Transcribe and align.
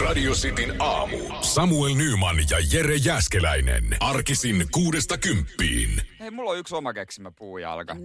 Radio 0.00 0.32
Cityn 0.32 0.74
aamu. 0.82 1.16
Samuel 1.40 1.94
Nyman 1.94 2.36
ja 2.50 2.58
Jere 2.72 2.96
Jäskeläinen. 2.96 3.96
Arkisin 4.00 4.66
kuudesta 4.72 5.18
kymppiin. 5.18 6.02
Hei, 6.20 6.30
mulla 6.30 6.50
on 6.50 6.58
yksi 6.58 6.74
oma 6.74 6.92
keksimä 6.92 7.30
puujalka. 7.38 7.96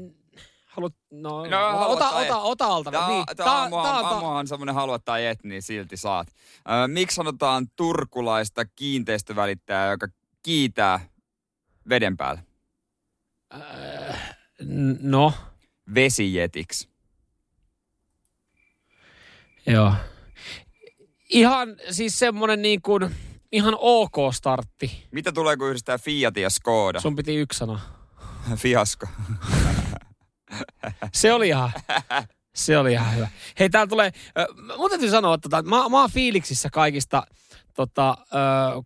Haluat, 0.65 0.93
no, 1.11 1.45
No, 1.45 1.57
haluat 1.57 1.97
ota, 1.97 2.09
ota, 2.09 2.21
et. 2.25 2.31
ota 2.31 2.65
alta. 2.65 2.91
Tää, 2.91 3.07
niin, 3.07 3.25
tää, 3.37 3.45
aamuhan, 3.51 3.85
tää- 3.85 4.07
aamuhan 4.09 4.35
on 4.37 4.47
semmonen 4.47 4.75
haluat 4.75 5.05
tai 5.05 5.25
et, 5.25 5.43
niin 5.43 5.61
silti 5.61 5.97
saat. 5.97 6.27
Ö, 6.83 6.87
miksi 6.87 7.15
sanotaan 7.15 7.67
turkulaista 7.75 8.65
kiinteistövälittäjää, 8.65 9.91
joka 9.91 10.07
kiitää 10.43 10.99
veden 11.89 12.17
päällä? 12.17 12.41
n- 14.63 14.97
No, 15.11 15.33
Vesijetiksi. 15.95 16.89
joo. 19.67 19.93
Ihan 21.29 21.75
siis 21.91 22.19
semmonen 22.19 22.61
niin 22.61 22.81
kuin, 22.81 23.15
ihan 23.51 23.75
ok 23.79 24.15
startti. 24.31 25.07
Mitä 25.11 25.31
tulee, 25.31 25.57
kun 25.57 25.67
yhdistää 25.67 25.97
Fiat 25.97 26.37
ja 26.37 26.49
Skoda? 26.49 26.99
Sun 26.99 27.15
piti 27.15 27.35
yksi 27.35 27.59
sana. 27.59 27.79
Fiasko. 28.55 29.07
Se 31.13 31.33
oli 31.33 31.47
ihan, 31.47 31.71
se 32.55 32.77
oli 32.77 32.91
ihan 32.91 33.15
hyvä. 33.15 33.27
Hei, 33.59 33.69
täällä 33.69 33.89
tulee, 33.89 34.11
ö, 34.39 34.45
mun 34.77 34.89
täytyy 34.89 35.09
sanoa, 35.09 35.33
että 35.33 35.49
tota, 35.49 35.69
mä, 35.69 35.89
mä 35.89 36.01
oon 36.01 36.11
fiiliksissä 36.11 36.69
kaikista 36.69 37.23
tota, 37.73 38.17
ö, 38.19 38.23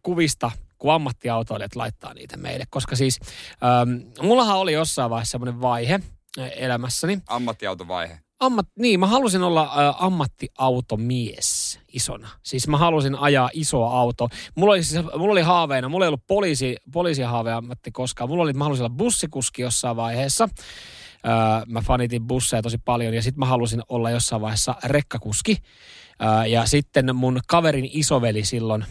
kuvista, 0.03 0.51
kun 0.77 0.93
ammattiautoilijat 0.93 1.75
laittaa 1.75 2.13
niitä 2.13 2.37
meille. 2.37 2.63
Koska 2.69 2.95
siis, 2.95 3.19
ö, 3.21 4.15
mullahan 4.21 4.57
oli 4.57 4.73
jossain 4.73 5.09
vaiheessa 5.09 5.31
semmoinen 5.31 5.61
vaihe 5.61 5.99
elämässäni. 6.55 7.19
Ammattiautovaihe. 7.27 8.19
Ammat, 8.41 8.67
niin, 8.79 8.99
mä 8.99 9.07
halusin 9.07 9.43
olla 9.43 9.61
ä, 9.63 9.93
ammattiautomies 9.99 11.79
isona. 11.93 12.29
Siis 12.43 12.67
mä 12.67 12.77
halusin 12.77 13.15
ajaa 13.15 13.49
isoa 13.53 13.99
autoa. 13.99 14.27
Mulla 14.55 14.73
oli, 14.73 14.83
siis, 14.83 15.05
mulla 15.17 15.31
oli 15.31 15.41
haaveena, 15.41 15.89
mulla 15.89 16.05
ei 16.05 16.07
ollut 16.07 16.27
poliisi, 16.27 16.75
poliisihaave 16.93 17.51
ammatti 17.53 17.91
koskaan. 17.91 18.29
Mulla 18.29 18.43
oli, 18.43 18.53
mä 18.53 18.63
halusin 18.63 18.85
olla 18.85 18.95
bussikuski 18.95 19.61
jossain 19.61 19.95
vaiheessa. 19.95 20.49
Öö, 21.25 21.31
mä 21.67 21.81
fanitin 21.81 22.27
busseja 22.27 22.61
tosi 22.61 22.77
paljon 22.77 23.13
ja 23.13 23.21
sitten 23.21 23.39
mä 23.39 23.45
halusin 23.45 23.81
olla 23.89 24.09
jossain 24.09 24.41
vaiheessa 24.41 24.75
rekkakuski. 24.83 25.57
Öö, 26.23 26.45
ja 26.45 26.65
sitten 26.65 27.15
mun 27.15 27.39
kaverin 27.47 27.89
isoveli 27.93 28.45
silloin, 28.45 28.85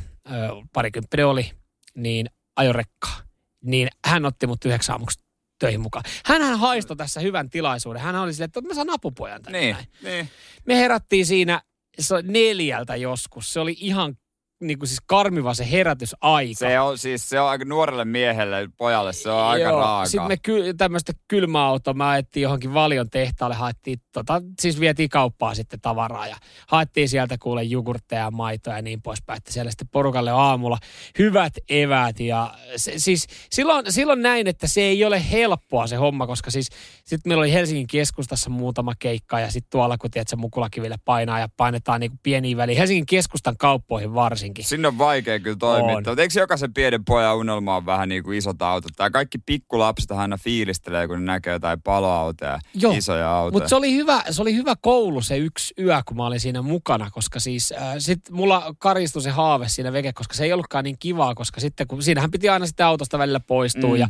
parikymppinen 0.72 1.26
oli, 1.26 1.50
niin 1.96 2.26
ajo 2.56 2.72
rekkaa. 2.72 3.16
Niin 3.64 3.88
hän 4.04 4.24
otti 4.24 4.46
mut 4.46 4.64
yhdeksän 4.64 4.92
aamuksi 4.92 5.29
töihin 5.60 5.80
mukaan. 5.80 6.04
Hänhän 6.24 6.58
haistoi 6.58 6.96
tässä 6.96 7.20
hyvän 7.20 7.50
tilaisuuden. 7.50 8.02
Hän 8.02 8.16
oli 8.16 8.32
silleen, 8.32 8.44
että 8.44 8.60
mä 8.60 8.74
saan 8.74 8.90
apupojan 8.90 9.42
tänne 9.42 9.60
Niin, 9.60 9.76
niin. 10.02 10.30
Me 10.64 10.76
herättiin 10.76 11.26
siinä 11.26 11.62
se 11.98 12.22
neljältä 12.22 12.96
joskus. 12.96 13.52
Se 13.52 13.60
oli 13.60 13.76
ihan 13.80 14.16
niin 14.60 14.78
kuin 14.78 14.88
siis 14.88 15.00
karmiva 15.06 15.54
se 15.54 15.70
herätysaika. 15.70 16.58
Se 16.58 16.80
on 16.80 16.98
siis, 16.98 17.28
se 17.28 17.40
on 17.40 17.48
aika 17.48 17.64
nuorelle 17.64 18.04
miehelle, 18.04 18.68
pojalle, 18.76 19.12
se 19.12 19.30
on 19.30 19.44
aika 19.44 19.70
raaka. 19.70 20.06
Sitten 20.06 20.28
me 20.28 20.36
ky- 20.36 20.74
tämmöistä 20.74 21.12
kylmäautoa, 21.28 21.94
mä 21.94 22.08
ajettiin 22.08 22.42
johonkin 22.42 22.74
Valion 22.74 23.10
tehtaalle, 23.10 23.54
haettiin, 23.54 23.98
tota, 24.12 24.42
siis 24.60 24.80
vietiin 24.80 25.08
kauppaa 25.08 25.54
sitten 25.54 25.80
tavaraa 25.80 26.26
ja 26.26 26.36
haettiin 26.66 27.08
sieltä 27.08 27.38
kuule 27.38 27.62
jogurtteja 27.62 28.22
ja 28.22 28.30
maitoa 28.30 28.74
ja 28.76 28.82
niin 28.82 29.02
poispäin, 29.02 29.36
että 29.36 29.52
siellä 29.52 29.70
sitten 29.70 29.88
porukalle 29.88 30.30
aamulla 30.30 30.78
hyvät 31.18 31.52
evät 31.68 32.20
ja 32.20 32.54
se, 32.76 32.92
siis 32.96 33.26
silloin, 33.50 33.92
silloin 33.92 34.22
näin, 34.22 34.46
että 34.46 34.66
se 34.66 34.80
ei 34.80 35.04
ole 35.04 35.30
helppoa 35.30 35.86
se 35.86 35.96
homma, 35.96 36.26
koska 36.26 36.50
siis 36.50 36.68
sitten 37.04 37.30
meillä 37.30 37.40
oli 37.40 37.52
Helsingin 37.52 37.86
keskustassa 37.86 38.50
muutama 38.50 38.92
keikka 38.98 39.40
ja 39.40 39.50
sitten 39.50 39.70
tuolla, 39.70 39.98
kun 39.98 40.10
tiedät, 40.10 40.28
se 40.28 40.36
mukulakiville 40.36 40.96
painaa 41.04 41.38
ja 41.38 41.48
painetaan 41.56 42.00
niin 42.00 42.12
pieniin 42.22 42.56
väliin, 42.56 42.78
Helsingin 42.78 43.06
keskustan 43.06 43.56
kauppoihin 43.58 44.14
varsinkin. 44.50 44.64
Sinne 44.64 44.88
on 44.88 44.98
vaikea 44.98 45.40
kyllä 45.40 45.56
toimittaa. 45.56 46.12
Mutta 46.12 46.22
eikö 46.22 46.40
jokaisen 46.40 46.74
pienen 46.74 47.04
pojan 47.04 47.36
unelma 47.36 47.76
on 47.76 47.86
vähän 47.86 48.08
niin 48.08 48.22
kuin 48.22 48.38
isot 48.38 48.62
autot? 48.62 48.92
Tai 48.96 49.10
kaikki 49.10 49.38
pikkulapset 49.38 50.10
aina 50.10 50.36
fiilistelee, 50.36 51.06
kun 51.06 51.18
ne 51.18 51.32
näkee 51.32 51.52
jotain 51.52 51.82
paloautoja, 51.82 52.58
Joo, 52.74 52.92
isoja 52.92 53.36
autoja. 53.36 53.52
Mutta 53.52 53.68
se 53.68 53.76
oli 53.76 53.94
hyvä, 53.94 54.22
se 54.30 54.42
oli 54.42 54.54
hyvä 54.54 54.74
koulu 54.80 55.22
se 55.22 55.38
yksi 55.38 55.74
yö, 55.78 56.02
kun 56.06 56.16
mä 56.16 56.26
olin 56.26 56.40
siinä 56.40 56.62
mukana, 56.62 57.10
koska 57.10 57.40
siis 57.40 57.72
äh, 57.72 57.94
sit 57.98 58.20
mulla 58.30 58.74
karistui 58.78 59.22
se 59.22 59.30
haave 59.30 59.68
siinä 59.68 59.92
veke, 59.92 60.12
koska 60.12 60.34
se 60.34 60.44
ei 60.44 60.52
ollutkaan 60.52 60.84
niin 60.84 60.96
kivaa, 60.98 61.34
koska 61.34 61.60
sitten 61.60 61.86
kun 61.86 62.02
siinähän 62.02 62.30
piti 62.30 62.48
aina 62.48 62.66
sitten 62.66 62.86
autosta 62.86 63.18
välillä 63.18 63.40
poistua 63.40 63.90
Mm. 63.90 63.96
ja 63.96 64.08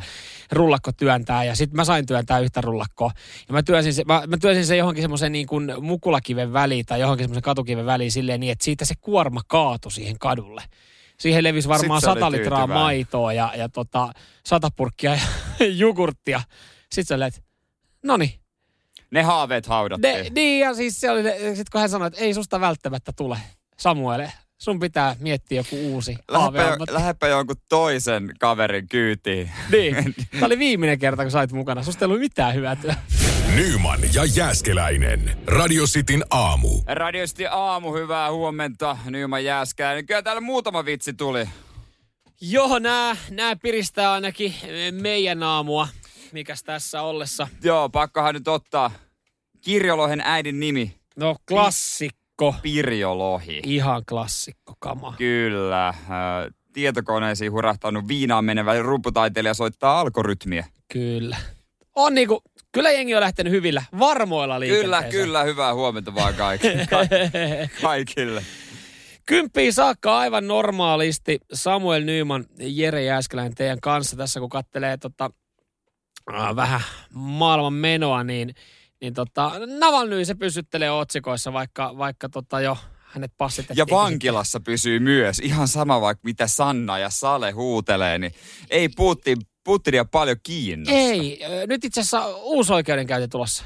rullakko 0.52 0.92
työntää 0.92 1.44
ja 1.44 1.54
sitten 1.54 1.76
mä 1.76 1.84
sain 1.84 2.06
työntää 2.06 2.38
yhtä 2.38 2.60
rullakkoa. 2.60 3.10
Ja 3.48 3.52
mä 3.52 3.62
työnsin 3.62 3.94
se, 3.94 4.04
mä, 4.04 4.22
mä 4.26 4.36
työnsin 4.36 4.66
se 4.66 4.76
johonkin 4.76 5.02
semmoisen 5.02 5.32
niin 5.32 5.46
kuin 5.46 5.72
mukulakiven 5.80 6.52
väliin 6.52 6.86
tai 6.86 7.00
johonkin 7.00 7.24
semmoisen 7.24 7.42
katukiven 7.42 7.86
väliin 7.86 8.12
silleen 8.12 8.40
niin, 8.40 8.52
että 8.52 8.64
siitä 8.64 8.84
se 8.84 8.94
kuorma 9.00 9.40
kaatui 9.46 9.92
siihen 9.92 10.18
kadulle. 10.30 10.62
Siihen 11.18 11.44
levisi 11.44 11.68
varmaan 11.68 12.00
100 12.00 12.30
litraa 12.30 12.66
maitoa 12.66 13.32
ja, 13.32 13.52
ja 13.56 13.68
tota, 13.68 14.12
100 14.46 14.68
purkkia 14.76 15.18
jogurttia. 15.82 16.42
Sitten 16.92 17.06
sä 17.06 17.14
olet, 17.14 17.42
no 18.02 18.16
niin, 18.16 18.40
Ne 19.10 19.22
haaveet 19.22 19.66
haudattiin. 19.66 20.24
ne, 20.24 20.30
niin, 20.30 20.60
ja 20.60 20.74
siis 20.74 21.00
se 21.00 21.10
oli, 21.10 21.22
sit 21.54 21.70
kun 21.70 21.80
hän 21.80 21.90
sanoi, 21.90 22.08
että 22.08 22.20
ei 22.20 22.34
susta 22.34 22.60
välttämättä 22.60 23.12
tule, 23.16 23.38
Samuele, 23.78 24.32
sun 24.62 24.80
pitää 24.80 25.16
miettiä 25.18 25.60
joku 25.60 25.76
uusi 25.92 26.16
Lähdepä, 26.28 26.76
jo, 26.78 26.94
lähdepä 26.94 27.28
jonkun 27.28 27.56
toisen 27.68 28.34
kaverin 28.40 28.88
kyytiin. 28.88 29.50
Niin, 29.72 30.14
tämä 30.32 30.46
oli 30.46 30.58
viimeinen 30.58 30.98
kerta, 30.98 31.22
kun 31.22 31.30
sait 31.30 31.52
mukana. 31.52 31.82
Susta 31.82 32.04
ei 32.04 32.06
ollut 32.06 32.20
mitään 32.20 32.54
hyötyä. 32.54 32.94
Nyman 33.54 34.00
ja 34.14 34.24
Jääskeläinen. 34.24 35.38
Radio 35.46 35.84
Cityn 35.84 36.24
aamu. 36.30 36.68
Radiosti 36.86 37.46
aamu, 37.46 37.94
hyvää 37.94 38.32
huomenta. 38.32 38.96
Nyman 39.04 39.44
Jääskää. 39.44 40.02
Kyllä 40.02 40.22
täällä 40.22 40.40
muutama 40.40 40.84
vitsi 40.84 41.12
tuli. 41.12 41.48
Joo, 42.40 42.78
nää, 42.78 43.16
nää 43.30 43.56
piristää 43.56 44.12
ainakin 44.12 44.54
meidän 44.90 45.42
aamua. 45.42 45.88
Mikäs 46.32 46.62
tässä 46.62 47.02
ollessa? 47.02 47.48
Joo, 47.62 47.88
pakkohan 47.88 48.34
nyt 48.34 48.48
ottaa 48.48 48.90
Kirjolohen 49.60 50.20
äidin 50.24 50.60
nimi. 50.60 50.94
No, 51.16 51.36
klassikko. 52.40 52.62
Pirjolohi. 52.62 53.60
Ihan 53.64 54.02
klassikko 54.08 54.74
kama. 54.78 55.14
Kyllä. 55.18 55.88
Äh, 55.88 55.96
tietokoneisiin 56.72 57.52
hurahtanut 57.52 58.08
viinaan 58.08 58.44
menevä 58.44 58.82
rumputaiteilija 58.82 59.54
soittaa 59.54 60.00
alkorytmiä. 60.00 60.66
Kyllä. 60.92 61.36
On 61.96 62.14
niinku, 62.14 62.42
kyllä 62.72 62.90
jengi 62.90 63.14
on 63.14 63.20
lähtenyt 63.20 63.52
hyvillä, 63.52 63.82
varmoilla 63.98 64.54
Kyllä, 64.54 64.60
liikenteeseen. 64.60 65.10
kyllä. 65.10 65.42
Hyvää 65.44 65.74
huomenta 65.74 66.14
vaan 66.14 66.34
kaikille. 66.34 66.86
Ka- 66.90 66.98
kaikille. 67.82 68.42
Kymppiin 69.26 69.72
saakka 69.72 70.18
aivan 70.18 70.46
normaalisti 70.46 71.38
Samuel 71.52 72.04
Nyman, 72.04 72.44
Jere 72.58 73.04
Jääskeläinen 73.04 73.54
teidän 73.54 73.80
kanssa 73.80 74.16
tässä, 74.16 74.40
kun 74.40 74.48
kattelee 74.48 74.96
tota, 74.96 75.30
äh, 76.34 76.56
vähän 76.56 76.80
maailman 77.14 77.72
menoa, 77.72 78.24
niin, 78.24 78.54
niin 79.00 79.14
tota, 79.14 79.52
Navalny 79.78 80.24
se 80.24 80.34
pysyttelee 80.34 80.90
otsikoissa, 80.90 81.52
vaikka, 81.52 81.98
vaikka 81.98 82.28
tota 82.28 82.60
jo 82.60 82.76
hänet 83.04 83.32
passitettiin. 83.38 83.78
Ja 83.78 83.96
vankilassa 83.96 84.60
pysyy 84.60 84.98
myös. 84.98 85.38
Ihan 85.38 85.68
sama 85.68 86.00
vaikka 86.00 86.20
mitä 86.24 86.46
Sanna 86.46 86.98
ja 86.98 87.10
Sale 87.10 87.50
huutelee, 87.50 88.18
niin 88.18 88.34
ei 88.70 88.88
Putin, 88.88 89.38
Putinia 89.64 90.04
paljon 90.04 90.36
kiinnosta. 90.42 90.94
Ei, 90.94 91.40
nyt 91.66 91.84
itse 91.84 92.00
asiassa 92.00 92.26
uusi 92.36 92.72
oikeudenkäynti 92.72 93.28
tulossa. 93.28 93.64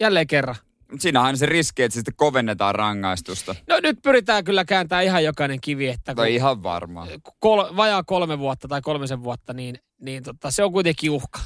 Jälleen 0.00 0.26
kerran. 0.26 0.56
Siinä 0.98 1.20
on 1.20 1.26
aina 1.26 1.38
se 1.38 1.46
riski, 1.46 1.82
että 1.82 1.94
sitten 1.94 2.14
kovennetaan 2.16 2.74
rangaistusta. 2.74 3.54
No 3.68 3.80
nyt 3.82 3.98
pyritään 4.02 4.44
kyllä 4.44 4.64
kääntämään 4.64 5.04
ihan 5.04 5.24
jokainen 5.24 5.60
kivi, 5.60 5.88
että 5.88 6.12
kun 6.12 6.16
Tai 6.16 6.34
ihan 6.34 6.62
varmaan. 6.62 7.08
kol, 7.38 7.64
vajaa 7.76 8.02
kolme 8.02 8.38
vuotta 8.38 8.68
tai 8.68 8.80
kolmisen 8.80 9.22
vuotta, 9.22 9.52
niin, 9.52 9.78
niin 10.00 10.22
tota, 10.22 10.50
se 10.50 10.64
on 10.64 10.72
kuitenkin 10.72 11.10
uhka. 11.10 11.40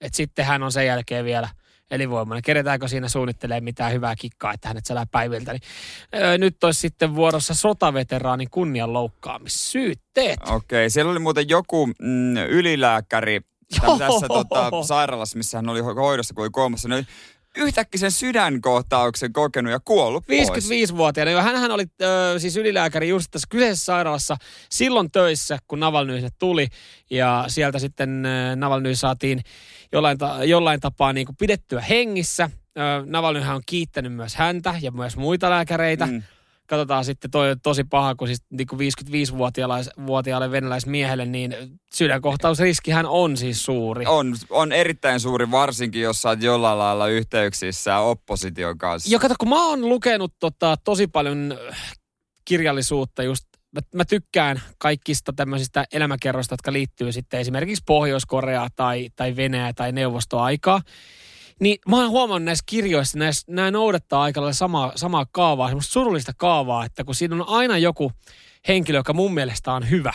Et 0.00 0.14
sitten 0.14 0.44
hän 0.44 0.62
on 0.62 0.72
sen 0.72 0.86
jälkeen 0.86 1.24
vielä 1.24 1.48
elinvoimainen. 1.90 2.42
Keretäänkö 2.42 2.88
siinä 2.88 3.08
suunnittelee 3.08 3.60
mitään 3.60 3.92
hyvää 3.92 4.16
kikkaa, 4.16 4.52
että 4.52 4.68
hänet 4.68 4.86
selää 4.86 5.06
päiviltä. 5.10 5.52
Niin, 5.52 5.62
öö, 6.14 6.38
nyt 6.38 6.64
olisi 6.64 6.80
sitten 6.80 7.14
vuorossa 7.14 7.54
sotaveteraanin 7.54 8.50
kunnian 8.50 8.92
loukkaamissyytteet. 8.92 10.40
Okei, 10.50 10.90
siellä 10.90 11.10
oli 11.10 11.18
muuten 11.18 11.48
joku 11.48 11.86
mm, 11.86 12.36
ylilääkäri 12.36 13.40
tässä 13.98 14.28
tota, 14.28 14.70
sairaalassa, 14.82 15.38
missä 15.38 15.58
hän 15.58 15.68
oli 15.68 15.80
ho- 15.80 15.94
hoidossa, 15.94 16.34
kun 16.34 16.44
oli 16.44 16.50
koomassa. 16.50 16.88
Oli 16.88 17.06
yhtäkkiä 17.56 17.98
sen 17.98 18.10
sydänkohtauksen 18.12 19.32
kokenut 19.32 19.72
ja 19.72 19.80
kuollut 19.80 20.24
pois. 20.26 20.48
55-vuotiaana. 20.48 21.30
Jo, 21.30 21.40
hänhän 21.40 21.70
oli 21.70 21.84
ö, 22.02 22.38
siis 22.38 22.56
ylilääkäri 22.56 23.08
just 23.08 23.30
tässä 23.30 23.46
kyseisessä 23.50 23.84
sairaalassa 23.84 24.36
silloin 24.70 25.10
töissä, 25.10 25.58
kun 25.68 25.80
Navalny 25.80 26.28
tuli. 26.38 26.68
Ja 27.10 27.44
sieltä 27.48 27.78
sitten 27.78 28.26
ö, 28.26 28.56
Navalny 28.56 28.94
saatiin 28.94 29.40
jollain, 29.92 30.18
ta- 30.18 30.44
jollain 30.44 30.80
tapaa 30.80 31.12
niin 31.12 31.26
kuin 31.26 31.36
pidettyä 31.36 31.80
hengissä. 31.80 32.50
Navalnyhän 33.06 33.56
on 33.56 33.62
kiittänyt 33.66 34.12
myös 34.12 34.34
häntä 34.34 34.74
ja 34.82 34.90
myös 34.90 35.16
muita 35.16 35.50
lääkäreitä. 35.50 36.06
Mm. 36.06 36.22
Katsotaan 36.66 37.04
sitten, 37.04 37.30
toi 37.30 37.50
on 37.50 37.60
tosi 37.60 37.84
paha, 37.84 38.14
kun 38.14 38.28
siis 38.28 38.42
niin 38.50 38.66
kuin 38.66 38.80
55-vuotiaalle 38.80 40.50
venäläismiehelle, 40.50 41.24
niin 41.24 41.56
sydänkohtausriskihän 41.94 43.06
on 43.06 43.36
siis 43.36 43.64
suuri. 43.64 44.06
On, 44.06 44.34
on 44.50 44.72
erittäin 44.72 45.20
suuri, 45.20 45.50
varsinkin 45.50 46.02
jos 46.02 46.22
sä 46.22 46.28
oot 46.28 46.42
jollain 46.42 46.78
lailla 46.78 47.08
yhteyksissä 47.08 47.98
opposition 47.98 48.78
kanssa. 48.78 49.12
Jo 49.12 49.18
kato, 49.18 49.34
kun 49.40 49.48
mä 49.48 49.66
oon 49.66 49.88
lukenut 49.88 50.32
tota, 50.40 50.76
tosi 50.84 51.06
paljon 51.06 51.58
kirjallisuutta 52.44 53.22
just 53.22 53.44
mä, 53.74 53.80
mä 53.94 54.04
tykkään 54.04 54.60
kaikista 54.78 55.32
tämmöisistä 55.32 55.84
elämäkerroista, 55.92 56.52
jotka 56.52 56.72
liittyy 56.72 57.12
sitten 57.12 57.40
esimerkiksi 57.40 57.82
Pohjois-Korea 57.86 58.68
tai, 58.76 59.08
tai 59.16 59.36
Venäjä 59.36 59.72
tai 59.72 59.92
neuvostoaikaa. 59.92 60.82
Niin 61.60 61.78
mä 61.88 61.96
oon 61.96 62.10
huomannut 62.10 62.44
näissä 62.44 62.64
kirjoissa, 62.66 63.18
näissä, 63.18 63.52
nämä 63.52 63.70
noudattaa 63.70 64.22
aika 64.22 64.40
lailla 64.40 64.52
samaa, 64.52 64.92
samaa 64.96 65.26
kaavaa, 65.32 65.68
semmoista 65.68 65.92
surullista 65.92 66.32
kaavaa, 66.36 66.84
että 66.84 67.04
kun 67.04 67.14
siinä 67.14 67.34
on 67.36 67.48
aina 67.48 67.78
joku 67.78 68.12
henkilö, 68.68 68.98
joka 68.98 69.12
mun 69.12 69.34
mielestä 69.34 69.72
on 69.72 69.90
hyvä, 69.90 70.12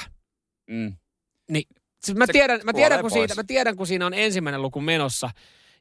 Mm. 0.71 0.93
niin 1.51 1.63
siis 2.03 2.17
mä, 2.17 2.25
Se 2.25 2.31
tiedän, 2.33 2.59
mä, 2.63 2.73
tiedän, 2.73 3.01
kun 3.01 3.09
pois. 3.11 3.13
siitä, 3.13 3.35
mä 3.35 3.43
tiedän, 3.43 3.75
kun 3.75 3.87
siinä 3.87 4.05
on 4.05 4.13
ensimmäinen 4.13 4.61
luku 4.61 4.81
menossa 4.81 5.29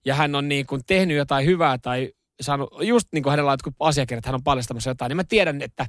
ja 0.05 0.15
hän 0.15 0.35
on 0.35 0.49
niin 0.49 0.67
kuin 0.67 0.83
tehnyt 0.87 1.17
jotain 1.17 1.47
hyvää 1.47 1.79
tai 1.79 2.13
saanut, 2.41 2.71
just 2.83 3.09
niin 3.13 3.23
kuin 3.23 3.31
hänellä 3.31 3.49
on 3.49 3.53
jotkut 3.53 3.75
asiakirjat, 3.81 4.27
hän 4.27 4.35
on 4.35 4.43
paljastamassa 4.45 4.91
jotain, 4.91 5.11
niin 5.11 5.17
mä 5.17 5.25
tiedän, 5.25 5.63
että 5.63 5.87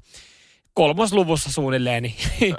kolmosluvussa 0.74 1.52
suunnilleen, 1.52 2.04
niin 2.04 2.16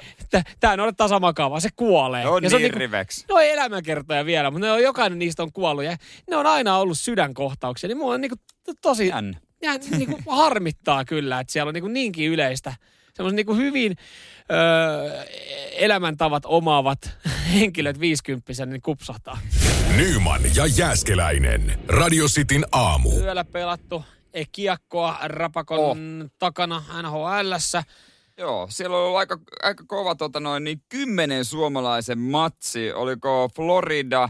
tämä 0.61 0.77
noudattaa 0.77 1.09
samaa 1.09 1.33
kaavaa, 1.33 1.61
se 1.61 1.69
kuolee. 1.77 2.23
Ne 2.25 2.29
on 2.31 2.43
ja 2.43 2.51
se 2.51 2.57
on 2.57 2.63
niin 2.63 2.67
niinku- 2.67 2.79
riveksi. 2.79 3.25
No 3.29 3.39
ei 3.39 3.51
elämänkertoja 3.51 4.25
vielä, 4.27 4.51
mutta 4.51 4.67
ne 4.67 4.73
on, 4.73 4.83
jokainen 4.83 5.19
niistä 5.19 5.43
on 5.43 5.53
kuollut 5.53 5.85
ja 5.85 5.97
ne 6.31 6.37
on 6.37 6.47
aina 6.47 6.79
ollut 6.79 6.99
sydänkohtauksia. 6.99 7.89
Niin 7.89 7.99
mua 7.99 8.15
on 8.15 8.21
niinku 8.21 8.37
to- 8.67 8.73
tosi, 8.83 9.09
ja, 9.63 9.73
niinku 9.99 10.19
harmittaa 10.27 11.05
kyllä, 11.05 11.41
että 11.41 11.53
siellä 11.53 11.69
on 11.69 11.75
niinku 11.75 11.89
niinkin 11.89 12.31
yleistä. 12.31 12.75
Semmoiset 13.15 13.37
niinku 13.37 13.55
hyvin 13.55 13.97
öö, 14.53 15.23
elämäntavat 15.73 16.43
omaavat 16.47 17.11
henkilöt 17.55 18.01
50 18.01 18.67
niin 18.67 18.83
kupsahtaa. 18.83 19.39
Nyman 19.97 20.41
ja 20.55 20.67
Jääskeläinen. 20.67 21.79
Radio 21.89 22.27
Cityn 22.27 22.65
aamu. 22.73 23.19
Yöllä 23.19 23.45
pelattu 23.45 24.05
kiekkoa 24.53 25.17
Rapakon 25.25 25.79
Oh. 25.79 25.97
takana 26.39 26.83
NHLssä. 27.03 27.85
Joo, 28.39 28.67
siellä 28.71 28.97
on 28.97 29.03
ollut 29.05 29.19
aika, 29.19 29.39
aika 29.63 29.85
kova 29.87 30.15
tota 30.15 30.41
noin, 30.41 30.65
niin 30.65 30.83
kymmenen 30.89 31.45
suomalaisen 31.45 32.19
matsi. 32.19 32.93
Oliko 32.93 33.51
Florida, 33.57 34.29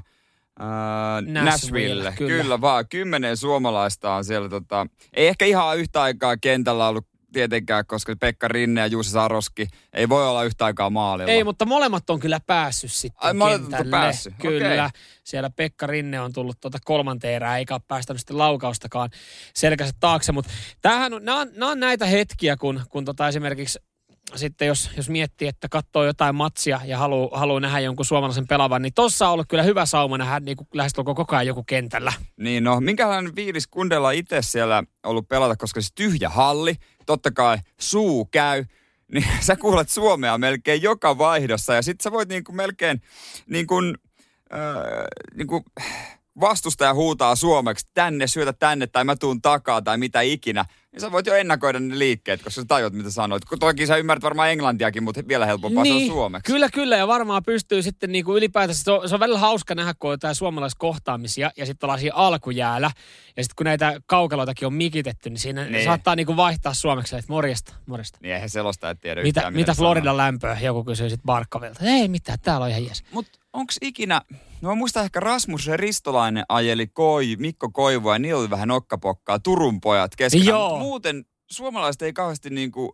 ää, 0.58 1.20
Nashville, 1.20 1.44
Nashville. 1.50 2.14
kyllä. 2.18 2.42
Kyllä. 2.42 2.60
vaan. 2.60 2.88
Kymmenen 2.88 3.36
suomalaista 3.36 4.14
on 4.14 4.24
siellä. 4.24 4.48
Tota, 4.48 4.86
ei 5.14 5.26
ehkä 5.28 5.44
ihan 5.44 5.78
yhtä 5.78 6.02
aikaa 6.02 6.36
kentällä 6.36 6.88
ollut 6.88 7.06
tietenkään, 7.32 7.86
koska 7.86 8.14
Pekka 8.20 8.48
Rinne 8.48 8.80
ja 8.80 8.86
Juuso 8.86 9.10
Saroski 9.10 9.68
ei 9.92 10.08
voi 10.08 10.28
olla 10.28 10.44
yhtä 10.44 10.64
aikaa 10.64 10.90
maalilla. 10.90 11.32
Ei, 11.32 11.44
mutta 11.44 11.64
molemmat 11.64 12.10
on 12.10 12.20
kyllä 12.20 12.40
päässyt 12.46 12.92
sitten 12.92 13.24
Ai, 13.24 13.34
molemmat 13.34 13.64
on 13.64 13.70
kentälle. 13.70 13.90
päässyt, 13.90 14.34
Kyllä. 14.40 14.84
okei. 14.84 15.00
Siellä 15.24 15.50
Pekka 15.50 15.86
Rinne 15.86 16.20
on 16.20 16.32
tullut 16.32 16.60
tuota 16.60 16.78
kolmanteen 16.84 17.34
erään, 17.34 17.58
eikä 17.58 17.74
ole 17.74 17.82
päästänyt 17.88 18.20
sitten 18.20 18.38
laukaustakaan 18.38 19.10
selkänsä 19.54 19.92
taakse. 20.00 20.32
Mutta 20.32 20.50
tämähän 20.82 21.14
on, 21.14 21.24
nämä 21.24 21.40
on, 21.40 21.48
nämä 21.54 21.70
on 21.70 21.80
näitä 21.80 22.06
hetkiä, 22.06 22.56
kun, 22.56 22.80
kun 22.88 23.04
tota 23.04 23.28
esimerkiksi 23.28 23.78
sitten 24.34 24.68
jos, 24.68 24.90
jos 24.96 25.08
miettii, 25.08 25.48
että 25.48 25.68
katsoo 25.68 26.04
jotain 26.04 26.34
matsia 26.34 26.80
ja 26.84 26.98
haluaa 26.98 27.38
haluu 27.38 27.58
nähdä 27.58 27.80
jonkun 27.80 28.06
suomalaisen 28.06 28.46
pelaavan, 28.46 28.82
niin 28.82 28.94
tossa 28.94 29.26
on 29.26 29.32
ollut 29.32 29.46
kyllä 29.48 29.62
hyvä 29.62 29.86
sauma 29.86 30.18
nähdä 30.18 30.40
niin 30.40 30.56
kuin 30.56 30.68
lähestulkoon 30.74 31.14
koko 31.14 31.36
ajan 31.36 31.46
joku 31.46 31.62
kentällä. 31.62 32.12
Niin 32.36 32.64
no, 32.64 32.80
minkälainen 32.80 33.34
fiilis 33.34 33.66
Kundella 33.66 34.10
itse 34.10 34.42
siellä 34.42 34.82
ollut 35.06 35.28
pelata, 35.28 35.56
koska 35.56 35.80
siis 35.80 35.92
tyhjä 35.94 36.28
halli, 36.28 36.74
totta 37.06 37.30
kai 37.30 37.58
suu 37.80 38.24
käy, 38.24 38.64
niin 39.12 39.26
sä 39.46 39.56
kuulet 39.56 39.88
suomea 39.88 40.38
melkein 40.38 40.82
joka 40.82 41.18
vaihdossa. 41.18 41.74
Ja 41.74 41.82
sit 41.82 42.00
sä 42.00 42.12
voit 42.12 42.28
niinku 42.28 42.52
melkein 42.52 43.02
niinku, 43.46 43.74
äh, 44.54 45.04
niinku 45.34 45.64
vastustaja 46.40 46.94
huutaa 46.94 47.36
suomeksi, 47.36 47.86
tänne, 47.94 48.26
syötä 48.26 48.52
tänne 48.52 48.86
tai 48.86 49.04
mä 49.04 49.16
tuun 49.16 49.42
takaa 49.42 49.82
tai 49.82 49.98
mitä 49.98 50.20
ikinä, 50.20 50.64
niin 50.92 51.00
sä 51.00 51.12
voit 51.12 51.26
jo 51.26 51.34
ennakoida 51.34 51.80
ne 51.80 51.98
liikkeet, 51.98 52.42
koska 52.42 52.60
sä 52.60 52.66
tajut 52.68 52.92
mitä 52.92 53.10
sanoit. 53.10 53.44
Kun 53.44 53.58
Toki 53.58 53.86
sä 53.86 53.96
ymmärrät 53.96 54.22
varmaan 54.22 54.50
englantiakin, 54.50 55.02
mutta 55.02 55.28
vielä 55.28 55.46
helpompaa 55.46 55.84
se 55.84 55.92
on 55.92 56.06
suomeksi. 56.06 56.52
Kyllä, 56.52 56.68
kyllä. 56.68 56.96
Ja 56.96 57.08
varmaan 57.08 57.42
pystyy 57.42 57.82
sitten 57.82 58.12
niin 58.12 58.24
kuin 58.24 58.36
ylipäätänsä, 58.36 58.82
se 58.82 58.90
on, 58.90 59.08
se 59.08 59.14
on 59.14 59.20
välillä 59.20 59.38
hauska 59.38 59.74
nähdä, 59.74 59.94
kun 59.98 60.10
on 60.10 60.14
jotain 60.14 60.34
suomalaiskohtaamisia 60.34 61.50
ja 61.56 61.66
sitten 61.66 61.98
siinä 61.98 62.14
alkujäällä. 62.16 62.90
Ja 63.36 63.44
sitten 63.44 63.56
kun 63.56 63.64
näitä 63.64 64.00
kaukaloitakin 64.06 64.66
on 64.66 64.74
mikitetty, 64.74 65.30
niin 65.30 65.38
siinä 65.38 65.62
Niin. 65.62 65.72
niin. 65.72 65.84
saattaa 65.84 66.16
niin 66.16 66.26
kuin 66.26 66.36
vaihtaa 66.36 66.74
suomeksi, 66.74 67.16
että 67.16 67.32
morjesta, 67.32 67.74
morjesta. 67.86 68.18
Niin 68.22 68.34
eihän 68.34 68.50
selostajat 68.50 69.00
tiedä 69.00 69.22
Mitä, 69.22 69.40
yhtään, 69.40 69.54
mitä 69.54 69.74
sanoo. 69.74 69.88
Floridan 69.92 70.16
lämpöä? 70.16 70.58
Joku 70.60 70.84
kysyy 70.84 71.10
sitten 71.10 71.26
Barkovilta. 71.26 71.80
Ei 71.84 72.08
mitään, 72.08 72.38
täällä 72.42 72.64
on 72.64 72.70
ihan 72.70 72.84
jees. 72.84 73.04
Mutta 73.12 73.38
onko 73.52 73.72
ikinä, 73.82 74.20
no 74.60 74.68
mä 74.68 74.74
muistan 74.74 75.04
ehkä 75.04 75.20
Rasmus 75.20 75.66
ja 75.66 75.76
Ristolainen 75.76 76.44
ajeli 76.48 76.86
Koi, 76.86 77.36
Mikko 77.38 77.70
Koivu 77.70 78.10
ja 78.12 78.18
niillä 78.18 78.40
oli 78.40 78.50
vähän 78.50 78.68
nokkapokkaa, 78.68 79.38
Turun 79.38 79.80
pojat 79.80 80.16
keskenään. 80.16 80.46
Joo. 80.48 80.68
Mut 80.70 80.78
Muuten 80.78 81.24
suomalaiset 81.50 82.02
ei 82.02 82.12
kauheasti 82.12 82.50
niinku, 82.50 82.92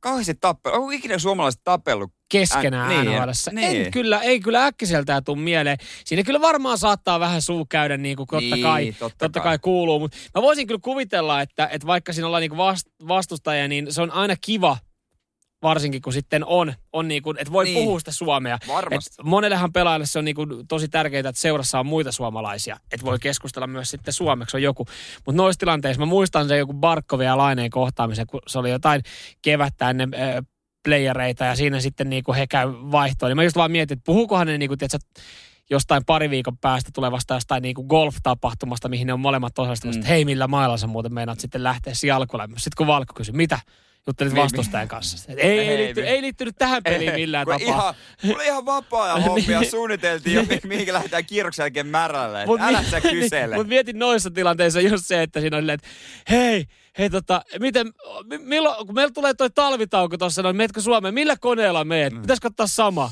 kauheasti 0.00 0.34
tappelu. 0.34 0.74
Onko 0.74 0.90
ikinä 0.90 1.18
suomalaiset 1.18 1.60
tapellut? 1.64 2.12
Keskenään 2.28 2.92
Ä- 2.92 3.02
niin, 3.02 3.12
NHLssä. 3.20 3.50
niin. 3.50 3.84
En 3.86 3.90
kyllä, 3.90 4.20
ei 4.20 4.40
kyllä 4.40 4.64
äkkiseltään 4.66 5.24
tuu 5.24 5.36
mieleen. 5.36 5.78
Siinä 6.04 6.22
kyllä 6.22 6.40
varmaan 6.40 6.78
saattaa 6.78 7.20
vähän 7.20 7.42
suu 7.42 7.66
käydä 7.66 7.96
niin 7.96 8.16
kuin 8.16 8.26
totta, 8.26 8.54
Niin, 8.54 8.62
kai, 8.62 8.92
totta 8.98 9.18
totta 9.18 9.40
kai. 9.40 9.50
kai 9.50 9.58
kuuluu. 9.58 9.98
Mutta 10.00 10.16
mä 10.34 10.42
voisin 10.42 10.66
kyllä 10.66 10.80
kuvitella, 10.84 11.40
että, 11.40 11.68
että 11.72 11.86
vaikka 11.86 12.12
siinä 12.12 12.26
ollaan 12.26 12.40
niin 12.40 12.56
vast, 12.56 12.86
vastustaja, 13.08 13.68
niin 13.68 13.92
se 13.92 14.02
on 14.02 14.10
aina 14.10 14.34
kiva, 14.40 14.76
varsinkin 15.62 16.02
kun 16.02 16.12
sitten 16.12 16.44
on, 16.44 16.74
on 16.92 17.08
niin 17.08 17.22
kuin, 17.22 17.38
että 17.38 17.52
voi 17.52 17.64
Niin. 17.64 17.74
puhua 17.74 17.98
sitä 17.98 18.12
suomea. 18.12 18.58
Varmasti. 18.68 19.14
Et 19.18 19.24
monellehan 19.26 19.72
pelaajalle 19.72 20.06
se 20.06 20.18
on 20.18 20.24
niin 20.24 20.34
kuin 20.34 20.68
tosi 20.68 20.88
tärkeää, 20.88 21.28
että 21.28 21.40
seurassa 21.40 21.80
on 21.80 21.86
muita 21.86 22.12
suomalaisia. 22.12 22.76
Että 22.92 23.06
voi 23.06 23.18
keskustella 23.18 23.66
myös 23.66 23.90
sitten 23.90 24.14
suomeksi 24.14 24.56
on 24.56 24.62
joku. 24.62 24.86
Mutta 25.26 25.42
noissa 25.42 25.58
tilanteissa 25.58 26.00
mä 26.00 26.06
muistan 26.06 26.48
sen 26.48 26.58
joku 26.58 26.74
Barkovia 26.74 27.26
ja 27.26 27.38
Laineen 27.38 27.70
kohtaamisen, 27.70 28.26
kun 28.26 28.40
se 28.46 28.58
oli 28.58 28.70
jotain 28.70 29.02
kevättä 29.42 29.90
ennen 29.90 30.10
äh, 30.14 30.44
playereita 30.84 31.44
ja 31.44 31.56
siinä 31.56 31.80
sitten 31.80 32.10
niin 32.10 32.24
kuin 32.24 32.36
he 32.36 32.46
käy 32.46 32.68
vaihtoon. 32.72 33.30
Niin 33.30 33.36
mä 33.36 33.42
just 33.44 33.56
vaan 33.56 33.70
mietin, 33.72 33.98
että 33.98 34.06
puhuukohan 34.06 34.46
ne 34.46 34.58
niin 34.58 34.68
kuin, 34.68 34.78
tiedätkö, 34.78 35.20
jostain 35.70 36.02
pari 36.06 36.30
viikon 36.30 36.58
päästä 36.58 36.90
tulevasta 36.94 37.34
jostain 37.34 37.62
niin 37.62 37.74
kuin 37.74 37.86
golf-tapahtumasta, 37.86 38.88
mihin 38.88 39.06
ne 39.06 39.12
on 39.12 39.20
molemmat 39.20 39.58
osallistumassa. 39.58 40.00
Mm. 40.00 40.04
Mm. 40.04 40.08
Hei, 40.08 40.24
millä 40.24 40.48
mailla 40.48 40.76
sä 40.76 40.86
muuten 40.86 41.14
meinaat 41.14 41.40
sitten 41.40 41.62
lähteä 41.62 41.94
siihen 41.94 42.16
alkulämmössä. 42.16 42.64
Sitten 42.64 42.76
kun 42.76 42.86
Valkko 42.86 43.14
kysyi, 43.14 43.34
mitä? 43.34 43.58
Juttelit 44.06 44.32
Niin, 44.32 44.42
vastustajan 44.42 44.88
kanssa. 44.88 45.32
Et 45.32 45.38
ei, 45.38 45.58
ei, 45.58 45.68
Ei, 45.68 45.76
liitty, 45.78 46.06
ei 46.06 46.22
liittynyt 46.22 46.54
tähän 46.58 46.82
peliin 46.82 47.14
millään 47.14 47.46
tapaa. 47.46 47.58
Ihan, 47.66 47.94
mulla 48.22 48.42
ihan 48.42 48.66
vapaa-ajan 48.66 49.22
hommia 49.28 49.60
Niin. 49.60 49.70
suunniteltiin 49.70 50.34
jo, 50.36 50.42
mi- 50.42 50.60
mihinkä 50.64 50.92
lähdetään 50.92 51.24
kierroksen 51.26 51.62
jälkeen 51.62 51.86
märälle. 51.86 52.46
Mut 52.46 52.60
Älä 52.60 52.82
sä 52.82 53.00
kysele. 53.10 53.54
Mutta 53.56 53.68
mietin 53.68 53.98
noissa 53.98 54.30
tilanteissa 54.30 54.80
just 54.80 55.06
se, 55.06 55.22
että 55.22 55.40
siinä 55.40 55.56
on 55.56 55.60
silleen, 55.62 55.74
että 55.74 55.88
hei, 56.30 56.64
hei 56.98 57.10
tota, 57.10 57.42
miten, 57.58 57.86
mi- 58.24 58.38
milloin, 58.38 58.86
kun 58.86 58.94
meillä 58.94 59.12
tulee 59.14 59.34
toi 59.34 59.50
talvitauko 59.50 60.16
tuossa, 60.18 60.42
no 60.42 60.52
meetkö 60.52 60.80
Suomeen, 60.80 61.14
millä 61.14 61.36
koneella 61.40 61.84
meet? 61.84 62.12
Mm. 62.12 62.20
Pitäisikö 62.20 62.46
ottaa 62.48 62.66
sama? 62.66 63.10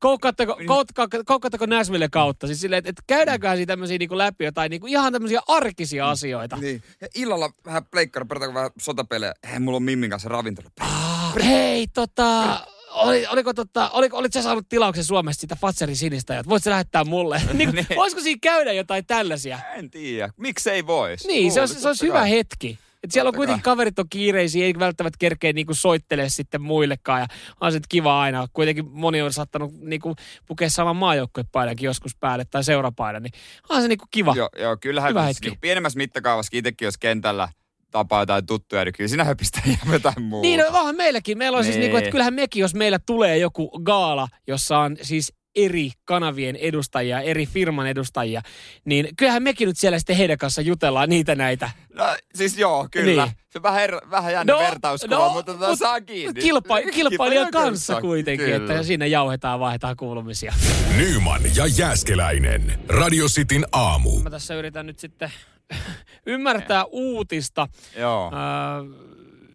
Koukkaatteko, 0.00 0.56
Niin. 0.58 0.68
koukka- 0.68 1.24
koukkaatteko 1.26 1.66
Nashville 1.66 2.08
kautta? 2.08 2.46
Siis 2.46 2.60
silleen, 2.60 2.78
että, 2.78 2.90
että 2.90 3.02
käydäänköhän 3.06 3.56
siitä 3.56 3.72
tämmöisiä 3.72 3.98
niinku 3.98 4.18
läpi 4.18 4.44
jotain 4.44 4.70
niinku 4.70 4.86
ihan 4.86 5.12
tämmöisiä 5.12 5.40
arkisia 5.48 6.10
asioita. 6.10 6.56
Niin. 6.56 6.82
Ja 7.00 7.08
illalla 7.14 7.50
vähän 7.64 7.84
pleikkari, 7.84 8.24
pelataanko 8.26 8.54
vähän 8.54 8.70
sotapelejä. 8.78 9.34
Hei, 9.50 9.58
mulla 9.58 9.76
on 9.76 9.82
Mimmin 9.82 10.10
kanssa 10.10 10.28
ravintola. 10.28 10.70
Ah, 10.80 11.34
hei, 11.44 11.86
tota, 11.94 12.60
oli, 12.90 13.26
oliko 13.26 13.54
tota, 13.54 13.90
oliko, 13.90 14.16
olit 14.16 14.32
sä 14.32 14.42
saanut 14.42 14.68
tilauksen 14.68 15.04
Suomesta 15.04 15.40
siitä 15.40 15.56
Fatserin 15.56 15.96
sinistä, 15.96 16.38
että 16.38 16.50
voit 16.50 16.62
sä 16.62 16.70
lähettää 16.70 17.04
mulle? 17.04 17.42
niin, 17.52 17.70
Niin. 17.74 17.86
voisiko 17.96 18.22
siinä 18.22 18.38
käydä 18.42 18.72
jotain 18.72 19.06
tällaisia? 19.06 19.58
En 19.74 19.90
tiedä. 19.90 20.30
Miksei 20.36 20.86
vois? 20.86 21.26
Niin, 21.26 21.52
se 21.52 21.60
Luulen, 21.60 21.62
olisi, 21.70 21.80
se 21.82 21.88
olisi 21.88 22.06
totta 22.06 22.18
hyvä 22.18 22.24
hetki. 22.26 22.78
Et 23.04 23.10
siellä 23.10 23.28
on 23.28 23.34
kuitenkin 23.34 23.62
kaverit 23.62 23.98
on 23.98 24.04
kiireisiä, 24.10 24.64
ei 24.64 24.74
välttämättä 24.78 25.16
kerkeä 25.18 25.52
niinku 25.52 25.74
soittelee 25.74 26.28
sitten 26.28 26.62
muillekaan. 26.62 27.20
Ja 27.20 27.26
on 27.60 27.72
se 27.72 27.80
kiva 27.88 28.20
aina. 28.20 28.46
Kuitenkin 28.52 28.88
moni 28.90 29.22
on 29.22 29.32
saattanut 29.32 29.72
niinku 29.80 30.16
pukea 30.46 30.70
saman 30.70 30.96
maajoukkuepaidankin 30.96 31.86
joskus 31.86 32.16
päälle 32.20 32.44
tai 32.44 32.64
seurapaidan. 32.64 33.22
Niin 33.22 33.32
on 33.68 33.82
se 33.82 33.88
niinku 33.88 34.04
kiva. 34.10 34.34
Joo, 34.36 34.48
joo 34.58 34.76
kyllähän 34.80 35.10
Hyvä 35.10 35.24
siis 35.24 35.36
hetki. 35.36 35.46
niinku 35.48 35.60
pienemmässä 35.60 35.96
mittakaavassa 35.96 36.50
itsekin, 36.52 36.86
jos 36.86 36.98
kentällä 36.98 37.48
tapaa 37.90 38.22
jotain 38.22 38.46
tuttuja, 38.46 38.84
niin 38.84 38.92
kyllä 38.92 39.08
siinä 39.08 39.24
höpistää 39.24 39.62
jotain 39.92 40.22
muuta. 40.22 40.48
Niin, 40.48 40.60
no 40.60 40.66
onhan 40.66 40.96
meilläkin. 40.96 41.38
Meillä 41.38 41.58
on 41.58 41.64
siis 41.64 41.76
Niin. 41.76 41.80
niinku, 41.82 41.96
että 41.96 42.10
kyllähän 42.10 42.34
mekin, 42.34 42.60
jos 42.60 42.74
meillä 42.74 42.98
tulee 43.06 43.38
joku 43.38 43.80
gaala, 43.84 44.28
jossa 44.46 44.78
on 44.78 44.96
siis 45.02 45.32
eri 45.56 45.90
kanavien 46.04 46.56
edustajia, 46.56 47.20
eri 47.20 47.46
firman 47.46 47.86
edustajia, 47.86 48.42
niin 48.84 49.08
kyllähän 49.16 49.42
mekin 49.42 49.68
nyt 49.68 49.78
siellä 49.78 49.98
sitten 49.98 50.16
heidän 50.16 50.38
kanssa 50.38 50.62
jutellaan 50.62 51.08
niitä 51.08 51.34
näitä. 51.34 51.70
No, 51.94 52.04
siis 52.34 52.58
joo, 52.58 52.88
kyllä. 52.90 53.24
Niin. 53.24 53.36
Se 53.50 53.58
on 53.58 53.62
vähän, 53.62 53.84
er, 53.84 53.94
vähän 54.10 54.32
jännä 54.32 54.52
no, 54.52 54.58
vertauskuva, 54.58 55.16
no, 55.16 55.32
mutta 55.32 55.52
tota, 55.52 55.76
saa 55.76 56.00
kiinni. 56.00 56.40
Kilpa, 56.40 56.82
kilpailijan 56.82 57.50
kanssa 57.50 57.92
kanssa, 57.92 58.00
kuitenkin, 58.00 58.46
kyllä. 58.46 58.56
että 58.56 58.82
siinä 58.82 59.06
jauhetaan, 59.06 59.60
vaihdetaan 59.60 59.96
kuulumisia. 59.96 60.54
Nyman 60.96 61.40
ja 61.56 61.66
Jääskeläinen. 61.66 62.78
Radio 62.88 63.26
Cityn 63.26 63.66
aamu. 63.72 64.20
Mä 64.20 64.30
tässä 64.30 64.54
yritän 64.54 64.86
nyt 64.86 64.98
sitten 64.98 65.32
ymmärtää 66.26 66.84
uutista, 66.84 67.68
Joo. 67.96 68.26
äh, 68.26 68.32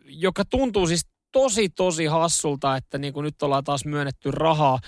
joka 0.06 0.46
tuntuu 0.46 0.88
siis 0.88 1.08
tosi, 1.32 1.70
tosi 1.70 2.06
hassulta, 2.06 2.76
että 2.76 2.98
niin 2.98 3.14
kuin 3.14 3.24
nyt 3.24 3.44
ollaan 3.44 3.64
taas 3.64 3.86
myönnetty 3.86 4.32
rahaa. 4.32 4.80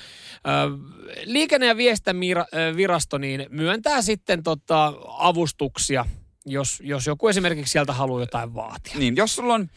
Liikenne- 1.25 1.67
ja 1.67 1.77
viestintävirasto 1.77 3.17
niin 3.17 3.45
myöntää 3.49 4.01
sitten 4.01 4.43
tota 4.43 4.93
avustuksia, 5.07 6.05
jos, 6.45 6.81
jos 6.83 7.07
joku 7.07 7.27
esimerkiksi 7.27 7.71
sieltä 7.71 7.93
haluaa 7.93 8.21
jotain 8.21 8.53
vaatia. 8.53 8.93
Niin, 8.97 9.15
jos 9.15 9.35
sulla 9.35 9.53
on 9.53 9.69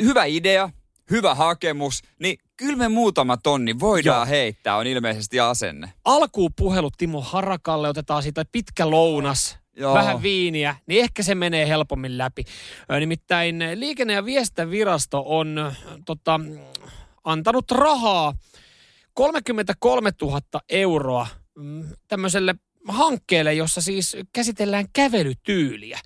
hyvä 0.00 0.24
idea, 0.24 0.70
hyvä 1.10 1.34
hakemus, 1.34 2.02
niin 2.18 2.38
kyllä 2.56 2.76
me 2.76 2.88
muutama 2.88 3.36
tonni 3.36 3.80
voidaan 3.80 4.28
Joo. 4.28 4.36
heittää, 4.36 4.76
on 4.76 4.86
ilmeisesti 4.86 5.40
asenne. 5.40 5.92
Alkuun 6.04 6.50
puhelu 6.56 6.90
Timo 6.90 7.20
Harakalle, 7.20 7.88
otetaan 7.88 8.22
siitä 8.22 8.44
pitkä 8.52 8.90
lounas, 8.90 9.58
Joo. 9.76 9.94
vähän 9.94 10.22
viiniä, 10.22 10.76
niin 10.86 11.00
ehkä 11.00 11.22
se 11.22 11.34
menee 11.34 11.68
helpommin 11.68 12.18
läpi. 12.18 12.44
Nimittäin 13.00 13.58
Liikenne- 13.74 14.12
ja 14.12 14.24
viestintävirasto 14.24 15.22
on 15.26 15.72
tota, 16.04 16.40
antanut 17.24 17.70
rahaa 17.70 18.34
33 19.14 20.10
000 20.22 20.40
euroa 20.68 21.26
mm, 21.54 21.84
tämmöiselle 22.08 22.54
hankkeelle, 22.88 23.54
jossa 23.54 23.80
siis 23.80 24.16
käsitellään 24.32 24.86
kävelytyyliä. 24.92 25.98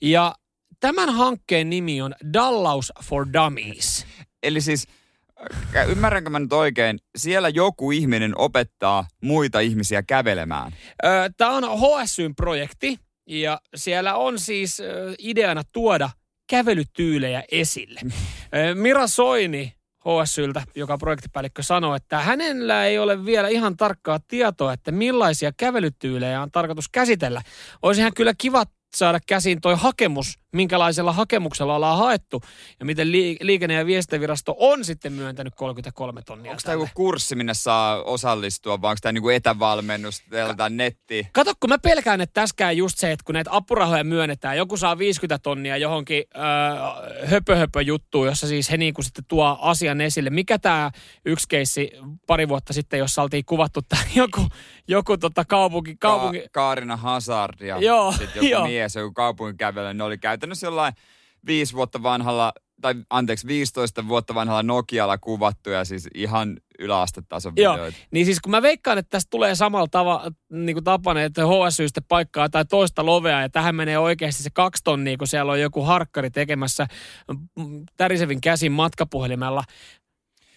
Ja 0.00 0.34
tämän 0.80 1.10
hankkeen 1.10 1.70
nimi 1.70 2.02
on 2.02 2.14
Dallaus 2.32 2.92
for 3.02 3.26
Dummies. 3.32 4.06
Eli 4.42 4.60
siis, 4.60 4.86
ymmärränkö 5.88 6.30
mä 6.30 6.38
nyt 6.38 6.52
oikein, 6.52 6.98
siellä 7.16 7.48
joku 7.48 7.90
ihminen 7.90 8.38
opettaa 8.38 9.06
muita 9.22 9.60
ihmisiä 9.60 10.02
kävelemään. 10.02 10.72
Tämä 11.36 11.50
on 11.50 11.64
HSYn 11.64 12.34
projekti 12.34 12.98
ja 13.26 13.60
siellä 13.74 14.14
on 14.14 14.38
siis 14.38 14.82
ideana 15.18 15.62
tuoda 15.72 16.10
kävelytyylejä 16.50 17.44
esille. 17.50 18.00
Ö, 18.04 18.74
Mira 18.74 19.06
Soini 19.06 19.72
HSYltä, 20.04 20.62
joka 20.74 20.98
projektipäällikkö, 20.98 21.62
sanoi, 21.62 21.96
että 21.96 22.20
hänellä 22.20 22.84
ei 22.84 22.98
ole 22.98 23.24
vielä 23.24 23.48
ihan 23.48 23.76
tarkkaa 23.76 24.20
tietoa, 24.28 24.72
että 24.72 24.92
millaisia 24.92 25.52
kävelytyylejä 25.56 26.42
on 26.42 26.50
tarkoitus 26.50 26.88
käsitellä. 26.88 27.42
Olisihan 27.82 28.14
kyllä 28.14 28.32
kiva 28.38 28.64
saada 28.96 29.18
käsiin 29.26 29.60
toi 29.60 29.74
hakemus, 29.78 30.38
minkälaisella 30.54 31.12
hakemuksella 31.12 31.74
ollaan 31.76 31.98
haettu 31.98 32.42
ja 32.80 32.86
miten 32.86 33.12
li- 33.12 33.36
liikenne- 33.40 33.74
ja 33.74 33.86
viestintävirasto 33.86 34.56
on 34.58 34.84
sitten 34.84 35.12
myöntänyt 35.12 35.54
33 35.54 36.22
tonnia. 36.22 36.50
Onko 36.50 36.60
tämä 36.64 36.74
joku 36.74 36.88
kurssi, 36.94 37.36
minne 37.36 37.54
saa 37.54 38.02
osallistua, 38.02 38.82
vai 38.82 38.90
onko 38.90 38.98
tämä 39.02 39.12
niinku 39.12 39.28
etävalmennus, 39.28 40.22
teiltä 40.30 40.68
netti? 40.68 41.28
Kato, 41.32 41.52
kun 41.60 41.70
mä 41.70 41.78
pelkään, 41.78 42.20
että 42.20 42.40
tässäkään 42.40 42.76
just 42.76 42.98
se, 42.98 43.12
että 43.12 43.24
kun 43.24 43.34
näitä 43.34 43.50
apurahoja 43.52 44.04
myönnetään, 44.04 44.56
joku 44.56 44.76
saa 44.76 44.98
50 44.98 45.38
tonnia 45.42 45.76
johonkin 45.76 46.24
öö, 46.36 47.26
höpö, 47.26 47.56
höpö 47.56 47.82
juttuun, 47.82 48.26
jossa 48.26 48.46
siis 48.46 48.70
he 48.70 48.76
niinku 48.76 49.02
sitten 49.02 49.24
tuo 49.28 49.58
asian 49.60 50.00
esille. 50.00 50.30
Mikä 50.30 50.58
tämä 50.58 50.90
yksi 51.24 51.48
keissi 51.48 51.90
pari 52.26 52.48
vuotta 52.48 52.72
sitten, 52.72 52.98
jossa 52.98 53.22
oltiin 53.22 53.44
kuvattu 53.44 53.82
tää 53.82 54.02
joku, 54.14 54.46
joku 54.88 55.16
tota 55.18 55.44
kaupunki, 55.44 55.96
kaupunki, 55.96 56.40
Ka- 56.40 56.48
Kaarina 56.52 56.96
Hazard 56.96 57.60
ja 57.60 57.78
Joo, 57.78 58.12
sitten 58.12 58.30
joku 58.34 58.46
joo. 58.46 58.66
mies, 58.66 58.94
joku 58.94 59.12
kaupunkikävely. 59.14 59.94
Ne 59.94 60.04
oli 60.04 60.18
käytännössä 60.44 60.66
jollain 60.66 60.94
viisi 61.46 61.74
vuotta 61.74 62.02
vanhalla, 62.02 62.52
tai 62.80 62.94
anteeksi, 63.10 63.46
15 63.46 64.08
vuotta 64.08 64.34
vanhalla 64.34 64.62
Nokialla 64.62 65.18
kuvattu 65.18 65.70
ja 65.70 65.84
siis 65.84 66.08
ihan 66.14 66.56
yläastetason 66.78 67.52
Joo, 67.56 67.74
videoita. 67.74 67.98
niin 68.10 68.26
siis 68.26 68.40
kun 68.40 68.50
mä 68.50 68.62
veikkaan, 68.62 68.98
että 68.98 69.10
tästä 69.10 69.30
tulee 69.30 69.54
samalla 69.54 69.88
tava, 69.90 70.30
niin 70.52 70.74
kuin 70.74 70.84
tapana, 70.84 71.22
että 71.22 71.42
HSY 71.46 71.88
sitten 71.88 72.04
paikkaa 72.08 72.48
tai 72.48 72.64
toista 72.64 73.06
lovea 73.06 73.40
ja 73.40 73.48
tähän 73.48 73.74
menee 73.74 73.98
oikeasti 73.98 74.42
se 74.42 74.50
kaksi 74.50 74.84
tonnia, 74.84 75.16
kun 75.16 75.28
siellä 75.28 75.52
on 75.52 75.60
joku 75.60 75.82
harkkari 75.82 76.30
tekemässä 76.30 76.86
tärisevin 77.96 78.40
käsin 78.40 78.72
matkapuhelimella 78.72 79.64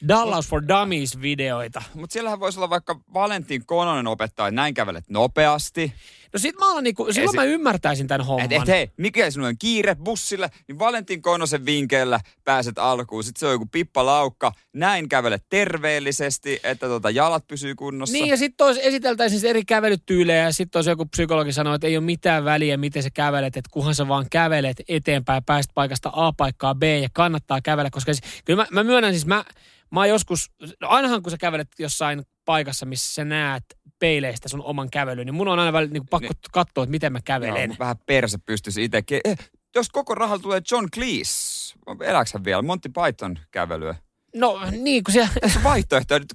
Dallas 0.08 0.48
for 0.48 0.62
Dummies-videoita. 0.62 1.84
Mutta 1.94 2.14
siellähän 2.14 2.40
voisi 2.40 2.60
olla 2.60 2.70
vaikka 2.70 3.00
Valentin 3.14 3.66
Kononen 3.66 4.08
opettaa, 4.08 4.48
että 4.48 4.56
näin 4.56 4.74
kävelet 4.74 5.10
nopeasti. 5.10 5.94
No 6.34 6.40
sit 6.40 6.56
mä 6.60 6.82
niinku, 6.82 7.14
silloin 7.14 7.32
se- 7.32 7.38
mä 7.38 7.44
ymmärtäisin 7.44 8.08
tämän 8.08 8.26
homman. 8.26 8.44
Että 8.52 8.56
et, 8.56 8.68
hei, 8.68 8.92
mikä 8.98 9.32
sinulla 9.32 9.48
on 9.50 9.58
kiire 9.60 9.96
bussille, 9.96 10.50
niin 10.68 10.80
Valentin 10.80 11.22
Konosen 11.22 11.66
vinkeillä 11.66 12.20
pääset 12.44 12.78
alkuun. 12.78 13.24
Sitten 13.24 13.40
se 13.40 13.46
on 13.46 13.52
joku 13.52 13.66
pippalaukka. 13.66 14.52
Näin 14.74 15.10
kävelet 15.10 15.44
terveellisesti, 15.50 16.60
että 16.64 16.88
tota 16.88 17.10
jalat 17.10 17.48
pysyy 17.48 17.76
kunnossa. 17.76 18.14
Niin 18.14 18.28
ja 18.28 18.38
sitten 18.38 18.68
esiteltäisiin 18.82 19.46
eri 19.46 19.66
kävelytyylejä 19.66 20.44
ja 20.44 20.52
sitten 20.52 20.78
olisi 20.78 20.90
joku 20.90 21.06
psykologi 21.06 21.54
sanoo, 21.54 21.74
että 21.74 21.88
ei 21.88 21.98
ole 21.98 22.06
mitään 22.06 22.46
väliä, 22.46 22.78
miten 22.78 23.04
sä 23.04 23.10
kävelet, 23.10 23.58
että 23.58 23.70
kunhan 23.74 23.96
sä 23.96 24.08
vaan 24.08 24.26
kävelet 24.32 24.82
eteenpäin, 24.88 25.44
pääst 25.44 25.70
paikasta 25.74 26.10
A 26.14 26.34
paikkaan 26.34 26.80
B 26.80 26.84
ja 26.84 27.10
kannattaa 27.14 27.62
kävellä, 27.62 27.90
koska 27.90 28.14
siis, 28.14 28.42
kyllä 28.46 28.64
mä, 28.64 28.68
mä 28.72 28.84
myönnän 28.84 29.14
siis, 29.14 29.26
mä, 29.26 29.46
mä 29.92 30.06
joskus, 30.06 30.52
no 30.82 30.88
ainahan 30.88 31.24
kun 31.24 31.32
sä 31.32 31.38
kävelet 31.38 31.68
jossain 31.80 32.24
paikassa, 32.46 32.86
missä 32.86 33.14
sä 33.14 33.26
näet 33.26 33.64
peileistä 34.00 34.50
sun 34.50 34.62
oman 34.64 34.90
kävelyn, 34.90 35.26
niin 35.26 35.36
mun 35.36 35.48
on 35.48 35.60
aina 35.60 35.74
välillä 35.74 35.94
niin 35.94 36.08
pakko 36.08 36.34
katsoa, 36.52 36.84
että 36.84 36.92
miten 36.92 37.14
mä 37.14 37.20
kävelen. 37.26 37.70
Joo, 37.70 37.76
vähän 37.80 37.98
perse 38.06 38.38
pystyisi 38.46 38.84
itsekin. 38.84 39.22
Eh, 39.26 39.38
jos 39.76 39.90
koko 39.90 40.16
rahalla 40.16 40.42
tulee 40.44 40.62
John 40.72 40.88
Cleese, 40.96 41.74
elääkö 42.02 42.30
hän 42.34 42.44
vielä? 42.46 42.62
Monty 42.62 42.90
Python 42.90 43.40
kävelyä. 43.52 43.96
No 44.36 44.60
niin, 44.72 45.04
kun 45.04 45.14
se... 45.14 45.30
Tässä 45.42 45.60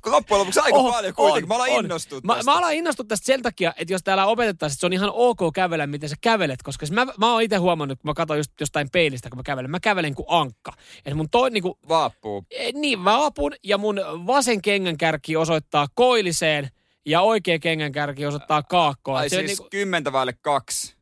on 0.07 0.12
loppujen 0.12 0.38
lopuksi 0.40 0.61
aika 0.61 0.78
On, 0.78 0.92
paljon 0.92 1.14
kuitenkin. 1.14 1.52
on, 1.52 1.59
Mä 1.59 1.64
alan 1.64 1.85
Mä, 1.85 1.88
tästä. 1.88 2.16
mä 2.45 2.59
alan 2.59 2.75
innostua 2.75 3.04
tästä 3.09 3.26
sen 3.26 3.42
takia, 3.42 3.73
että 3.76 3.95
jos 3.95 4.02
täällä 4.02 4.26
opetettaisiin, 4.26 4.75
että 4.76 4.81
se 4.81 4.87
on 4.87 4.92
ihan 4.92 5.11
ok 5.12 5.38
kävellä, 5.54 5.87
miten 5.87 6.09
sä 6.09 6.16
kävelet, 6.21 6.62
koska 6.62 6.87
mä, 6.90 7.07
mä 7.19 7.33
oon 7.33 7.42
itse 7.42 7.57
huomannut, 7.57 7.99
kun 7.99 8.09
mä 8.09 8.14
katson 8.14 8.37
just 8.37 8.52
jostain 8.61 8.90
peilistä, 8.92 9.31
kun 9.31 9.38
mä 9.38 9.42
kävelen, 9.42 9.71
mä 9.71 9.81
kävelen 9.81 10.14
kuin 10.14 10.26
ankka. 10.28 10.73
Että 10.99 11.14
mun 11.14 11.31
toi 11.31 11.50
niinku, 11.50 11.78
Vaappuu. 11.88 12.45
eh, 12.50 12.73
niin 12.75 13.04
vaapun 13.04 13.52
ja 13.64 13.78
mun 13.78 14.00
vasen 14.26 14.62
kengänkärki 14.62 15.37
osoittaa 15.37 15.87
koilliseen 15.95 16.71
ja 17.06 17.21
oikea 17.21 17.59
kengänkärki 17.59 18.26
osoittaa 18.26 18.62
kaakkoon. 18.62 19.18
Ai 19.18 19.30
se 19.30 19.37
siis 19.37 19.47
niinku, 19.49 19.68
kymmentä 19.71 20.12
vaille 20.12 20.32
kaksi. 20.32 20.97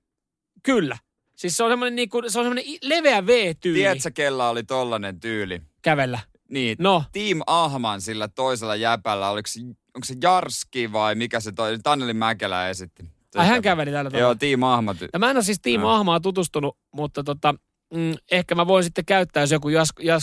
kyllä. 0.63 0.99
Siis 1.37 1.57
se 1.57 1.65
on 1.65 1.71
semmoinen 1.71 1.97
niinku, 1.97 2.23
se 2.29 2.39
on 2.39 2.45
semmoinen 2.45 2.65
leveä 2.83 3.27
V-tyyli 3.27 3.79
Tiedätkö, 3.79 4.11
kella 4.11 4.49
oli 4.49 4.63
tollanen 4.65 5.21
tyyli? 5.21 5.63
kävellä. 5.83 6.19
Niin, 6.51 6.77
No, 6.81 7.05
Team 7.13 7.41
Ahman 7.47 8.01
sillä 8.01 8.29
toisella 8.29 8.77
jäpällä, 8.77 9.31
oliko 9.31 9.47
se, 9.47 9.61
onko 9.95 10.05
se 10.05 10.15
Jarski 10.23 10.93
vai 10.93 11.15
mikä 11.15 11.41
se 11.41 11.53
toi, 11.53 11.79
Taneli 11.83 12.15
Mäkelä 12.15 12.69
esitti. 12.69 13.05
ai 13.37 13.47
hän 13.47 13.63
käveli 13.63 13.91
tällä 13.91 14.11
tavalla. 14.11 14.27
Joo, 14.27 14.35
Team 14.35 14.63
Ahma. 14.63 14.93
Ty- 14.93 15.09
Ja 15.13 15.19
mä 15.19 15.31
en 15.31 15.37
ole 15.37 15.45
siis 15.45 15.61
Tiimo 15.63 15.87
Joo. 15.87 15.95
Ahmaa 15.95 16.21
tutustunut, 16.21 16.77
mutta 16.95 17.25
tota, 17.25 17.55
mm, 17.95 18.15
ehkä 18.31 18.55
mä 18.55 18.67
voin 18.67 18.85
sitten 18.85 19.05
käyttää, 19.05 19.43
jos 19.43 19.51
joku 19.51 19.69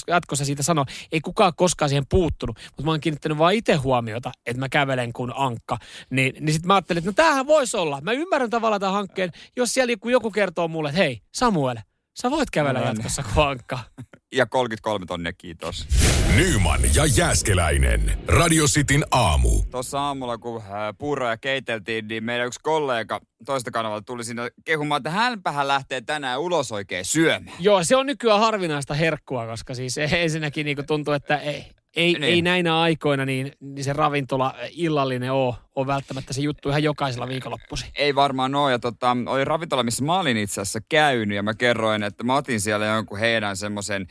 jatkossa 0.08 0.46
siitä 0.46 0.64
sanoo. 0.64 0.86
Ei 1.12 1.22
kukaan 1.22 1.54
koskaan 1.56 1.90
siihen 1.90 2.08
puuttunut, 2.10 2.60
mutta 2.66 2.84
mä 2.84 2.92
oon 2.92 3.00
kiinnittänyt 3.00 3.38
vaan 3.38 3.54
itse 3.54 3.76
huomiota, 3.76 4.32
että 4.46 4.60
mä 4.60 4.70
kävelen 4.70 5.14
kuin 5.14 5.32
ankka. 5.36 5.78
Niin, 6.10 6.34
niin 6.40 6.54
sitten 6.54 6.68
mä 6.68 6.74
ajattelin, 6.76 6.98
että 6.98 7.10
no 7.10 7.14
tämähän 7.14 7.48
voisi 7.48 7.78
olla. 7.78 8.02
Mä 8.02 8.12
ymmärrän 8.12 8.50
tavallaan 8.50 8.82
tämän 8.82 8.94
hankkeen, 8.94 9.32
jos 9.56 9.74
siellä 9.74 9.92
joku, 9.92 10.10
joku 10.10 10.32
kertoo 10.32 10.68
mulle, 10.68 10.90
että 10.90 11.02
hei 11.02 11.22
Samuel, 11.34 11.78
sä 12.22 12.32
voit 12.32 12.50
kävellä 12.52 12.80
No 12.80 12.86
niin. 12.86 12.96
jatkossa 12.96 13.24
kuin 13.34 13.48
ankka. 13.48 13.80
ja 14.36 14.46
33 14.46 15.06
tonnia, 15.06 15.34
kiitos. 15.34 15.88
Nyman 16.36 16.80
ja 16.96 17.06
Jääskeläinen. 17.06 18.18
Radio 18.28 18.66
Cityn 18.66 19.06
aamu. 19.12 19.64
Tuossa 19.72 20.00
aamulla, 20.00 20.38
kun 20.38 20.62
äh, 20.62 20.72
puuroja 20.98 21.38
keiteltiin, 21.38 22.08
niin 22.08 22.24
meidän 22.24 22.48
yksi 22.48 22.60
kollega 22.64 23.22
toista 23.46 23.72
kanavalta 23.72 24.04
tuli 24.06 24.24
sinne 24.24 24.52
kehumaan, 24.66 25.00
että 25.00 25.10
hänpähän 25.10 25.68
lähtee 25.68 26.02
tänään 26.02 26.40
ulos 26.40 26.72
oikein 26.72 27.06
syömään. 27.06 27.58
Joo, 27.60 27.84
se 27.84 27.96
on 27.96 28.06
nykyään 28.06 28.40
harvinaista 28.40 28.94
herkkua, 28.94 29.46
koska 29.46 29.74
siis 29.74 29.98
ensinnäkin 30.12 30.66
niin 30.66 30.86
tuntuu, 30.88 31.14
että 31.14 31.38
ei, 31.38 31.66
ei, 31.98 32.14
Niin. 32.14 32.24
ei 32.24 32.42
näinä 32.42 32.80
aikoina 32.80 33.26
niin, 33.26 33.52
niin 33.60 33.84
se 33.84 33.94
ravintola 33.94 34.54
illallinen 34.72 35.32
ole, 35.32 35.56
ole 35.76 35.88
välttämättä 35.88 36.34
se 36.34 36.42
juttu 36.42 36.70
ihan 36.70 36.84
jokaisella 36.84 37.28
viikonloppuisin. 37.28 37.90
Ei 37.96 38.16
varmaan 38.16 38.56
ole. 38.56 38.72
Ja 38.72 38.80
tota, 38.80 39.18
oli 39.26 39.46
ravintola, 39.46 39.84
missä 39.84 40.04
mä 40.04 40.20
olin 40.20 40.38
itse 40.38 40.62
asiassa 40.62 40.80
käynyt 40.90 41.36
ja 41.36 41.44
mä 41.44 41.54
kerroin, 41.54 42.04
että 42.04 42.24
mä 42.24 42.36
otin 42.36 42.62
siellä 42.62 42.86
jonkun 42.86 43.20
heidän 43.20 43.58
semmoisen 43.58 44.08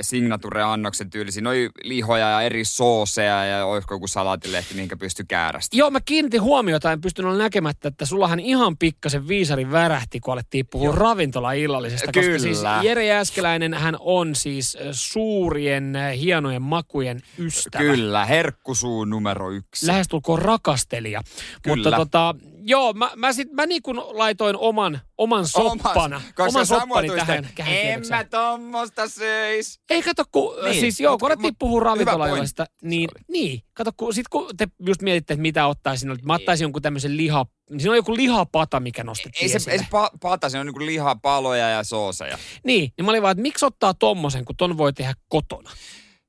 signature-annoksen 0.00 1.10
tyylisiä, 1.10 1.42
noin 1.42 1.70
lihoja 1.82 2.30
ja 2.30 2.42
eri 2.42 2.64
sooseja 2.64 3.44
ja 3.44 3.66
olisiko 3.66 3.94
joku 3.94 4.08
salaatilehti, 4.08 4.74
minkä 4.74 4.96
pysty 4.96 5.24
käärästä. 5.28 5.76
Joo, 5.76 5.90
mä 5.90 6.00
kiinnitin 6.00 6.42
huomiota, 6.42 6.92
en 6.92 7.00
pystynyt 7.00 7.30
olla 7.30 7.42
näkemättä, 7.42 7.88
että 7.88 8.06
sullahan 8.06 8.40
ihan 8.40 8.78
pikkasen 8.78 9.28
viisari 9.28 9.70
värähti, 9.70 10.20
kun 10.20 10.32
alettiin 10.32 10.66
puhua 10.70 10.94
ravintola-illallisesta. 10.94 12.06
Koska 12.06 12.20
Kyllä. 12.20 12.38
siis 12.38 12.62
Jere 12.82 13.06
Jääskeläinen, 13.06 13.74
hän 13.74 13.96
on 14.00 14.34
siis 14.34 14.76
äh, 14.80 14.86
suurien, 14.90 15.96
äh, 15.96 16.18
hienojen 16.18 16.62
makujen 16.62 17.20
ystävä. 17.38 17.84
Kyllä, 17.84 18.24
herkkusuu 18.24 19.04
numero 19.04 19.50
yksi. 19.50 19.86
Lähestulkoon 19.86 20.38
rakastelija. 20.38 21.22
Kyllä. 21.62 21.76
Mutta 21.76 21.92
tota, 21.92 22.34
joo, 22.64 22.92
mä, 22.92 23.10
mä, 23.16 23.32
sit, 23.32 23.52
mä 23.52 23.66
niin 23.66 23.82
kuin 23.82 23.96
laitoin 23.96 24.56
oman, 24.56 25.00
oman 25.18 25.46
soppana, 25.46 26.22
Omas- 26.38 26.48
oman 26.48 26.66
soppani 26.66 27.08
tähän, 27.08 27.48
tähän 27.56 27.74
En 27.74 28.02
mä 28.08 28.24
tommosta 28.24 29.08
söis. 29.08 29.80
Ei 29.90 30.02
kato, 30.02 30.24
kun 30.32 30.54
Niin, 30.54 30.64
niin, 30.64 30.80
siis 30.80 31.00
joo, 31.00 31.12
mut- 31.12 31.20
kun 31.20 31.28
alettiin 31.28 31.56
puhua 31.58 31.82
pointti 32.16 32.62
niin, 32.82 33.08
niin, 33.28 33.62
kato, 33.74 33.90
kun, 33.96 34.14
sit 34.14 34.28
kun 34.28 34.56
te 34.56 34.68
just 34.86 35.02
mietitte, 35.02 35.34
että 35.34 35.42
mitä 35.42 35.66
ottaisin, 35.66 36.10
että 36.10 36.26
mä 36.26 36.34
ottaisin 36.34 36.64
jonkun 36.64 36.82
tämmöisen 36.82 37.16
liha, 37.16 37.46
niin 37.70 37.80
siinä 37.80 37.90
on 37.90 37.96
joku 37.96 38.16
lihapata, 38.16 38.80
mikä 38.80 39.04
nostettiin 39.04 39.52
Ei 39.52 39.60
se, 39.60 39.70
ei 39.70 39.78
se 39.78 39.84
pa- 39.84 40.18
pata, 40.20 40.48
se 40.48 40.58
on 40.58 40.66
niinku 40.66 40.86
lihapaloja 40.86 41.68
ja 41.68 41.84
sooseja. 41.84 42.38
Niin, 42.64 42.92
niin 42.96 43.04
mä 43.04 43.10
olin 43.10 43.22
vaan, 43.22 43.32
että 43.32 43.42
miksi 43.42 43.64
ottaa 43.64 43.94
tommosen, 43.94 44.44
kun 44.44 44.56
ton 44.56 44.78
voi 44.78 44.92
tehdä 44.92 45.14
kotona. 45.28 45.70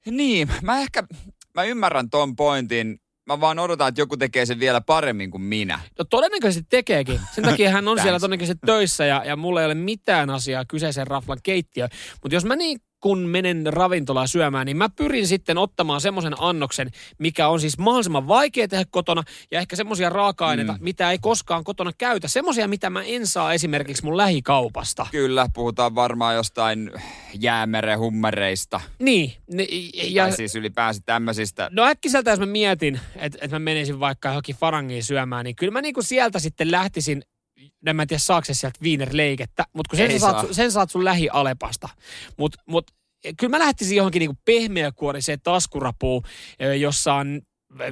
Niin, 0.06 0.50
mä 0.62 0.80
ehkä, 0.80 1.04
mä 1.54 1.64
ymmärrän 1.64 2.10
ton 2.10 2.36
pointin. 2.36 3.00
Mä 3.30 3.40
vaan 3.40 3.60
odotan, 3.60 3.88
että 3.88 4.02
joku 4.02 4.18
tekee 4.18 4.46
sen 4.46 4.60
vielä 4.60 4.82
paremmin 4.82 5.32
kuin 5.32 5.42
minä. 5.42 5.80
No 6.00 6.06
todennäköisesti 6.06 6.68
tekeekin. 6.70 7.20
Sen 7.32 7.44
takia 7.44 7.70
hän 7.70 7.88
on 7.88 8.00
siellä 8.02 8.20
todennäköisesti 8.20 8.60
töissä 8.66 9.06
ja, 9.06 9.24
ja 9.26 9.36
mulla 9.36 9.62
ei 9.62 9.66
ole 9.66 9.74
mitään 9.74 10.30
asiaa 10.30 10.66
kyseisen 10.66 11.08
raflan 11.08 11.40
keittiöön. 11.44 11.90
Mutta 12.22 12.36
jos 12.36 12.46
mä 12.46 12.56
niin 12.56 12.80
kun 13.02 13.20
menen 13.20 13.64
ravintolaan 13.68 14.28
syömään, 14.28 14.66
niin 14.66 14.78
mä 14.78 14.90
pyrin 14.90 15.28
sitten 15.28 15.58
ottamaan 15.58 16.02
semmoisen 16.02 16.34
annoksen, 16.40 16.92
mikä 17.18 17.48
on 17.48 17.60
siis 17.60 17.78
mahdollisimman 17.78 18.28
vaikea 18.28 18.68
tehdä 18.68 18.86
kotona 18.92 19.24
ja 19.52 19.60
ehkä 19.60 19.76
semmoisia 19.76 20.10
raaka-aineita, 20.10 20.74
mm. 20.74 20.84
mitä 20.84 21.12
ei 21.12 21.18
koskaan 21.22 21.64
kotona 21.64 21.92
käytä. 21.98 22.28
Semmoisia, 22.28 22.68
mitä 22.68 22.90
mä 22.90 23.04
en 23.04 23.28
saa 23.28 23.54
esimerkiksi 23.54 24.04
mun 24.04 24.18
lähikaupasta. 24.18 25.08
Kyllä, 25.12 25.48
puhutaan 25.54 25.96
varmaan 25.96 26.36
jostain 26.36 26.92
jäämeren 27.40 28.00
hummereista. 28.00 28.82
Niin. 29.00 29.34
Ne, 29.54 29.68
ja, 29.94 30.24
tai 30.24 30.36
siis 30.36 30.56
ylipäänsä 30.56 31.02
tämmöisistä. 31.06 31.70
No 31.72 31.84
äkkiseltä, 31.84 32.32
jos 32.32 32.40
mä 32.40 32.46
mietin, 32.46 33.00
että, 33.16 33.38
että 33.42 33.56
mä 33.56 33.60
menisin 33.60 34.00
vaikka 34.00 34.30
johonkin 34.30 34.56
farangiin 34.56 35.04
syömään, 35.04 35.46
niin 35.46 35.56
kyllä 35.56 35.72
mä 35.72 35.82
niinku 35.82 36.02
sieltä 36.02 36.40
sitten 36.40 36.72
lähtisin 36.72 37.24
en 37.86 37.96
mä 37.96 38.06
tiedä 38.06 38.20
saako 38.20 38.46
se 38.46 38.54
sieltä 38.54 38.80
viinerleikettä, 38.82 39.66
mutta 39.74 39.90
kun 39.90 39.98
sen, 39.98 40.12
sä 40.12 40.20
saat, 40.20 40.48
sen 40.52 40.72
saat 40.72 40.92
sun 40.92 41.06
lähialepasta. 41.06 41.90
Mutta 42.38 42.64
mut, 42.66 42.92
kyllä 43.38 43.52
mä 43.52 43.60
lähtisin 43.60 43.98
johonkin 43.98 44.20
niinku 44.20 44.42
pehmeäkuoriseen 44.46 45.42
taskurapuun, 45.42 46.24
jossa 46.80 47.14
on 47.14 47.42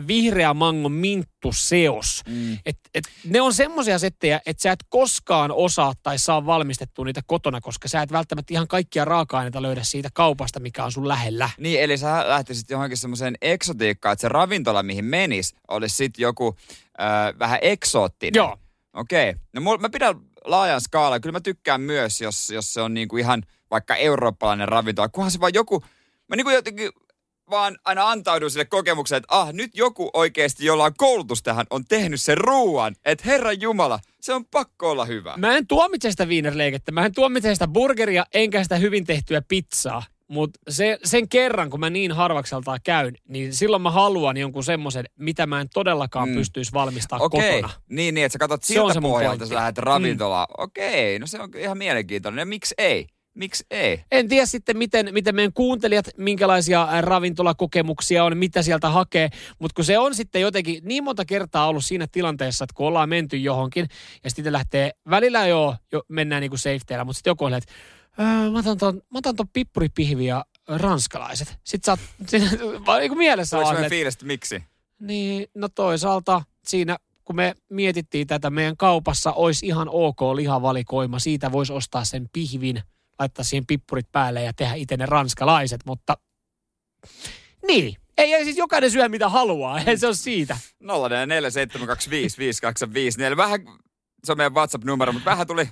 vihreä 0.08 0.54
mango 0.54 0.90
minttu 0.90 1.52
seos. 1.52 2.22
Mm. 2.28 2.58
Et, 2.66 2.80
et 2.94 3.04
ne 3.24 3.42
on 3.42 3.54
semmoisia 3.54 4.00
settejä, 4.00 4.42
että 4.46 4.62
sä 4.62 4.72
et 4.72 4.80
koskaan 4.90 5.52
osaa 5.52 5.94
tai 6.04 6.20
saa 6.20 6.46
valmistettua 6.46 7.06
niitä 7.06 7.22
kotona, 7.28 7.62
koska 7.62 7.88
sä 7.88 8.02
et 8.02 8.12
välttämättä 8.12 8.54
ihan 8.54 8.68
kaikkia 8.68 9.06
raaka-aineita 9.06 9.62
löydä 9.62 9.84
siitä 9.84 10.10
kaupasta, 10.14 10.60
mikä 10.60 10.86
on 10.86 10.92
sun 10.92 11.08
lähellä. 11.08 11.50
Niin, 11.58 11.82
eli 11.82 11.98
sä 11.98 12.30
lähtisit 12.30 12.70
johonkin 12.70 12.98
semmoiseen 12.98 13.36
eksotiikkaan, 13.42 14.14
että 14.14 14.22
se 14.22 14.30
ravintola, 14.30 14.84
mihin 14.84 15.06
menis, 15.06 15.56
olisi 15.68 15.96
sitten 15.96 16.24
joku 16.24 16.58
äh, 17.02 17.40
vähän 17.40 17.60
eksoottinen. 17.62 18.40
Joo. 18.40 18.58
Okei. 18.98 19.30
Okay. 19.30 19.42
No 19.54 19.78
mä 19.78 19.90
pidän 19.90 20.16
laajan 20.46 20.82
skaalan. 20.82 21.22
Kyllä 21.22 21.34
mä 21.34 21.40
tykkään 21.40 21.82
myös, 21.82 22.22
jos, 22.22 22.50
jos 22.50 22.74
se 22.74 22.82
on 22.82 22.94
niinku 22.94 23.18
ihan 23.18 23.44
vaikka 23.72 23.96
eurooppalainen 23.96 24.68
ravintola. 24.68 25.10
Kunhan 25.10 25.32
se 25.32 25.40
vaan 25.40 25.54
joku, 25.54 25.84
mä 26.28 26.36
niinku 26.36 26.50
jotenkin 26.50 26.92
vaan 27.50 27.78
aina 27.86 28.10
antaudun 28.10 28.52
sille 28.52 28.66
kokemukselle, 28.66 29.18
että 29.18 29.40
ah, 29.40 29.54
nyt 29.54 29.72
joku 29.74 30.10
oikeasti, 30.14 30.66
jolla 30.66 30.84
on 30.84 30.94
koulutus 30.98 31.44
tähän, 31.44 31.66
on 31.70 31.86
tehnyt 31.86 32.22
sen 32.22 32.38
ruuan. 32.38 32.96
Että 33.06 33.24
Herran 33.26 33.62
Jumala, 33.62 34.00
se 34.22 34.34
on 34.34 34.46
pakko 34.46 34.92
olla 34.92 35.06
hyvä. 35.06 35.34
Mä 35.38 35.58
en 35.58 35.68
tuomitse 35.68 36.12
sitä 36.12 36.28
viinerleikettä, 36.28 36.92
mä 36.92 37.06
en 37.06 37.14
tuomitse 37.14 37.56
sitä 37.56 37.68
burgeria, 37.68 38.26
enkä 38.34 38.64
sitä 38.64 38.76
hyvin 38.76 39.06
tehtyä 39.06 39.42
pizzaa. 39.42 40.04
Mutta 40.28 40.60
se, 40.70 41.00
sen 41.04 41.30
kerran, 41.30 41.70
kun 41.70 41.80
mä 41.80 41.90
niin 41.90 42.12
harvakseltaan 42.12 42.80
käyn, 42.84 43.16
niin 43.28 43.54
silloin 43.54 43.82
mä 43.82 43.92
haluan 43.92 44.38
jonkun 44.38 44.64
semmoisen, 44.64 45.06
mitä 45.20 45.48
mä 45.48 45.62
en 45.62 45.68
todellakaan 45.74 46.30
mm. 46.30 46.36
pystyisi 46.36 46.74
valmistamaan 46.74 47.26
Okei. 47.26 47.62
kotona. 47.62 47.74
Niin, 47.90 48.16
niin, 48.16 48.26
että 48.26 48.34
sä 48.34 48.40
katsot 48.40 48.64
siltä 48.64 48.94
se 48.94 49.02
pohjalta, 49.02 49.46
sä 49.46 49.56
lähdet 49.56 49.78
ravintolaan. 49.78 50.48
Mm. 50.50 50.64
Okei, 50.64 51.20
no 51.20 51.28
se 51.28 51.40
on 51.40 51.50
ihan 51.58 51.78
mielenkiintoinen. 51.78 52.42
Ja 52.42 52.46
miksi 52.46 52.76
ei? 52.78 53.08
Miksi 53.38 53.66
ei? 53.72 54.04
En 54.12 54.28
tiedä 54.28 54.46
sitten, 54.46 54.78
miten, 54.78 55.10
miten 55.12 55.36
meidän 55.36 55.54
kuuntelijat, 55.54 56.06
minkälaisia 56.18 56.88
ravintolakokemuksia 57.02 58.24
on, 58.24 58.38
mitä 58.38 58.62
sieltä 58.62 58.90
hakee. 58.90 59.30
Mutta 59.60 59.76
kun 59.76 59.86
se 59.86 59.98
on 59.98 60.16
sitten 60.16 60.42
jotenkin 60.42 60.82
niin 60.84 61.04
monta 61.04 61.26
kertaa 61.26 61.68
ollut 61.68 61.86
siinä 61.86 62.08
tilanteessa, 62.12 62.64
että 62.64 62.74
kun 62.74 62.88
ollaan 62.88 63.10
menty 63.10 63.38
johonkin 63.38 63.88
ja 64.24 64.30
sitten 64.30 64.54
lähtee, 64.54 64.92
välillä 65.10 65.48
jo, 65.48 65.76
jo 65.92 66.04
mennään 66.10 66.42
niin 66.42 66.52
kuin 66.52 66.60
safetyllä, 66.60 67.04
mutta 67.04 67.18
sitten 67.18 67.32
joku 67.32 67.46
on, 67.46 67.54
että 67.54 67.74
öö, 68.20 68.52
mä 68.52 68.60
otan 68.60 68.78
ton, 68.78 68.96
mä 68.96 69.18
otan 69.18 69.36
ton 69.36 69.48
pippuripihvi 69.54 70.26
ja 70.26 70.46
ranskalaiset. 70.68 71.58
Sitten 71.64 71.86
sä 71.86 71.92
oot, 71.92 72.00
niin 73.00 73.10
kuin 73.10 73.18
mielessä 73.18 73.58
Oliko 73.58 73.84
on, 73.84 73.90
fiilistä, 73.90 74.26
miksi? 74.26 74.64
Niin, 75.00 75.48
no 75.56 75.70
toisaalta 75.70 76.42
siinä 76.66 76.98
kun 77.28 77.36
me 77.36 77.56
mietittiin 77.70 78.28
tätä, 78.28 78.50
meidän 78.50 78.78
kaupassa 78.78 79.32
olisi 79.32 79.68
ihan 79.68 79.88
ok 79.92 80.22
lihavalikoima. 80.36 81.20
Siitä 81.20 81.52
voisi 81.52 81.74
ostaa 81.74 82.06
sen 82.06 82.30
pihvin, 82.34 82.82
laittaa 83.20 83.46
siihen 83.46 83.66
pippurit 83.66 84.12
päälle 84.12 84.44
ja 84.44 84.54
tehdä 84.54 84.74
itse 84.74 84.98
ne 84.98 85.06
ranskalaiset, 85.06 85.82
mutta 85.86 86.18
niin. 87.68 87.96
Ei, 88.18 88.34
ei 88.34 88.44
siis 88.44 88.58
jokainen 88.58 88.92
syö 88.92 89.10
mitä 89.10 89.30
haluaa, 89.30 89.80
ei 89.80 89.98
se 89.98 90.08
ole 90.08 90.16
siitä. 90.16 90.58
047255254. 90.84 90.88
Vähän, 93.38 93.60
se 94.24 94.32
on 94.32 94.38
meidän 94.38 94.54
WhatsApp-numero, 94.54 95.14
mutta 95.14 95.30
vähän 95.30 95.48
tuli 95.48 95.70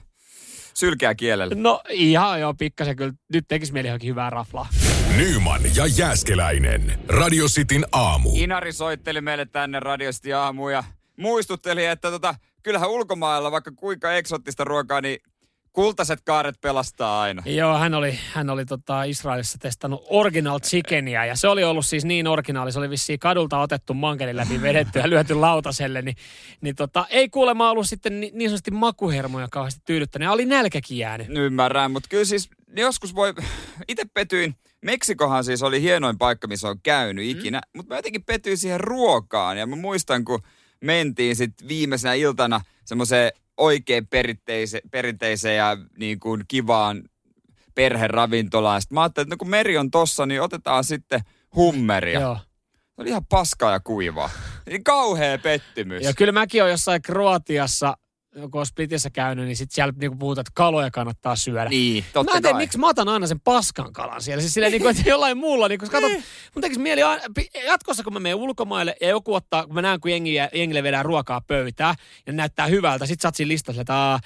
sylkeä 0.78 1.16
kielellä. 1.16 1.56
No 1.56 1.82
ihan 1.90 2.40
joo, 2.42 2.54
pikkasen 2.54 2.96
kyllä. 2.96 3.14
Nyt 3.34 3.46
tekisi 3.48 3.74
mieli 3.74 3.88
johonkin 3.88 4.10
hyvää 4.10 4.30
raflaa. 4.30 4.68
Nyman 5.18 5.62
ja 5.76 5.86
Jääskeläinen. 5.98 7.00
Radio 7.08 7.46
Cityn 7.46 7.86
aamu. 7.92 8.30
Inari 8.34 8.74
soitteli 8.74 9.22
meille 9.22 9.46
tänne 9.46 9.80
Radio 9.80 10.12
Cityn 10.12 10.38
aamu 10.38 10.70
ja 10.70 10.84
muistutteli, 11.18 11.86
että 11.86 12.12
tota, 12.12 12.36
kyllähän 12.64 12.90
ulkomailla 12.90 13.52
vaikka 13.52 13.72
kuinka 13.76 14.14
eksottista 14.14 14.64
ruokaa, 14.64 15.02
niin 15.02 15.18
Kultaiset 15.76 16.20
kaaret 16.26 16.62
pelastaa 16.62 17.22
aina. 17.22 17.44
Joo, 17.46 17.78
hän 17.78 17.94
oli, 17.94 18.20
hän 18.34 18.50
oli 18.50 18.66
tota 18.66 19.04
Israelissa 19.04 19.58
testannut 19.58 20.06
original 20.10 20.60
chickenia 20.60 21.26
ja 21.26 21.36
se 21.36 21.48
oli 21.48 21.64
ollut 21.64 21.86
siis 21.86 22.06
niin 22.06 22.28
originaali, 22.28 22.72
se 22.72 22.80
oli 22.80 22.90
vissiin 22.90 23.20
kadulta 23.20 23.60
otettu 23.60 23.94
mankelin 23.94 24.38
läpi 24.38 24.62
vedetty 24.62 25.00
ja 25.00 25.10
lyöty 25.10 25.34
lautaselle, 25.34 26.02
niin, 26.02 26.16
niin 26.62 26.76
tota, 26.76 27.06
ei 27.10 27.30
kuulemma 27.30 27.72
ollut 27.72 27.88
sitten 27.88 28.20
niin, 28.20 28.38
niin 28.38 28.50
sanotusti 28.50 28.72
makuhermoja 28.72 29.48
kauheasti 29.52 29.82
tyydyttänyt 29.86 30.26
ja 30.26 30.32
oli 30.32 30.46
nälkäkin 30.46 30.98
jäänyt. 30.98 31.28
Ymmärrän, 31.30 31.92
mutta 31.92 32.10
kyllä 32.10 32.26
siis 32.26 32.50
joskus 32.76 33.16
voi, 33.16 33.34
itse 33.88 34.04
petyin, 34.14 34.56
Meksikohan 34.82 35.44
siis 35.44 35.64
oli 35.64 35.82
hienoin 35.82 36.18
paikka, 36.18 36.48
missä 36.48 36.68
on 36.68 36.80
käynyt 36.84 37.26
ikinä, 37.26 37.60
mm. 37.60 37.78
mutta 37.78 37.94
mä 37.94 37.98
jotenkin 37.98 38.24
petyin 38.24 38.58
siihen 38.58 38.80
ruokaan 38.80 39.58
ja 39.58 39.68
mä 39.68 39.76
muistan, 39.76 40.26
kun 40.26 40.40
mentiin 40.82 41.36
sitten 41.36 41.68
viimeisenä 41.68 42.14
iltana 42.14 42.62
semmoiseen 42.86 43.32
oikein 43.58 44.08
perinteise, 44.08 44.82
perinteiseen 44.92 45.58
ja 45.58 45.78
niin 45.98 46.20
kuin 46.20 46.44
kivaan 46.48 47.04
perheravintolaan. 47.76 48.82
Sitten 48.82 48.96
mä 48.96 49.02
ajattelin, 49.02 49.26
että 49.26 49.34
no 49.34 49.38
kun 49.38 49.50
meri 49.50 49.78
on 49.78 49.92
tossa, 49.92 50.26
niin 50.26 50.42
otetaan 50.42 50.84
sitten 50.84 51.22
hummeria. 51.56 52.20
Joo. 52.20 52.38
Se 52.96 53.02
oli 53.02 53.10
ihan 53.10 53.26
paskaa 53.26 53.72
ja 53.72 53.80
kuivaa. 53.80 54.30
Niin 54.70 54.84
kauhea 54.84 55.38
pettymys. 55.38 56.04
Ja 56.04 56.14
kyllä 56.14 56.32
mäkin 56.32 56.62
olen 56.62 56.72
jossain 56.72 57.02
Kroatiassa 57.02 57.98
kun 58.42 58.60
on 58.60 58.66
Splitissä 58.66 59.10
käynyt, 59.10 59.46
niin 59.46 59.58
sitten 59.58 59.76
siellä 59.76 59.94
niinku 60.00 60.18
puhutaan, 60.18 60.42
että 60.42 60.52
kaloja 60.56 60.92
kannattaa 60.92 61.36
syödä. 61.36 61.70
Niin, 61.70 62.06
totta 62.14 62.32
Mä 62.32 62.38
en 62.38 62.44
tiedä, 62.44 62.58
miksi 62.58 62.78
mä 62.78 62.88
otan 62.88 63.08
aina 63.08 63.28
sen 63.28 63.40
paskan 63.40 63.94
kalan 63.94 64.22
siellä. 64.22 64.42
Siis 64.42 64.54
silleen, 64.54 64.72
niinku, 64.72 64.88
että 64.88 65.04
jollain 65.06 65.38
muulla, 65.38 65.68
niin, 65.68 65.80
koska 65.80 66.02
katsot, 66.02 66.12
niin. 66.12 66.24
mun 66.56 66.62
tekisi 66.62 66.82
mieli 66.82 67.02
jatkossa, 67.66 68.04
kun 68.04 68.14
mä 68.14 68.20
menen 68.20 68.36
ulkomaille 68.36 68.96
ja 69.02 69.10
joku 69.10 69.34
ottaa, 69.34 69.66
kun 69.66 69.76
mä 69.76 69.82
näen, 69.82 70.00
kun 70.00 70.12
jengi, 70.12 70.36
jengille 70.54 70.84
vedään 70.84 71.06
ruokaa 71.06 71.42
pöytää 71.42 71.96
ja 72.28 72.34
näyttää 72.34 72.68
hyvältä, 72.68 73.06
sit 73.06 73.22
sä 73.22 73.28
oot 73.28 73.36
siinä 73.36 73.48
listassa, 73.48 73.82
että 73.82 74.20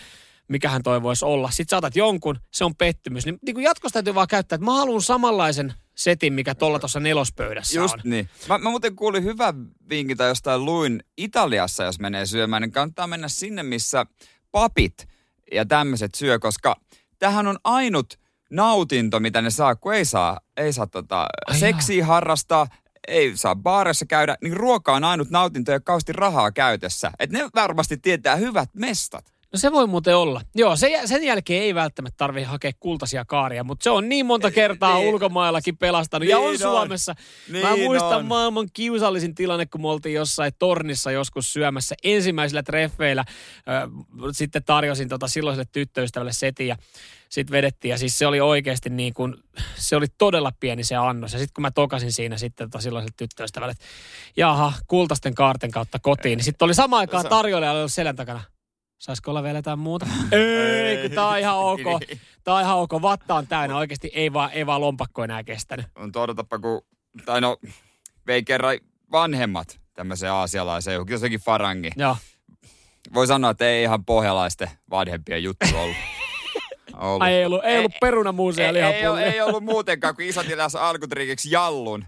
mikähän 0.48 0.84
toi 0.84 1.04
voisi 1.04 1.26
olla. 1.26 1.50
Sitten 1.50 1.70
saatat 1.70 1.96
jonkun, 1.96 2.40
se 2.54 2.66
on 2.66 2.76
pettymys. 2.76 3.26
Niin, 3.26 3.40
niin 3.46 3.62
jatkossa 3.62 3.94
täytyy 3.94 4.16
vaan 4.16 4.28
käyttää, 4.28 4.56
että 4.56 4.66
mä 4.66 4.74
haluan 4.74 5.02
samanlaisen 5.02 5.74
setin, 6.00 6.34
mikä 6.34 6.56
tuolla 6.56 6.80
tuossa 6.80 7.00
nelospöydässä 7.00 7.80
Just 7.80 7.94
on. 7.94 8.02
niin. 8.04 8.30
Mä, 8.50 8.58
mä 8.58 8.70
muuten 8.70 8.96
kuulin 8.96 9.24
hyvän 9.24 9.68
vinkin 9.90 10.18
tai 10.18 10.28
jostain 10.28 10.66
luin 10.66 11.04
Italiassa, 11.18 11.84
jos 11.84 12.00
menee 12.00 12.26
syömään, 12.26 12.62
niin 12.62 12.72
kannattaa 12.72 13.08
mennä 13.08 13.28
sinne, 13.28 13.64
missä 13.64 14.06
papit 14.52 15.08
ja 15.52 15.66
tämmöiset 15.66 16.16
syö, 16.16 16.40
koska 16.40 16.76
tähän 17.20 17.48
on 17.48 17.58
ainut 17.64 18.20
nautinto, 18.50 19.20
mitä 19.20 19.42
ne 19.42 19.50
saa, 19.50 19.76
kun 19.76 19.94
ei 19.94 20.06
saa, 20.06 20.40
ei 20.58 20.74
saa 20.74 20.88
tota, 20.88 21.28
seksiä 21.60 22.06
harrastaa, 22.06 22.68
ei 23.08 23.38
saa 23.38 23.56
baarissa 23.56 24.06
käydä, 24.06 24.38
niin 24.42 24.58
ruoka 24.58 24.94
on 24.94 25.04
ainut 25.04 25.30
nautinto 25.30 25.72
ja 25.72 25.80
kausti 25.80 26.14
rahaa 26.14 26.52
käytössä. 26.52 27.12
Et 27.20 27.32
ne 27.32 27.50
varmasti 27.56 27.98
tietää 27.98 28.36
hyvät 28.36 28.70
mestat. 28.74 29.34
No 29.54 29.60
se 29.60 29.72
voi 29.72 29.88
muuten 29.88 30.18
olla. 30.18 30.42
Joo, 30.56 30.76
sen, 30.76 31.08
sen 31.08 31.24
jälkeen 31.24 31.64
ei 31.64 31.76
välttämättä 31.76 32.18
tarvitse 32.18 32.48
hakea 32.48 32.72
kultaisia 32.80 33.26
kaaria, 33.26 33.64
mutta 33.64 33.84
se 33.84 33.90
on 33.90 34.10
niin 34.10 34.26
monta 34.26 34.52
kertaa 34.52 34.98
niin. 34.98 35.10
ulkomaillakin 35.10 35.78
pelastanut. 35.78 36.22
Niin 36.22 36.30
ja 36.30 36.40
on, 36.40 36.50
on. 36.50 36.58
Suomessa. 36.60 37.16
Niin 37.52 37.66
Mä 37.68 37.76
muistan 37.76 38.18
on. 38.18 38.26
maailman 38.26 38.68
kiusallisin 38.74 39.36
tilanne, 39.36 39.66
kun 39.66 39.82
me 39.82 39.88
oltiin 39.88 40.16
jossain 40.16 40.52
tornissa 40.60 41.12
joskus 41.12 41.54
syömässä 41.54 41.96
ensimmäisillä 42.04 42.64
treffeillä. 42.64 43.26
sitten 44.32 44.64
tarjosin 44.64 45.10
tota 45.10 45.28
silloiselle 45.28 45.68
tyttöystävälle 45.72 46.34
setin 46.34 46.68
ja 46.68 46.76
sitten 47.30 47.52
vedettiin. 47.52 47.90
Ja 47.90 47.98
siis 47.98 48.18
se 48.18 48.28
oli 48.28 48.42
oikeasti 48.42 48.90
niin 48.90 49.14
kuin, 49.14 49.36
se 49.76 49.96
oli 49.96 50.08
todella 50.18 50.52
pieni 50.60 50.84
se 50.84 50.96
annos. 50.96 51.34
Ja 51.34 51.40
sitten 51.40 51.54
kun 51.54 51.62
mä 51.62 51.72
tokasin 51.72 52.12
siinä 52.12 52.38
sitten 52.38 52.70
tota 52.70 52.82
silloiselle 52.82 53.14
tyttöystävälle, 53.18 53.72
että 53.72 53.86
jaha, 54.38 54.74
kultaisten 54.88 55.36
kaarten 55.36 55.72
kautta 55.72 56.00
kotiin, 56.00 56.38
niin 56.38 56.46
sitten 56.46 56.66
oli 56.66 56.74
sama 56.74 56.98
aikaan 56.98 57.26
tarjoilijalle 57.26 57.90
selän 57.90 58.16
takana 58.16 58.42
Saisiko 59.00 59.32
olla 59.32 59.44
vielä 59.44 59.58
jotain 59.58 59.80
muuta? 59.80 60.06
ei, 60.32 60.98
kun 61.02 61.12
tää 61.16 61.28
on 61.28 61.40
ihan 61.40 61.58
ok. 61.58 61.80
Tää 62.44 62.54
on 62.54 62.62
ihan 62.62 62.78
ok. 62.78 62.92
Vatta 63.02 63.36
on 63.36 63.48
täynnä. 63.48 63.78
Oikeasti 63.78 64.12
ei 64.14 64.34
vaan, 64.34 64.52
ei 64.52 64.66
vaan 64.66 64.82
lompakko 64.82 65.24
enää 65.24 65.44
kestänyt. 65.44 65.86
On 65.96 66.12
todetapa, 66.12 66.60
kun, 66.60 66.82
tai 67.26 67.42
no, 67.42 67.58
vei 68.28 68.44
kerran 68.44 68.78
vanhemmat 69.12 69.80
tämmöiseen 69.94 70.32
aasialaiseen, 70.32 71.02
jossakin 71.10 71.40
farangi. 71.40 71.90
Joo. 71.96 72.18
Voi 73.14 73.28
sanoa, 73.28 73.52
että 73.52 73.68
ei 73.68 73.84
ihan 73.84 74.06
pohjalaisten 74.06 74.70
vanhempien 74.90 75.44
juttu 75.44 75.66
ollut. 75.76 75.96
ollut. 76.98 77.22
Ai, 77.22 77.34
ei 77.34 77.46
ollut, 77.46 77.64
ei, 77.64 77.72
ei 77.72 77.78
ollut 77.78 78.00
perunamuusia 78.02 78.70
ei, 78.70 78.78
ei, 78.78 79.04
ei, 79.04 79.24
ei, 79.24 79.42
ollut 79.42 79.64
muutenkaan, 79.64 80.16
kun 80.16 80.26
isä 80.26 80.44
tilasi 80.44 80.78
alkutriikiksi 80.78 81.52
jallun. 81.52 82.06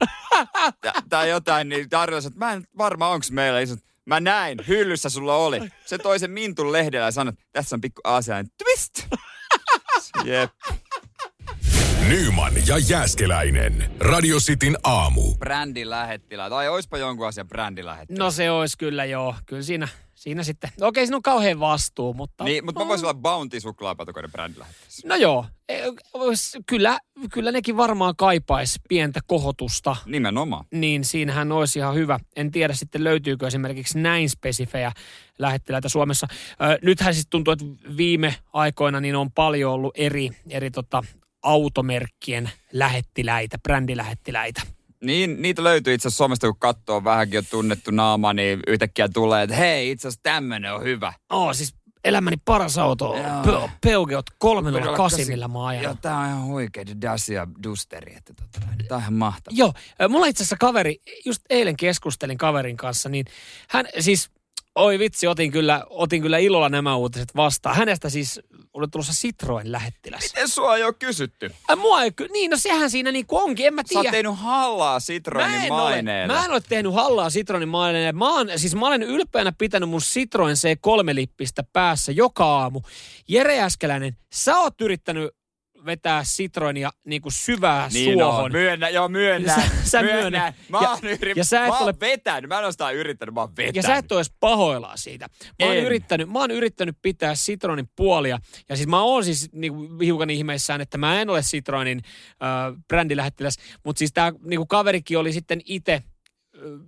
tai 1.09 1.29
jotain, 1.29 1.69
niin 1.69 1.89
tarjosi, 1.89 2.27
että 2.27 2.39
mä 2.39 2.53
en 2.53 2.63
varma, 2.77 3.09
onko 3.09 3.25
meillä 3.31 3.59
isot 3.59 3.79
Mä 4.11 4.19
näin, 4.19 4.57
hyllyssä 4.67 5.09
sulla 5.09 5.35
oli. 5.35 5.59
Se 5.85 5.97
toi 5.97 6.19
sen 6.19 6.31
Mintun 6.31 6.71
lehdellä 6.71 7.05
ja 7.05 7.11
sanoi, 7.11 7.33
tässä 7.51 7.75
on 7.75 7.81
pikku 7.81 8.01
aasialainen 8.03 8.51
twist. 8.57 9.07
Jep. 10.25 10.51
Nyman 12.07 12.53
ja 12.67 12.77
Jääskeläinen. 12.77 13.91
Radio 13.99 14.37
Cityn 14.37 14.77
aamu. 14.83 15.35
Brändilähettilä. 15.35 16.49
Tai 16.49 16.69
oispa 16.69 16.97
jonkun 16.97 17.27
asian 17.27 17.47
brändilähettilä. 17.47 18.19
No 18.23 18.31
se 18.31 18.51
olisi 18.51 18.77
kyllä 18.77 19.05
joo. 19.05 19.35
Kyllä 19.45 19.61
siinä, 19.63 19.87
siinä 20.21 20.43
sitten. 20.43 20.69
No 20.79 20.87
okei, 20.87 21.05
siinä 21.05 21.15
on 21.15 21.21
kauhean 21.21 21.59
vastuu, 21.59 22.13
mutta... 22.13 22.43
Niin, 22.43 22.65
mutta 22.65 22.81
mä 22.81 22.87
voisin 22.87 23.05
olla 23.05 23.19
Bounty 23.19 23.59
suklaapatukoiden 23.59 24.31
brändilähettiläs. 24.31 25.05
No 25.05 25.15
joo, 25.15 25.45
e, 25.69 25.79
kyllä, 26.65 26.99
kyllä 27.33 27.51
nekin 27.51 27.77
varmaan 27.77 28.15
kaipaisi 28.17 28.79
pientä 28.89 29.19
kohotusta. 29.27 29.95
Nimenomaan. 30.05 30.65
Niin 30.73 31.05
siinähän 31.05 31.51
olisi 31.51 31.79
ihan 31.79 31.95
hyvä. 31.95 32.19
En 32.35 32.51
tiedä 32.51 32.73
sitten 32.73 33.03
löytyykö 33.03 33.47
esimerkiksi 33.47 33.99
näin 33.99 34.29
spesifejä 34.29 34.91
lähettiläitä 35.39 35.89
Suomessa. 35.89 36.27
Ö, 36.51 36.79
nythän 36.81 37.13
siis 37.13 37.27
tuntuu, 37.29 37.51
että 37.51 37.65
viime 37.97 38.35
aikoina 38.53 38.99
niin 38.99 39.15
on 39.15 39.31
paljon 39.31 39.73
ollut 39.73 39.93
eri, 39.97 40.29
eri 40.49 40.71
tota, 40.71 41.03
automerkkien 41.43 42.49
lähettiläitä, 42.73 43.57
brändilähettiläitä. 43.57 44.61
Niin, 45.03 45.41
niitä 45.41 45.63
löytyy 45.63 45.93
itse 45.93 46.07
asiassa 46.07 46.17
Suomesta, 46.17 46.47
kun 46.47 46.59
katsoo 46.59 47.03
vähänkin 47.03 47.35
jo 47.37 47.41
tunnettu 47.41 47.91
naama, 47.91 48.33
niin 48.33 48.59
yhtäkkiä 48.67 49.09
tulee, 49.13 49.43
että 49.43 49.55
hei, 49.55 49.91
itse 49.91 50.07
asiassa 50.07 50.23
tämmönen 50.23 50.73
on 50.73 50.83
hyvä. 50.83 51.13
Oh, 51.29 51.55
siis 51.55 51.75
elämäni 52.03 52.37
paras 52.45 52.77
auto, 52.77 53.15
Joo. 53.17 53.67
Pe- 53.67 53.71
Peugeot 53.81 54.25
308, 54.37 55.27
millä 55.27 55.47
mä 55.47 55.59
oon 55.59 55.81
Joo, 55.81 55.95
tää 56.01 56.17
on 56.17 56.27
ihan 56.27 56.45
huikea 56.45 56.83
Dacia 57.01 57.47
Dusteri, 57.63 58.15
että 58.15 58.33
tota, 58.33 58.67
tää 58.87 58.95
on 58.95 59.01
ihan 59.01 59.13
mahtava. 59.13 59.55
Joo, 59.57 59.73
mulla 60.09 60.25
itse 60.25 60.43
asiassa 60.43 60.57
kaveri, 60.59 61.01
just 61.25 61.41
eilen 61.49 61.77
keskustelin 61.77 62.37
kaverin 62.37 62.77
kanssa, 62.77 63.09
niin 63.09 63.25
hän 63.69 63.85
siis, 63.99 64.29
oi 64.75 64.99
vitsi, 64.99 65.27
otin 65.27 65.51
kyllä, 65.51 65.83
otin 65.89 66.21
kyllä 66.21 66.37
ilolla 66.37 66.69
nämä 66.69 66.95
uutiset 66.95 67.35
vastaan. 67.35 67.75
Hänestä 67.75 68.09
siis 68.09 68.39
oli 68.73 68.87
tulossa 68.87 69.13
Citroen 69.13 69.71
lähettiläs. 69.71 70.23
Miten 70.23 70.49
sua 70.49 70.75
ei 70.77 70.83
ole 70.83 70.93
kysytty? 70.93 71.51
Äh, 71.71 71.77
mua 71.77 72.03
ei, 72.03 72.11
ky- 72.11 72.27
niin 72.27 72.51
no 72.51 72.57
sehän 72.57 72.89
siinä 72.91 73.11
niinku 73.11 73.37
onkin, 73.37 73.67
en 73.67 73.73
mä 73.73 73.81
Sä 73.93 73.99
oot 73.99 74.01
tiedä. 74.03 74.11
tehnyt 74.17 74.39
hallaa 74.39 74.99
Citroenin 74.99 75.51
Mä 75.59 75.65
en, 75.65 75.71
ole, 75.71 75.81
maineelle. 75.81 76.33
mä 76.33 76.45
en 76.45 76.51
ole 76.51 76.61
tehnyt 76.69 76.93
hallaa 76.93 77.29
Citroenin 77.29 77.69
maineelle. 77.69 78.11
Mä, 78.11 78.29
oon, 78.35 78.47
siis 78.55 78.75
mä 78.75 78.87
olen 78.87 79.03
ylpeänä 79.03 79.51
pitänyt 79.57 79.89
mun 79.89 80.01
Citroen 80.01 80.55
C3-lippistä 80.55 81.63
päässä 81.73 82.11
joka 82.11 82.45
aamu. 82.45 82.81
Jere 83.27 83.59
Äskeläinen, 83.61 84.17
sä 84.33 84.57
oot 84.57 84.81
yrittänyt 84.81 85.31
vetää 85.85 86.23
Citroenia 86.23 86.91
niinku 87.05 87.31
syvää 87.31 87.89
Niin 87.93 88.13
suohon. 88.13 88.45
on, 88.45 88.51
myönnä, 88.51 88.89
joo 88.89 89.07
myönnän. 89.09 89.61
Sä- 89.61 89.89
sä 89.89 90.01
myönnän. 90.01 90.21
myönnät. 90.21 90.55
Mä 90.69 90.79
Ja- 90.81 90.89
oon, 90.89 90.99
yri... 91.03 91.33
ja 91.35 91.43
sä 91.45 91.61
et 91.61 91.67
mä 91.69 91.73
oon 91.77 91.83
ole- 91.83 91.95
vetänyt, 91.99 92.49
mä 92.49 92.57
en 92.59 92.63
ole 92.65 92.71
sitä 92.71 92.91
yrittänyt, 92.91 93.35
mä 93.35 93.41
oon 93.41 93.49
vetänyt. 93.57 93.75
Ja 93.75 93.81
sä 93.81 93.95
et 93.95 94.11
ole 94.11 94.19
edes 94.19 94.31
pahoillaan 94.39 94.97
siitä. 94.97 95.27
Mä 95.61 95.65
oon, 95.67 95.77
En. 95.77 95.83
yrittänyt, 95.85 96.29
mä 96.29 96.39
oon 96.39 96.51
yrittänyt 96.51 96.95
pitää 97.01 97.33
Citroenin 97.33 97.89
puolia. 97.95 98.39
Ja 98.69 98.75
siis 98.75 98.87
mä 98.87 99.01
oon 99.01 99.25
siis 99.25 99.49
niinku 99.53 99.97
hiukan 100.01 100.29
ihmeissään, 100.29 100.81
että 100.81 100.97
mä 100.97 101.21
en 101.21 101.29
ole 101.29 101.41
Citroenin 101.41 102.01
äh, 102.27 102.81
brändilähettiläs. 102.87 103.55
Mutta 103.85 103.99
siis 103.99 104.13
tää 104.13 104.31
niinku 104.43 104.65
kaverikin 104.65 105.17
oli 105.17 105.33
sitten 105.33 105.61
itse 105.65 106.03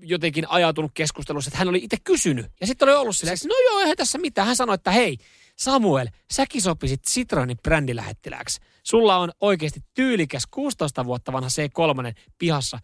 jotenkin 0.02 0.46
ajautunut 0.50 0.92
keskustelussa, 0.94 1.50
että 1.50 1.58
hän 1.58 1.68
oli 1.68 1.80
itse 1.84 1.98
kysynyt. 2.04 2.46
Ja 2.62 2.68
sitten 2.68 2.90
oli 2.90 2.96
ollut 2.98 3.16
silleen, 3.18 3.34
että 3.34 3.48
no 3.48 3.56
joo, 3.72 3.80
eihän 3.80 3.98
tässä 3.98 4.18
mitään. 4.18 4.48
Hän 4.48 4.56
sanoi, 4.56 4.76
että 4.76 4.92
hei, 4.92 5.18
Samuel, 5.56 6.08
säkin 6.32 6.62
sopisit 6.62 7.02
Citroenin 7.08 7.58
brändilähettiläksi. 7.64 8.62
Sulla 8.84 9.18
on 9.18 9.32
oikeasti 9.40 9.80
tyylikäs 9.94 10.48
16 10.52 11.06
vuotta 11.06 11.34
vanha 11.34 11.50
C3 11.50 12.14
pihassa. 12.38 12.80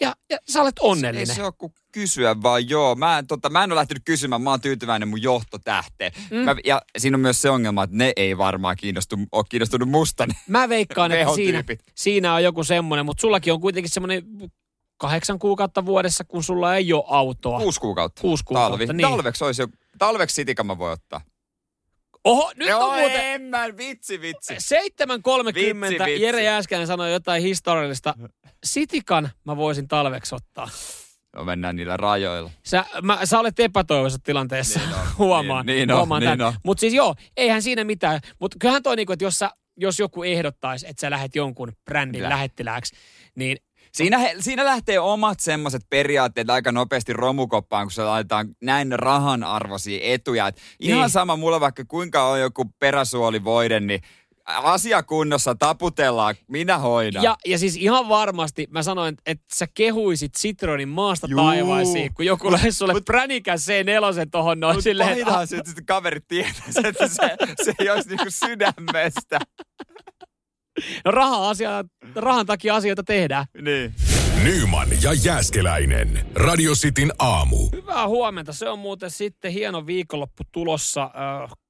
Ja, 0.00 0.16
ja 0.30 0.38
sä 0.48 0.62
olet 0.62 0.74
Ei 0.82 0.90
onnellinen. 0.90 1.36
se 1.36 1.44
ole 1.44 1.52
kuin 1.58 1.72
kysyä 1.92 2.42
vaan 2.42 2.68
joo. 2.68 2.94
Mä 2.94 3.18
en, 3.18 3.26
tota, 3.26 3.50
mä 3.50 3.64
en 3.64 3.72
ole 3.72 3.78
lähtenyt 3.78 4.02
kysymään, 4.04 4.42
mä 4.42 4.50
oon 4.50 4.60
tyytyväinen 4.60 5.08
mun 5.08 5.22
johtotähteen. 5.22 6.12
Mm. 6.30 6.36
Mä, 6.36 6.56
ja 6.64 6.82
siinä 6.98 7.16
on 7.16 7.20
myös 7.20 7.42
se 7.42 7.50
ongelma, 7.50 7.82
että 7.82 7.96
ne 7.96 8.12
ei 8.16 8.38
varmaan 8.38 8.76
kiinnostu, 8.76 9.16
ole 9.32 9.44
kiinnostunut 9.48 9.88
musta. 9.88 10.26
ne 10.26 10.34
Mä 10.48 10.68
veikkaan, 10.68 11.12
että 11.12 11.34
siinä, 11.34 11.64
siinä 11.94 12.34
on 12.34 12.42
joku 12.44 12.64
semmoinen, 12.64 13.06
mutta 13.06 13.20
sullakin 13.20 13.52
on 13.52 13.60
kuitenkin 13.60 13.92
semmoinen 13.92 14.22
kahdeksan 14.96 15.38
kuukautta 15.38 15.86
vuodessa, 15.86 16.24
kun 16.24 16.42
sulla 16.42 16.76
ei 16.76 16.92
ole 16.92 17.04
autoa. 17.06 17.60
Kuusi 17.60 17.80
kuukautta. 17.80 18.22
Kuusi 18.22 18.44
kuukautta, 18.44 18.78
Talvi. 18.78 18.92
niin. 18.92 19.08
Talveksi 19.08 19.44
olisi 19.44 19.62
jo, 19.62 19.68
talveksi 19.98 20.34
sitikan 20.34 20.66
mä 20.66 20.78
voi 20.78 20.92
ottaa. 20.92 21.20
Oho, 22.24 22.52
nyt 22.56 22.68
joo, 22.68 22.88
on 22.88 22.98
muuten 22.98 23.24
en 23.26 23.42
mä, 23.42 23.76
vitsi, 23.76 24.20
vitsi. 24.20 24.54
7.30 24.54 24.58
Vitsi, 25.54 25.80
vitsi. 25.80 26.22
Jere 26.22 26.42
Jääskäinen 26.42 26.86
sanoi 26.86 27.12
jotain 27.12 27.42
historiallista. 27.42 28.14
Sitikan 28.64 29.30
mä 29.44 29.56
voisin 29.56 29.88
talveksi 29.88 30.34
ottaa. 30.34 30.68
No 31.36 31.44
mennään 31.44 31.76
niillä 31.76 31.96
rajoilla. 31.96 32.50
Sä, 32.62 32.84
mä, 33.02 33.18
sä 33.26 33.38
olet 33.38 33.60
epätoivoisessa 33.60 34.20
tilanteessa, 34.24 34.80
Niin 34.80 34.94
on, 34.94 35.00
huomaan. 35.18 35.66
niin- 35.66 35.76
niin 35.76 35.90
on, 35.90 35.96
huomaan 35.96 36.22
niin 36.22 36.42
on. 36.42 36.54
Mutta 36.64 36.80
siis 36.80 36.94
joo, 36.94 37.14
eihän 37.36 37.62
siinä 37.62 37.84
mitään. 37.84 38.20
Mutta 38.40 38.56
kyllähän 38.60 38.82
toi 38.82 38.96
niinku, 38.96 39.12
että 39.12 39.24
jos, 39.24 39.38
sä, 39.38 39.50
jos 39.76 39.98
joku 39.98 40.22
ehdottaisi, 40.22 40.86
että 40.88 41.00
sä 41.00 41.10
lähet 41.10 41.34
jonkun 41.34 41.72
brändin 41.84 42.22
Lä- 42.22 42.28
lähettilääksi, 42.28 42.96
niin 43.34 43.56
Siinä, 43.94 44.18
he, 44.18 44.34
siinä 44.40 44.64
lähtee 44.64 44.98
omat 45.00 45.40
semmoiset 45.40 45.82
periaatteet 45.90 46.50
aika 46.50 46.72
nopeasti 46.72 47.12
romukoppaan, 47.12 47.86
kun 47.86 47.92
se 47.92 48.02
laitetaan 48.04 48.48
näin 48.62 48.92
rahanarvoisia 48.98 50.00
etuja. 50.02 50.48
Et 50.48 50.60
ihan 50.80 51.00
Niin. 51.00 51.10
sama 51.10 51.36
mulla 51.36 51.60
vaikka 51.60 51.84
kuinka 51.88 52.28
on 52.28 52.40
joku 52.40 52.64
peräsuolivoide, 52.78 53.80
niin 53.80 54.00
asiakunnossa 54.46 55.54
taputellaan, 55.54 56.34
minä 56.48 56.78
hoidan. 56.78 57.22
Ja, 57.22 57.36
ja 57.46 57.58
siis 57.58 57.76
ihan 57.76 58.08
varmasti 58.08 58.66
mä 58.70 58.82
sanoin, 58.82 59.16
että 59.26 59.44
sä 59.54 59.66
kehuisit 59.74 60.34
Citroenin 60.38 60.88
maasta 60.88 61.26
Juu. 61.30 61.40
taivaisiin, 61.40 62.14
kun 62.14 62.26
joku 62.26 62.52
löisi 62.52 62.72
sulle 62.72 63.00
pränikäs 63.06 63.66
C4 63.68 64.28
tohon 64.30 64.60
noin 64.60 64.76
Mutta 64.76 64.82
silleen, 64.82 65.16
se, 65.48 65.56
että 65.56 65.70
sitten 65.70 65.86
kaverit 65.86 66.28
tietäisi, 66.28 66.80
että 66.84 67.08
se, 67.08 67.36
se 67.64 67.72
ei 67.78 67.90
olisi 67.90 68.08
niinku 68.08 68.30
sydämestä. 68.46 69.38
No 71.04 71.10
raha 71.10 71.50
asia, 71.50 71.84
rahan 72.16 72.46
takia 72.46 72.74
asioita 72.74 73.02
tehdään. 73.02 73.46
Niin. 73.60 73.94
Nyman 74.44 74.88
ja 75.02 75.12
Jääskeläinen. 75.12 76.26
Radio 76.34 76.72
Cityn 76.72 77.12
aamu. 77.18 77.68
Hyvää 77.72 78.08
huomenta. 78.08 78.52
Se 78.52 78.68
on 78.68 78.78
muuten 78.78 79.10
sitten 79.10 79.52
hieno 79.52 79.86
viikonloppu 79.86 80.42
tulossa. 80.52 81.10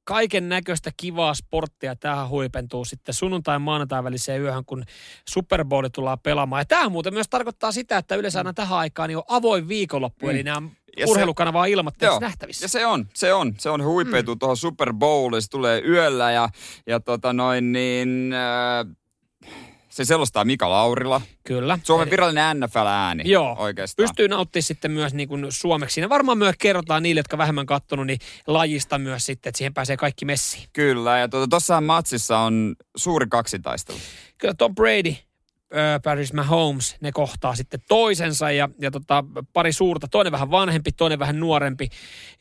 Kaiken 0.05 0.49
näköistä 0.49 0.91
kivaa 0.97 1.35
sporttia 1.35 1.97
tähän 1.97 2.29
huipentuu 2.29 2.85
sitten 2.85 3.15
sunnuntai 3.15 3.59
maanantai 3.59 4.05
väliseen 4.05 4.43
yöhön, 4.43 4.65
kun 4.65 4.85
Super 5.29 5.65
Bowl 5.65 5.89
tullaan 5.95 6.19
pelaamaan. 6.23 6.61
Ja 6.61 6.65
tämä 6.65 6.89
muuten 6.89 7.15
myös 7.15 7.29
tarkoittaa 7.29 7.73
sitä, 7.73 7.99
että 7.99 8.15
yleensä 8.15 8.39
aina 8.39 8.53
tähän 8.53 8.79
aikaan 8.79 9.09
niin 9.09 9.17
on 9.17 9.25
avoin 9.29 9.69
viikonloppu, 9.69 10.27
Mm. 10.27 10.31
eli 10.31 10.43
nämä 10.43 10.69
Ja 10.97 11.07
urheilukanava 11.09 11.61
on 11.61 11.69
ilmatteeksi 11.69 12.15
Joo. 12.15 12.21
nähtävissä. 12.21 12.65
Ja 12.65 12.69
se 12.69 12.87
on, 12.87 13.09
se 13.15 13.35
on, 13.35 13.55
se 13.59 13.71
on 13.71 13.85
huipeutuu 13.85 14.35
mm. 14.35 14.39
tuohon 14.39 14.57
Super 14.57 14.93
Bowliin, 14.93 15.43
se 15.43 15.51
tulee 15.51 15.83
yöllä 15.83 16.33
ja, 16.33 16.49
ja 16.87 17.01
tota 17.01 17.33
noin 17.33 17.73
niin, 17.73 18.33
äh, 18.33 18.97
se 19.95 20.05
selostaa 20.05 20.45
Mika 20.45 20.71
Laurila. 20.71 21.21
Kyllä. 21.45 21.79
Suomen 21.83 22.11
virallinen 22.11 22.61
NFL-ääni 22.61 23.23
Joo, 23.27 23.57
oikeastaan. 23.59 24.05
pystyy 24.05 24.29
nauttimaan 24.29 24.63
sitten 24.63 24.91
myös 24.91 25.15
niin 25.15 25.29
kuin 25.29 25.47
suomeksi. 25.49 26.01
Ja 26.01 26.09
varmaan 26.09 26.39
myös 26.39 26.55
kerrotaan 26.59 27.03
niille, 27.03 27.19
jotka 27.19 27.39
vähemmän 27.39 27.67
kattonut, 27.67 28.07
niin 28.07 28.19
lajista 28.47 28.99
myös 28.99 29.27
sitten, 29.27 29.51
että 29.51 29.59
siihen 29.59 29.75
pääsee 29.75 29.97
kaikki 29.97 30.25
messiin. 30.25 30.69
Kyllä, 30.73 31.19
ja 31.19 31.29
tuota, 31.29 31.49
tossahan 31.49 31.85
matsissa 31.85 32.39
on 32.39 32.77
suuri 32.97 33.27
kaksitaistelu. 33.31 33.99
Kyllä 34.39 34.55
Tom 34.55 34.75
Brady, 34.75 35.15
Paris 36.05 36.33
Mahomes, 36.33 36.97
ne 37.01 37.13
kohtaa 37.13 37.55
sitten 37.55 37.81
toisensa 37.89 38.51
ja, 38.51 38.69
ja 38.81 38.91
tota, 38.91 39.25
pari 39.53 39.73
suurta, 39.73 40.09
toinen 40.11 40.33
vähän 40.33 40.51
vanhempi, 40.51 40.93
toinen 40.93 41.19
vähän 41.19 41.41
nuorempi. 41.41 41.89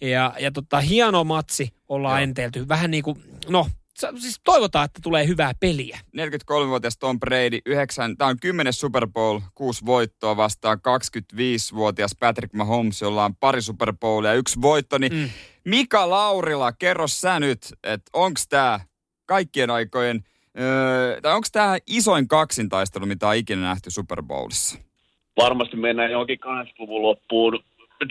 Ja, 0.02 0.34
ja 0.40 0.52
tota, 0.52 0.80
hieno 0.80 1.24
matsi 1.24 1.74
ollaan 1.90 2.20
Joo. 2.20 2.24
enteelty. 2.24 2.68
Vähän 2.68 2.92
niin 2.92 3.04
kuin, 3.04 3.24
no, 3.50 3.68
siis 3.96 4.42
toivotaan, 4.44 4.86
että 4.86 5.00
tulee 5.04 5.28
hyvää 5.28 5.52
peliä. 5.60 6.00
43-vuotias 6.18 6.98
Tom 6.98 7.20
Brady, 7.20 7.60
9, 7.66 8.18
tämä 8.18 8.30
on 8.30 8.38
10 8.42 8.74
Super 8.74 9.08
Bowl, 9.08 9.40
6 9.56 9.86
voittoa 9.86 10.38
vastaan 10.38 10.78
25-vuotias 10.78 12.16
Patrick 12.20 12.54
Mahomes, 12.54 13.02
jolla 13.02 13.26
on 13.26 13.36
pari 13.36 13.62
Super 13.62 13.94
Bowlia 14.00 14.32
ja 14.32 14.38
yksi 14.38 14.62
voitto. 14.62 14.98
Niin 14.98 15.14
Mm. 15.14 15.30
Mika 15.66 16.10
Laurila, 16.10 16.72
kerro 16.72 17.08
sä 17.08 17.40
nyt, 17.40 17.60
että 17.84 18.10
onko 18.14 18.40
tämä 18.50 18.80
kaikkien 19.26 19.70
aikojen, 19.70 20.24
öö, 20.60 21.22
tai 21.22 21.34
onko 21.34 21.48
tämä 21.52 21.78
isoin 21.88 22.28
kaksintaistelu, 22.28 23.06
mitä 23.06 23.28
on 23.28 23.36
ikinä 23.36 23.62
nähty 23.62 23.92
Super 23.92 24.24
Bowlissa? 24.24 24.80
varmasti 25.38 25.78
mennään 25.78 26.12
johonkin 26.12 26.40
80-luvun 26.40 27.02
loppuun. 27.02 27.64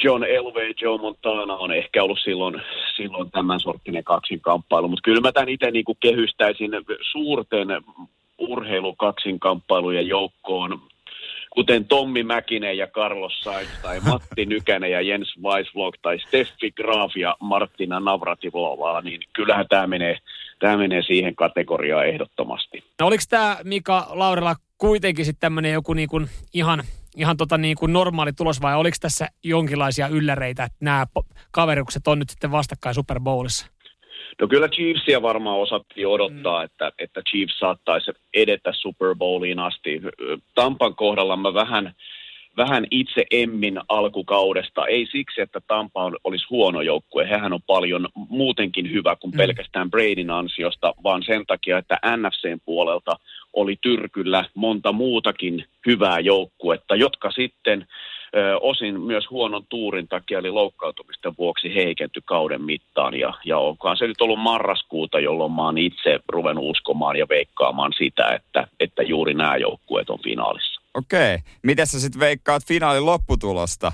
John 0.04 0.24
Elway, 0.24 0.72
Joe 0.80 0.98
Montana 0.98 1.56
on 1.56 1.72
ehkä 1.72 2.02
ollut 2.02 2.18
silloin, 2.24 2.62
silloin 2.96 3.30
tämän 3.30 3.60
sorttinen 3.60 4.04
kaksinkamppailu, 4.04 4.88
mutta 4.88 5.04
kyllä 5.04 5.20
mä 5.20 5.32
tämän 5.32 5.48
itse 5.48 5.70
niin 5.70 5.84
kehystäisin 6.00 6.70
suurten 7.12 7.68
urheilukaksinkamppailujen 8.38 10.08
joukkoon, 10.08 10.80
kuten 11.50 11.84
Tommi 11.84 12.22
Mäkinen 12.22 12.78
ja 12.78 12.86
Carlos 12.86 13.40
Sainz 13.40 13.68
tai 13.82 14.00
Matti 14.10 14.46
Nykänen 14.46 14.90
ja 14.90 15.00
Jens 15.00 15.34
Weisvlog 15.42 15.94
tai 16.02 16.18
Steffi 16.18 16.70
Graf 16.70 17.16
ja 17.16 17.36
Martina 17.40 18.00
Navratilova, 18.00 19.00
niin 19.00 19.20
kyllähän 19.32 19.66
tämä 19.68 19.86
menee, 19.86 20.18
tämä 20.58 20.76
menee 20.76 21.02
siihen 21.02 21.36
kategoriaan 21.36 22.06
ehdottomasti. 22.06 22.84
No 23.00 23.06
oliko 23.06 23.22
tämä 23.28 23.56
Mika 23.64 24.06
Laurila 24.10 24.54
kuitenkin 24.78 25.24
sitten 25.24 25.40
tämmöinen 25.40 25.72
joku 25.72 25.94
niin 25.94 26.08
kuin 26.08 26.28
ihan, 26.54 26.82
ihan 27.16 27.36
tota 27.36 27.58
niin 27.58 27.76
kuin 27.76 27.92
normaali 27.92 28.32
tulos 28.32 28.62
vai 28.62 28.74
oliko 28.74 28.96
tässä 29.00 29.28
jonkinlaisia 29.44 30.08
ylläreitä, 30.08 30.64
että 30.64 30.78
nämä 30.80 31.06
kaverukset 31.50 32.06
on 32.06 32.18
nyt 32.18 32.30
sitten 32.30 32.50
vastakkain 32.50 32.94
Super 32.94 33.20
Bowlissa? 33.20 33.66
No 34.40 34.48
kyllä 34.48 34.68
Chiefsia 34.68 35.22
varmaan 35.22 35.58
osattiin 35.58 36.06
odottaa, 36.06 36.58
mm. 36.58 36.64
että, 36.64 36.92
että 36.98 37.22
Chiefs 37.30 37.58
saattaisi 37.58 38.10
edetä 38.34 38.72
Super 38.72 39.14
Bowliin 39.14 39.58
asti. 39.58 40.00
Tampan 40.54 40.94
kohdalla 40.94 41.36
mä 41.36 41.54
vähän, 41.54 41.94
vähän 42.56 42.86
itse 42.90 43.24
emmin 43.30 43.80
alkukaudesta. 43.88 44.86
Ei 44.86 45.06
siksi, 45.12 45.40
että 45.40 45.60
Tampa 45.66 46.04
on, 46.04 46.16
olisi 46.24 46.46
huono 46.50 46.80
joukkue. 46.80 47.28
Hehän 47.28 47.52
on 47.52 47.62
paljon 47.66 48.08
muutenkin 48.14 48.92
hyvä 48.92 49.16
kuin 49.16 49.30
mm. 49.30 49.36
pelkästään 49.36 49.90
Bradyn 49.90 50.30
ansiosta, 50.30 50.94
vaan 51.02 51.22
sen 51.22 51.46
takia, 51.46 51.78
että 51.78 51.98
NFCn 52.16 52.58
puolelta 52.64 53.16
oli 53.52 53.76
tyrkyllä 53.80 54.44
monta 54.54 54.92
muutakin 54.92 55.64
hyvää 55.86 56.20
joukkuetta, 56.20 56.96
jotka 56.96 57.30
sitten 57.30 57.86
osin 58.60 59.00
myös 59.00 59.30
huonon 59.30 59.66
tuurin 59.68 60.08
takia, 60.08 60.38
eli 60.38 60.50
loukkaantumisten 60.50 61.34
vuoksi 61.38 61.74
heikentyi 61.74 62.22
kauden 62.24 62.62
mittaan. 62.62 63.14
Ja, 63.14 63.34
ja 63.44 63.58
onkaan 63.58 63.96
se 63.96 64.06
nyt 64.06 64.20
ollut 64.20 64.40
marraskuuta, 64.40 65.20
jolloin 65.20 65.52
mä 65.52 65.64
oon 65.64 65.78
itse 65.78 66.20
ruvennut 66.28 66.64
uskomaan 66.64 67.16
ja 67.16 67.26
veikkaamaan 67.28 67.92
sitä, 67.98 68.28
että, 68.28 68.66
että 68.80 69.02
juuri 69.02 69.34
nämä 69.34 69.56
joukkueet 69.56 70.10
on 70.10 70.18
finaalissa. 70.22 70.82
Okei. 70.94 71.38
Miten 71.62 71.86
sä 71.86 72.00
sitten 72.00 72.20
veikkaat 72.20 72.62
finaalin 72.66 73.06
lopputulosta? 73.06 73.92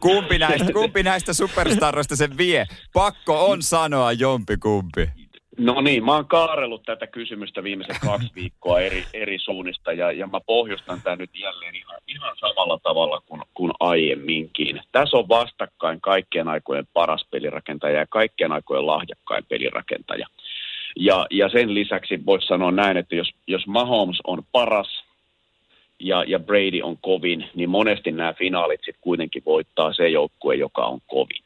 Kumpi 0.00 0.38
näistä, 0.38 0.72
kumpi 0.72 1.02
näistä 1.02 1.32
superstaroista 1.32 2.16
sen 2.16 2.38
vie? 2.38 2.66
Pakko 2.92 3.50
on 3.50 3.62
sanoa 3.62 4.12
jompi 4.12 4.56
kumpi. 4.56 5.21
No 5.58 5.80
niin, 5.80 6.04
mä 6.04 6.14
oon 6.14 6.26
kaarellut 6.26 6.82
tätä 6.82 7.06
kysymystä 7.06 7.62
viimeiset 7.62 7.96
kaksi 8.06 8.30
viikkoa 8.40 8.80
eri, 8.80 9.04
eri 9.14 9.38
suunnista 9.38 9.92
ja, 9.92 10.12
ja 10.12 10.26
mä 10.26 10.40
pohjustan 10.46 11.00
tämän 11.02 11.18
nyt 11.18 11.30
jälleen 11.34 11.74
ihan, 11.76 11.98
ihan 12.08 12.36
samalla 12.40 12.78
tavalla 12.82 13.22
kuin, 13.26 13.42
kuin 13.54 13.72
aiemminkin. 13.80 14.80
Tässä 14.92 15.16
on 15.16 15.28
vastakkain 15.28 16.00
kaikkien 16.00 16.48
aikojen 16.48 16.86
paras 16.92 17.26
pelirakentaja 17.30 17.98
ja 17.98 18.06
kaikkien 18.06 18.52
aikojen 18.52 18.86
lahjakkain 18.86 19.44
pelirakentaja. 19.48 20.26
Ja, 20.96 21.26
ja 21.30 21.48
sen 21.48 21.74
lisäksi 21.74 22.26
voisi 22.26 22.46
sanoa 22.46 22.70
näin, 22.70 22.96
että 22.96 23.14
jos, 23.14 23.30
jos 23.46 23.66
Mahomes 23.66 24.18
on 24.24 24.42
paras 24.52 25.04
ja, 26.00 26.24
ja 26.24 26.38
Brady 26.38 26.80
on 26.82 26.98
kovin, 26.98 27.50
niin 27.54 27.70
monesti 27.70 28.12
nämä 28.12 28.32
finaalit 28.32 28.80
sitten 28.80 29.00
kuitenkin 29.00 29.42
voittaa 29.46 29.92
se 29.92 30.08
joukkue, 30.08 30.54
joka 30.54 30.86
on 30.86 31.00
kovin. 31.06 31.42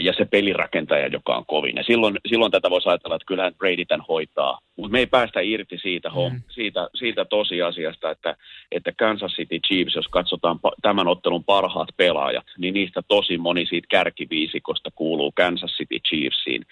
Ja 0.00 0.12
se 0.12 0.24
pelirakentaja, 0.24 1.06
joka 1.06 1.36
on 1.36 1.46
kovin. 1.46 1.76
Ja 1.76 1.82
silloin, 1.82 2.16
silloin 2.26 2.52
tätä 2.52 2.70
voisi 2.70 2.88
ajatella, 2.88 3.16
että 3.16 3.26
kyllähän 3.26 3.54
Brady 3.54 3.84
tämän 3.84 4.06
hoitaa. 4.08 4.58
Mutta 4.76 4.92
me 4.92 4.98
ei 4.98 5.06
päästä 5.06 5.40
irti 5.40 5.78
siitä, 5.78 6.08
mm. 6.08 6.42
siitä, 6.48 6.88
siitä 6.94 7.24
tosiasiasta, 7.24 8.10
että, 8.10 8.36
että 8.72 8.92
Kansas 8.98 9.32
City 9.32 9.58
Chiefs, 9.66 9.94
jos 9.94 10.08
katsotaan 10.08 10.60
tämän 10.82 11.08
ottelun 11.08 11.44
parhaat 11.44 11.88
pelaajat, 11.96 12.46
niin 12.58 12.74
niistä 12.74 13.02
tosi 13.08 13.38
moni 13.38 13.66
siitä 13.66 13.86
kärkiviisikosta 13.90 14.90
kuuluu 14.94 15.32
Kansas 15.34 15.70
City 15.70 15.98
Chiefsiin. 16.08 16.62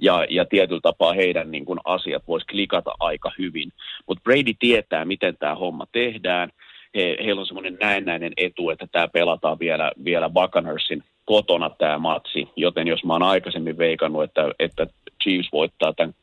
Ja, 0.00 0.26
ja 0.30 0.44
tietyllä 0.44 0.80
tapaa 0.80 1.12
heidän 1.12 1.50
niin 1.50 1.64
kun 1.64 1.80
asiat 1.84 2.22
voisi 2.28 2.46
klikata 2.46 2.92
aika 3.00 3.30
hyvin. 3.38 3.72
Mutta 4.06 4.22
Brady 4.22 4.54
tietää, 4.58 5.04
miten 5.04 5.36
tämä 5.38 5.54
homma 5.54 5.86
tehdään. 5.92 6.50
He, 6.96 7.16
heillä 7.24 7.40
on 7.40 7.46
semmoinen 7.46 7.76
näennäinen 7.80 8.32
etu, 8.36 8.70
että 8.70 8.86
tämä 8.92 9.08
pelataan 9.08 9.58
vielä, 9.58 9.92
vielä 10.04 10.30
Buccaneersin 10.30 11.04
kotona 11.24 11.70
tämä 11.70 11.98
matsi, 11.98 12.48
joten 12.56 12.86
jos 12.86 13.04
mä 13.04 13.12
oon 13.12 13.22
aikaisemmin 13.22 13.78
veikannut, 13.78 14.22
että, 14.22 14.50
että 14.58 14.86
Chiefs 15.22 15.48
voittaa 15.52 15.92
tämän 15.92 16.14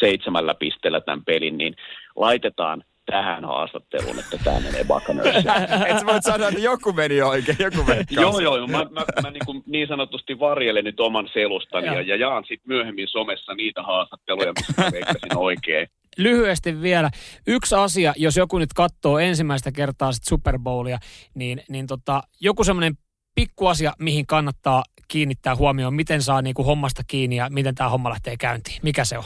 seitsemällä 0.00 0.54
pisteellä 0.54 1.00
tämän 1.00 1.24
pelin, 1.24 1.58
niin 1.58 1.76
laitetaan 2.16 2.84
tähän 3.06 3.44
haastatteluun, 3.44 4.18
että 4.18 4.38
tämä 4.44 4.60
menee 4.60 4.84
Buccaneersiin. 4.84 5.44
Et 5.88 5.98
sä 5.98 6.06
voit 6.06 6.22
sanoa, 6.22 6.48
että 6.48 6.60
joku 6.60 6.92
meni 6.92 7.22
oikein, 7.22 7.56
joku 7.60 7.84
meni 7.84 8.04
Joo, 8.10 8.40
joo, 8.40 8.66
mä, 8.66 8.86
mä, 8.90 9.04
mä 9.22 9.30
niin, 9.30 9.46
kuin 9.46 9.62
niin 9.66 9.88
sanotusti 9.88 10.38
varjelen 10.38 10.84
nyt 10.84 11.00
oman 11.00 11.28
selustani 11.32 11.86
ja, 11.86 12.00
ja 12.00 12.16
jaan 12.16 12.44
sitten 12.44 12.68
myöhemmin 12.68 13.08
somessa 13.08 13.54
niitä 13.54 13.82
haastatteluja, 13.82 14.52
missä 14.52 14.82
mä 14.82 14.92
veikkasin 14.92 15.36
oikein. 15.36 15.88
Lyhyesti 16.18 16.82
vielä. 16.82 17.10
Yksi 17.46 17.74
asia, 17.74 18.12
jos 18.16 18.36
joku 18.36 18.58
nyt 18.58 18.72
katsoo 18.72 19.18
ensimmäistä 19.18 19.72
kertaa 19.72 20.12
sit 20.12 20.24
Super 20.24 20.58
Bowlia, 20.58 20.98
niin, 21.34 21.62
niin 21.68 21.86
tota, 21.86 22.22
joku 22.40 22.64
semmoinen 22.64 22.94
pikkuasia, 23.34 23.92
mihin 23.98 24.26
kannattaa 24.26 24.82
kiinnittää 25.08 25.56
huomioon, 25.56 25.94
miten 25.94 26.22
saa 26.22 26.42
niin 26.42 26.54
kuin 26.54 26.66
hommasta 26.66 27.02
kiinni 27.06 27.36
ja 27.36 27.48
miten 27.50 27.74
tämä 27.74 27.90
homma 27.90 28.10
lähtee 28.10 28.36
käyntiin? 28.36 28.78
Mikä 28.82 29.04
se 29.04 29.18
on? 29.18 29.24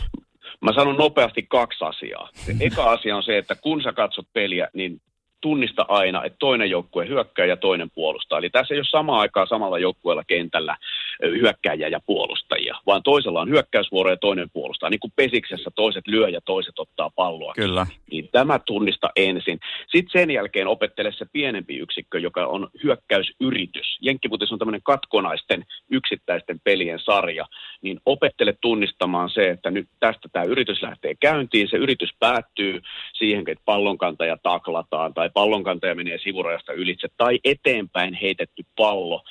Mä 0.61 0.73
sanon 0.73 0.97
nopeasti 0.97 1.43
kaksi 1.43 1.85
asiaa. 1.85 2.29
Se 2.35 2.57
eka 2.61 2.91
asia 2.91 3.17
on 3.17 3.23
se, 3.23 3.39
että 3.39 3.55
kun 3.55 3.83
sä 3.83 3.93
katsot 3.93 4.27
peliä, 4.33 4.69
niin 4.75 5.01
tunnista 5.41 5.85
aina, 5.89 6.25
että 6.25 6.37
toinen 6.39 6.71
joukkue 6.71 7.09
hyökkää 7.09 7.47
ja 7.47 7.57
toinen 7.57 7.91
puolustaa. 7.91 8.39
Eli 8.39 8.51
tässä 8.51 8.75
ei 8.75 8.81
ole 8.81 8.87
samaan 8.91 9.21
aikaan 9.21 9.47
samalla 9.47 9.79
joukkueella 9.79 10.25
kentällä 10.25 10.77
hyökkääjiä 11.23 11.89
ja 11.89 12.01
puolustajia, 12.07 12.77
vaan 12.87 13.03
toisella 13.03 13.41
on 13.41 13.49
hyökkäysvuoro 13.49 14.11
ja 14.11 14.17
toinen 14.17 14.51
puolustaa. 14.51 14.91
Niin 14.91 15.01
kuin 15.01 15.13
pesiksessä 15.17 15.71
toiset 15.75 16.07
lyö 16.07 16.29
ja 16.29 16.41
toiset 16.41 16.79
ottaa 16.79 17.11
palloa. 17.11 17.53
Kyllä. 17.55 17.87
Niin 18.11 18.29
tämä 18.33 18.59
tunnista 18.59 19.11
ensin. 19.17 19.59
Sitten 19.89 20.21
sen 20.21 20.31
jälkeen 20.31 20.67
opettele 20.67 21.13
se 21.13 21.27
pienempi 21.33 21.77
yksikkö, 21.77 22.19
joka 22.19 22.47
on 22.47 22.69
hyökkäysyritys. 22.85 23.99
Jenkkiputis 24.01 24.53
on 24.53 24.59
tämmöinen 24.59 24.83
katkonaisten 24.83 25.65
yksittäisten 25.91 26.61
pelien 26.65 26.99
sarja. 26.99 27.47
Niin 27.83 28.01
opettele 28.07 28.55
tunnistamaan 28.61 29.31
se, 29.31 29.51
että 29.51 29.71
nyt 29.71 29.89
tästä 30.01 30.29
tämä 30.33 30.45
yritys 30.45 30.83
lähtee 30.83 31.15
käyntiin. 31.21 31.69
Se 31.71 31.77
yritys 31.77 32.11
päättyy 32.21 32.81
siihen, 33.13 33.45
että 33.47 33.63
pallonkantaja 33.65 34.37
taklataan 34.43 35.15
tai 35.15 35.31
pallonkantaja 35.35 35.95
menee 35.95 36.19
sivurajasta 36.19 36.73
ylitse 36.73 37.09
tai 37.17 37.39
eteenpäin 37.45 38.15
heitetty 38.15 38.63
pallo, 38.77 39.23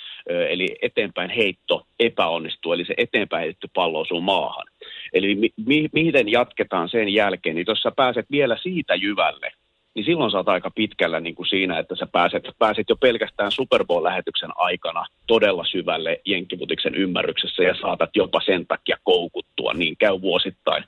eli 0.49 0.75
eteenpäin 0.81 1.29
heitto 1.29 1.74
epäonnistuu, 1.99 2.73
eli 2.73 2.85
se 2.85 2.93
eteenpäin 2.97 3.41
heitetty 3.41 3.67
pallo 3.73 3.99
osuu 3.99 4.21
maahan. 4.21 4.67
Eli 5.13 5.35
mi- 5.35 5.53
mi- 5.65 5.89
miten 5.93 6.31
jatketaan 6.31 6.89
sen 6.89 7.09
jälkeen, 7.09 7.55
niin 7.55 7.65
jos 7.67 7.81
sä 7.81 7.91
pääset 7.95 8.25
vielä 8.31 8.57
siitä 8.63 8.95
jyvälle, 8.95 9.51
niin 9.95 10.05
silloin 10.05 10.31
sä 10.31 10.37
oot 10.37 10.49
aika 10.49 10.71
pitkällä 10.75 11.19
niin 11.19 11.35
kuin 11.35 11.47
siinä, 11.47 11.79
että 11.79 11.95
sä 11.95 12.07
pääset, 12.11 12.43
pääset 12.59 12.85
jo 12.89 12.95
pelkästään 12.95 13.51
Super 13.51 13.85
Bowl-lähetyksen 13.85 14.51
aikana 14.55 15.05
todella 15.27 15.65
syvälle 15.65 16.21
Jenkkiputiksen 16.25 16.95
ymmärryksessä 16.95 17.63
ja 17.63 17.75
saatat 17.81 18.09
jopa 18.15 18.41
sen 18.45 18.67
takia 18.67 18.97
koukuttua. 19.03 19.73
Niin 19.73 19.97
käy 19.97 20.21
vuosittain 20.21 20.83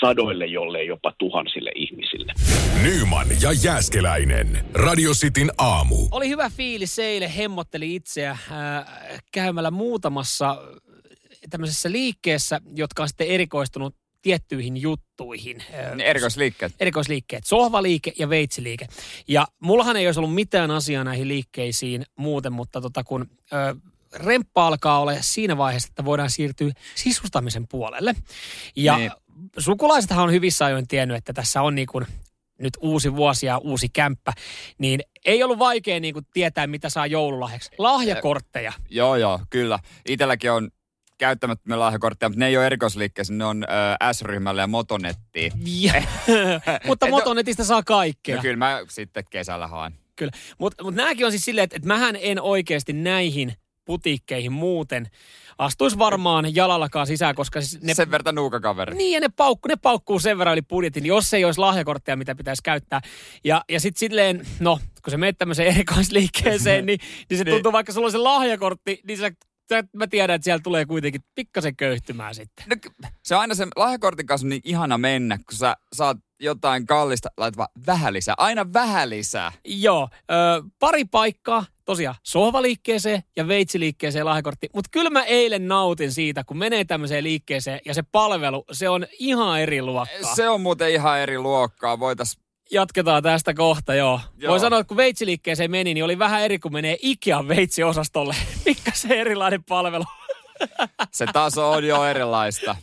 sadoille, 0.00 0.46
jollei 0.46 0.86
jopa 0.86 1.12
tuhansille 1.18 1.70
ihmisille. 1.74 2.32
Nyman 2.82 3.26
ja 3.42 3.52
Jääskeläinen. 3.64 4.46
Radio 4.74 5.10
Cityn 5.10 5.50
aamu. 5.58 5.96
Oli 6.10 6.28
hyvä 6.28 6.50
fiilis 6.50 6.98
eilen, 6.98 7.30
hemmotteli 7.30 7.94
itseä 7.94 8.30
äh, 8.30 8.38
käymällä 9.32 9.70
muutamassa 9.70 10.62
tämmöisessä 11.50 11.92
liikkeessä, 11.92 12.60
jotka 12.74 13.02
on 13.02 13.08
sitten 13.08 13.26
erikoistunut 13.26 13.96
tiettyihin 14.22 14.76
juttuihin. 14.76 15.62
Erikoisliikkeet. 16.04 16.74
Erikoisliikkeet. 16.80 17.44
Sohvaliike 17.44 18.12
ja 18.18 18.28
veitsiliike. 18.28 18.86
Ja 19.28 19.46
mullahan 19.60 19.96
ei 19.96 20.06
olisi 20.06 20.20
ollut 20.20 20.34
mitään 20.34 20.70
asiaa 20.70 21.04
näihin 21.04 21.28
liikkeisiin 21.28 22.06
muuten, 22.16 22.52
mutta 22.52 22.80
tota 22.80 23.04
kun 23.04 23.30
ö, 23.52 23.76
remppa 24.12 24.66
alkaa 24.66 25.00
olla 25.00 25.12
siinä 25.20 25.56
vaiheessa, 25.56 25.88
että 25.88 26.04
voidaan 26.04 26.30
siirtyä 26.30 26.72
sisustamisen 26.94 27.68
puolelle. 27.68 28.14
Ja 28.76 28.96
niin. 28.96 29.10
sukulaisethan 29.58 30.24
on 30.24 30.32
hyvissä 30.32 30.64
ajoin 30.64 30.88
tiennyt, 30.88 31.16
että 31.16 31.32
tässä 31.32 31.62
on 31.62 31.74
niin 31.74 31.88
kuin 31.88 32.06
nyt 32.58 32.74
uusi 32.80 33.16
vuosi 33.16 33.46
ja 33.46 33.58
uusi 33.58 33.88
kämppä, 33.88 34.32
niin 34.78 35.00
ei 35.24 35.42
ollut 35.42 35.58
vaikea 35.58 36.00
niin 36.00 36.14
kuin 36.14 36.26
tietää, 36.32 36.66
mitä 36.66 36.90
saa 36.90 37.06
joululahjaksi. 37.06 37.70
Lahjakortteja. 37.78 38.72
Joo, 38.90 39.16
joo, 39.16 39.40
kyllä. 39.50 39.78
Itelläkin 40.08 40.52
on 40.52 40.70
käyttämättömiä 41.18 41.78
lahjakortteja, 41.78 42.28
mutta 42.28 42.38
ne 42.38 42.46
ei 42.46 42.56
ole 42.56 42.66
erikoisliikkeessä, 42.66 43.34
ne 43.34 43.44
on 43.44 43.64
ö, 43.64 44.12
S-ryhmälle 44.12 44.60
ja 44.60 44.66
Motonettiin. 44.66 45.52
mutta 46.86 47.08
Motonetista 47.08 47.64
saa 47.64 47.82
kaikkea. 47.82 48.36
No 48.36 48.42
kyllä 48.42 48.56
mä 48.56 48.80
sitten 48.88 49.24
kesällä 49.30 49.66
haen. 49.66 49.94
Kyllä, 50.16 50.32
mutta 50.58 50.84
mut 50.84 50.94
nämäkin 50.94 51.26
on 51.26 51.32
siis 51.32 51.44
silleen, 51.44 51.64
että, 51.64 51.76
että 51.76 51.88
mähän 51.88 52.16
en 52.20 52.42
oikeasti 52.42 52.92
näihin 52.92 53.54
putiikkeihin 53.88 54.52
muuten 54.52 55.10
astuisi 55.58 55.98
varmaan 55.98 56.54
jalallakaan 56.54 57.06
sisään, 57.06 57.34
koska 57.34 57.60
siis 57.60 57.82
ne... 57.82 57.94
Sen 57.94 58.10
verran 58.10 58.34
nuukakaveri. 58.34 58.96
Niin, 58.96 59.12
ja 59.12 59.20
ne, 59.20 59.28
paukku, 59.36 59.68
ne 59.68 59.76
paukkuu 59.76 60.18
sen 60.18 60.38
verran 60.38 60.52
yli 60.52 60.62
budjetin, 60.62 61.06
jos 61.06 61.34
ei 61.34 61.44
olisi 61.44 61.60
lahjakortteja, 61.60 62.16
mitä 62.16 62.34
pitäisi 62.34 62.62
käyttää. 62.62 63.00
Ja, 63.44 63.64
ja 63.68 63.80
sitten 63.80 63.98
silleen, 63.98 64.46
no, 64.60 64.80
kun 65.04 65.10
se 65.10 65.16
menet 65.16 65.38
tämmöiseen 65.38 65.74
erikoisliikkeeseen, 65.74 66.86
niin, 66.86 67.00
niin 67.30 67.38
se 67.38 67.44
niin. 67.44 67.54
tuntuu, 67.54 67.72
vaikka 67.72 67.92
sulla 67.92 68.06
on 68.06 68.12
se 68.12 68.18
lahjakortti, 68.18 69.00
niin 69.06 69.18
sä 69.18 69.30
mä 69.96 70.06
tiedän, 70.06 70.34
että 70.34 70.44
siellä 70.44 70.62
tulee 70.62 70.86
kuitenkin 70.86 71.20
pikkasen 71.34 71.76
köyhtymään 71.76 72.34
sitten. 72.34 72.64
No, 72.68 72.76
se 73.22 73.34
on 73.34 73.40
aina 73.40 73.54
se 73.54 73.66
lahjakortin 73.76 74.26
kanssa 74.26 74.46
niin 74.46 74.60
ihana 74.64 74.98
mennä, 74.98 75.36
kun 75.36 75.58
sä 75.58 75.76
saat 75.92 76.16
jotain 76.40 76.86
kallista, 76.86 77.28
laitat 77.36 77.56
vaan 77.56 77.68
vähän 77.86 78.12
lisää. 78.12 78.34
Aina 78.38 78.72
vähän 78.72 79.10
lisää. 79.10 79.52
Joo, 79.64 80.08
ö, 80.30 80.62
pari 80.78 81.04
paikkaa, 81.04 81.64
tosiaan 81.88 82.16
sohvaliikkeeseen 82.22 83.22
ja 83.36 83.48
veitsiliikkeeseen 83.48 84.24
lahjakortti. 84.24 84.68
Mutta 84.74 84.88
kyllä 84.92 85.10
mä 85.10 85.22
eilen 85.24 85.68
nautin 85.68 86.12
siitä, 86.12 86.44
kun 86.44 86.58
menee 86.58 86.84
tämmöiseen 86.84 87.24
liikkeeseen 87.24 87.80
ja 87.84 87.94
se 87.94 88.02
palvelu, 88.02 88.64
se 88.72 88.88
on 88.88 89.06
ihan 89.18 89.60
eri 89.60 89.82
luokkaa. 89.82 90.34
Se 90.34 90.48
on 90.48 90.60
muuten 90.60 90.90
ihan 90.90 91.18
eri 91.18 91.38
luokkaa. 91.38 91.98
Voitais 91.98 92.38
Jatketaan 92.70 93.22
tästä 93.22 93.54
kohta, 93.54 93.94
joo. 93.94 94.20
joo. 94.36 94.50
Voin 94.50 94.60
sanoa, 94.60 94.78
että 94.78 94.88
kun 94.88 94.96
veitsiliikkeeseen 94.96 95.70
meni, 95.70 95.94
niin 95.94 96.04
oli 96.04 96.18
vähän 96.18 96.42
eri 96.42 96.58
kuin 96.58 96.72
menee 96.72 96.96
Ikean 97.02 97.48
veitsiosastolle. 97.48 98.34
Mikä 98.66 98.90
se 98.94 99.20
erilainen 99.20 99.64
palvelu? 99.64 100.04
Se 101.12 101.26
taso 101.32 101.70
on 101.70 101.84
jo 101.84 102.04
erilaista. 102.04 102.76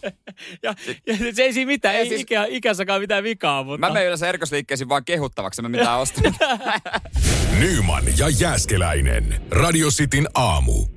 Ja, 0.64 0.76
ja 1.08 1.34
se 1.34 1.44
ei 1.44 1.54
siinä 1.54 1.68
mitään, 1.68 1.96
ei 1.96 2.02
Ei 2.02 2.08
siis- 2.10 2.22
ikä, 2.22 2.46
ikässäkään 2.50 3.02
mitään 3.02 3.24
vikaa, 3.24 3.64
mutta... 3.64 3.78
Mä 3.88 3.90
menen 3.94 4.06
yleensä 4.06 4.30
erikoisliikkeisiin 4.30 4.90
vaan 4.90 5.06
kehuttavaksi, 5.06 5.62
mä 5.62 5.70
mitään 5.70 6.00
ostan. 6.00 6.24
Nyman 7.60 8.04
ja 8.18 8.30
Jääskeläinen. 8.30 9.42
Radio 9.52 9.88
Cityn 9.90 10.28
aamu. 10.36 10.95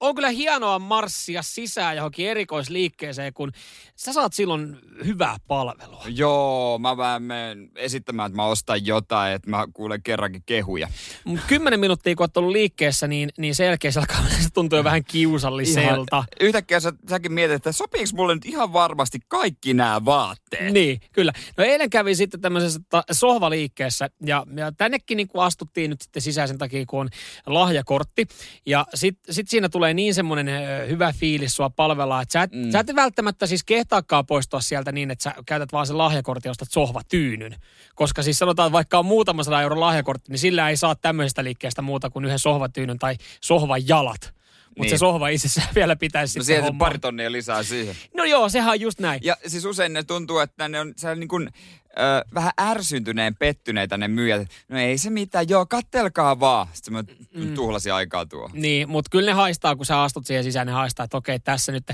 On 0.00 0.14
kyllä 0.14 0.30
hienoa 0.30 0.78
marssia 0.78 1.42
sisään 1.42 1.96
johonkin 1.96 2.28
erikoisliikkeeseen, 2.28 3.32
kun 3.32 3.52
sä 3.96 4.12
saat 4.12 4.32
silloin 4.32 4.78
hyvää 5.04 5.36
palvelua. 5.46 6.04
Joo, 6.08 6.78
mä 6.78 6.96
vähän 6.96 7.22
menen 7.22 7.70
esittämään, 7.76 8.26
että 8.26 8.36
mä 8.36 8.44
ostan 8.44 8.86
jotain, 8.86 9.34
että 9.34 9.50
mä 9.50 9.64
kuulen 9.72 10.02
kerrankin 10.02 10.42
kehuja. 10.46 10.88
Mut 11.24 11.40
Kymmenen 11.46 11.80
minuuttia, 11.80 12.14
kun 12.14 12.24
oot 12.24 12.36
ollut 12.36 12.52
liikkeessä, 12.52 13.06
niin, 13.06 13.28
niin 13.38 13.54
sen 13.54 13.66
jälkeen 13.66 13.92
se 13.92 14.00
alkaa 14.00 14.22
se 14.28 14.50
tuntuu 14.54 14.76
jo 14.76 14.84
vähän 14.84 15.04
kiusalliselta. 15.04 16.24
Yhtäkkiä 16.40 16.80
sä, 16.80 16.92
säkin 17.08 17.32
mietit, 17.32 17.56
että 17.56 17.72
sopiiko 17.72 18.10
mulle 18.14 18.34
nyt 18.34 18.44
ihan 18.44 18.72
varmasti 18.72 19.18
kaikki 19.28 19.74
nämä 19.74 20.04
vaatteet. 20.04 20.72
Niin, 20.72 21.00
kyllä. 21.12 21.32
No 21.56 21.64
eilen 21.64 21.90
kävin 21.90 22.16
sitten 22.16 22.40
tämmöisessä 22.40 22.80
ta- 22.88 23.04
sohvaliikkeessä 23.12 24.10
ja, 24.26 24.46
ja 24.56 24.72
tännekin 24.72 25.16
niin 25.16 25.28
astuttiin 25.34 25.90
nyt 25.90 26.00
sitten 26.00 26.22
sisäisen 26.22 26.58
takia, 26.58 26.84
kun 26.86 27.00
on 27.00 27.08
lahjakortti. 27.46 28.26
Ja 28.66 28.86
sitten 28.94 29.34
sit 29.34 29.48
siinä 29.48 29.68
tulee 29.68 29.89
niin 29.94 30.14
semmoinen 30.14 30.48
ö, 30.48 30.86
hyvä 30.86 31.12
fiilis 31.12 31.56
sua 31.56 31.70
palvellaan, 31.70 32.22
että 32.22 32.32
sä 32.32 32.42
et, 32.42 32.52
mm. 32.52 32.70
sä 32.70 32.78
et 32.80 32.94
välttämättä 32.94 33.46
siis 33.46 33.64
kehtaakaan 33.64 34.26
poistua 34.26 34.60
sieltä 34.60 34.92
niin, 34.92 35.10
että 35.10 35.22
sä 35.22 35.34
käytät 35.46 35.72
vaan 35.72 35.86
sen 35.86 35.98
lahjakortin 35.98 36.48
ja 36.48 36.50
ostat 36.50 36.68
sohvatyynyn. 36.72 37.56
Koska 37.94 38.22
siis 38.22 38.38
sanotaan, 38.38 38.66
että 38.66 38.72
vaikka 38.72 38.98
on 38.98 39.06
muutama 39.06 39.44
sata 39.44 39.62
euron 39.62 39.80
lahjakortti, 39.80 40.30
niin 40.32 40.38
sillä 40.38 40.68
ei 40.68 40.76
saa 40.76 40.94
tämmöisestä 40.94 41.44
liikkeestä 41.44 41.82
muuta 41.82 42.10
kuin 42.10 42.24
yhden 42.24 42.38
sohvatyynyn 42.38 42.98
tai 42.98 43.16
sohvan 43.40 43.88
jalat. 43.88 44.34
Mutta 44.68 44.82
Niin. 44.82 44.90
se 44.90 44.98
sohva 44.98 45.28
itsessään 45.28 45.68
vielä 45.74 45.96
pitäisi 45.96 46.38
No 46.38 46.44
sitten 46.44 46.64
se 46.64 46.72
pari 46.78 46.98
tonnia 46.98 47.32
lisää 47.32 47.62
siihen. 47.62 47.94
No 48.14 48.24
joo, 48.24 48.48
sehän 48.48 48.70
on 48.70 48.80
just 48.80 49.00
näin. 49.00 49.20
Ja 49.24 49.36
siis 49.46 49.64
usein 49.64 49.92
ne 49.92 50.02
tuntuu, 50.02 50.38
että 50.38 50.68
ne 50.68 50.80
on 50.80 50.92
siellä 50.96 51.16
niin 51.16 51.28
kuin, 51.28 51.50
ö, 51.98 52.24
vähän 52.34 52.52
ärsyntyneen 52.60 53.36
pettyneitä 53.36 53.96
ne 53.98 54.08
myyjät. 54.08 54.48
No 54.68 54.78
ei 54.78 54.98
se 54.98 55.10
mitään, 55.10 55.48
joo, 55.48 55.66
kattelkaa 55.66 56.40
vaan. 56.40 56.66
Sitten 56.72 56.94
mä 56.94 57.04
mm. 57.34 57.54
tuhlasin 57.54 57.92
aikaa 57.94 58.26
tuo. 58.26 58.50
Niin, 58.52 58.88
mutta 58.88 59.08
kyllä 59.10 59.30
ne 59.30 59.32
haistaa, 59.32 59.76
kun 59.76 59.86
sä 59.86 60.02
astut 60.02 60.26
siihen 60.26 60.44
sisään, 60.44 60.66
ne 60.66 60.72
haistaa, 60.72 61.04
että 61.04 61.16
okei, 61.16 61.38
tässä 61.40 61.72
nyt, 61.72 61.84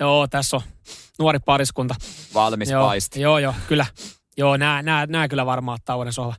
joo, 0.00 0.26
tässä 0.26 0.56
on 0.56 0.62
nuori 1.18 1.38
pariskunta. 1.38 1.94
Valmis 2.34 2.70
Joo, 2.70 2.86
paisti. 2.86 3.20
joo, 3.20 3.38
joo, 3.38 3.54
kyllä. 3.68 3.86
Joo, 4.36 4.56
nää, 4.56 4.82
nää, 4.82 5.06
nää 5.06 5.28
kyllä 5.28 5.46
varmaan 5.46 5.74
ottaa 5.74 5.96
uuden 5.96 6.12
sohva. 6.12 6.34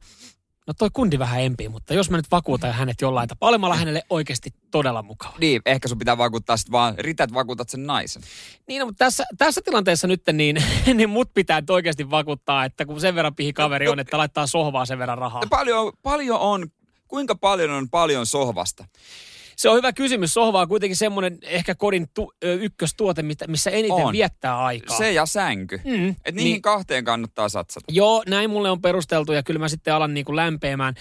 No 0.67 0.73
toi 0.73 0.89
kundi 0.93 1.19
vähän 1.19 1.41
empii, 1.41 1.69
mutta 1.69 1.93
jos 1.93 2.09
mä 2.09 2.17
nyt 2.17 2.31
vakuutan 2.31 2.73
hänet 2.73 3.01
jollain 3.01 3.29
tapaa, 3.29 3.49
olemalla 3.49 3.75
hänelle 3.75 4.03
oikeasti 4.09 4.53
todella 4.71 5.03
mukava. 5.03 5.35
Niin, 5.39 5.61
ehkä 5.65 5.87
sun 5.87 5.97
pitää 5.97 6.17
vakuuttaa 6.17 6.57
sit 6.57 6.71
vaan, 6.71 6.95
riitä, 6.97 7.23
että 7.23 7.33
vakuutat 7.33 7.69
sen 7.69 7.87
naisen. 7.87 8.21
Niin, 8.67 8.79
no, 8.79 8.85
mutta 8.85 9.05
tässä, 9.05 9.23
tässä 9.37 9.61
tilanteessa 9.61 10.07
nyt 10.07 10.21
niin, 10.33 10.63
niin 10.93 11.09
mut 11.09 11.33
pitää 11.33 11.61
nyt 11.61 11.69
oikeasti 11.69 12.09
vakuuttaa, 12.09 12.65
että 12.65 12.85
kun 12.85 13.01
sen 13.01 13.15
verran 13.15 13.35
pihi 13.35 13.53
kaveri 13.53 13.87
on, 13.87 13.99
että 13.99 14.17
laittaa 14.17 14.47
sohvaa 14.47 14.85
sen 14.85 14.99
verran 14.99 15.17
rahaa. 15.17 15.41
Ja 15.41 15.47
paljon, 15.49 15.93
paljon 16.03 16.39
on, 16.39 16.67
kuinka 17.07 17.35
paljon 17.35 17.71
on 17.71 17.89
paljon 17.89 18.25
sohvasta? 18.25 18.85
Se 19.57 19.69
on 19.69 19.77
hyvä 19.77 19.93
kysymys. 19.93 20.33
Sohva 20.33 20.61
on 20.61 20.67
kuitenkin 20.67 20.95
semmoinen 20.95 21.37
ehkä 21.41 21.75
kodin 21.75 22.07
tu, 22.13 22.33
ykköstuote, 22.41 23.23
missä 23.47 23.69
eniten 23.71 24.05
On. 24.05 24.13
viettää 24.13 24.59
aikaa. 24.59 24.97
Se 24.97 25.11
ja 25.11 25.25
sänky. 25.25 25.81
Mm, 25.85 26.09
Et 26.25 26.35
niihin 26.35 26.51
niin. 26.51 26.61
kahteen 26.61 27.03
kannattaa 27.03 27.49
satsata. 27.49 27.85
Joo, 27.91 28.23
näin 28.27 28.49
mulle 28.49 28.69
on 28.69 28.81
perusteltu 28.81 29.31
ja 29.31 29.43
kyllä 29.43 29.59
mä 29.59 29.67
sitten 29.69 29.93
alan 29.93 30.13
niinku 30.13 30.35
lämpeämään. 30.35 30.93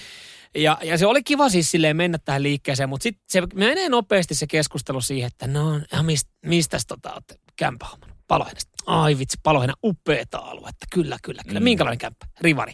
Ja, 0.55 0.79
ja 0.83 0.99
se 0.99 1.07
oli 1.07 1.23
kiva 1.23 1.49
siis 1.49 1.71
silleen 1.71 1.97
mennä 1.97 2.19
tähän 2.25 2.43
liikkeeseen, 2.43 2.89
mutta 2.89 3.03
sitten 3.03 3.23
se 3.29 3.43
menee 3.55 3.89
nopeasti 3.89 4.35
se 4.35 4.47
keskustelu 4.47 5.01
siihen, 5.01 5.27
että 5.27 5.47
no, 5.47 5.81
ja 5.93 6.03
mist, 6.03 6.29
mistäs 6.47 6.87
tota 6.87 7.13
olette 7.13 7.35
kämpä 7.57 7.87
hommannut? 7.87 8.17
Palohenesta. 8.29 8.73
Ai 8.87 9.19
vitsi, 9.19 9.37
Palohena, 9.43 9.75
upeata 9.85 10.39
aluetta. 10.39 10.87
Kyllä, 10.93 11.17
kyllä, 11.23 11.43
kyllä. 11.47 11.61
Mm. 11.61 11.65
Minkälainen 11.65 11.99
kämppä? 11.99 12.27
Rivari. 12.41 12.73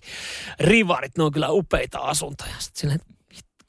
Rivarit, 0.60 1.18
ne 1.18 1.24
on 1.24 1.32
kyllä 1.32 1.48
upeita 1.48 1.98
asuntoja. 1.98 2.54
Sitten 2.58 2.80
silleen, 2.80 3.00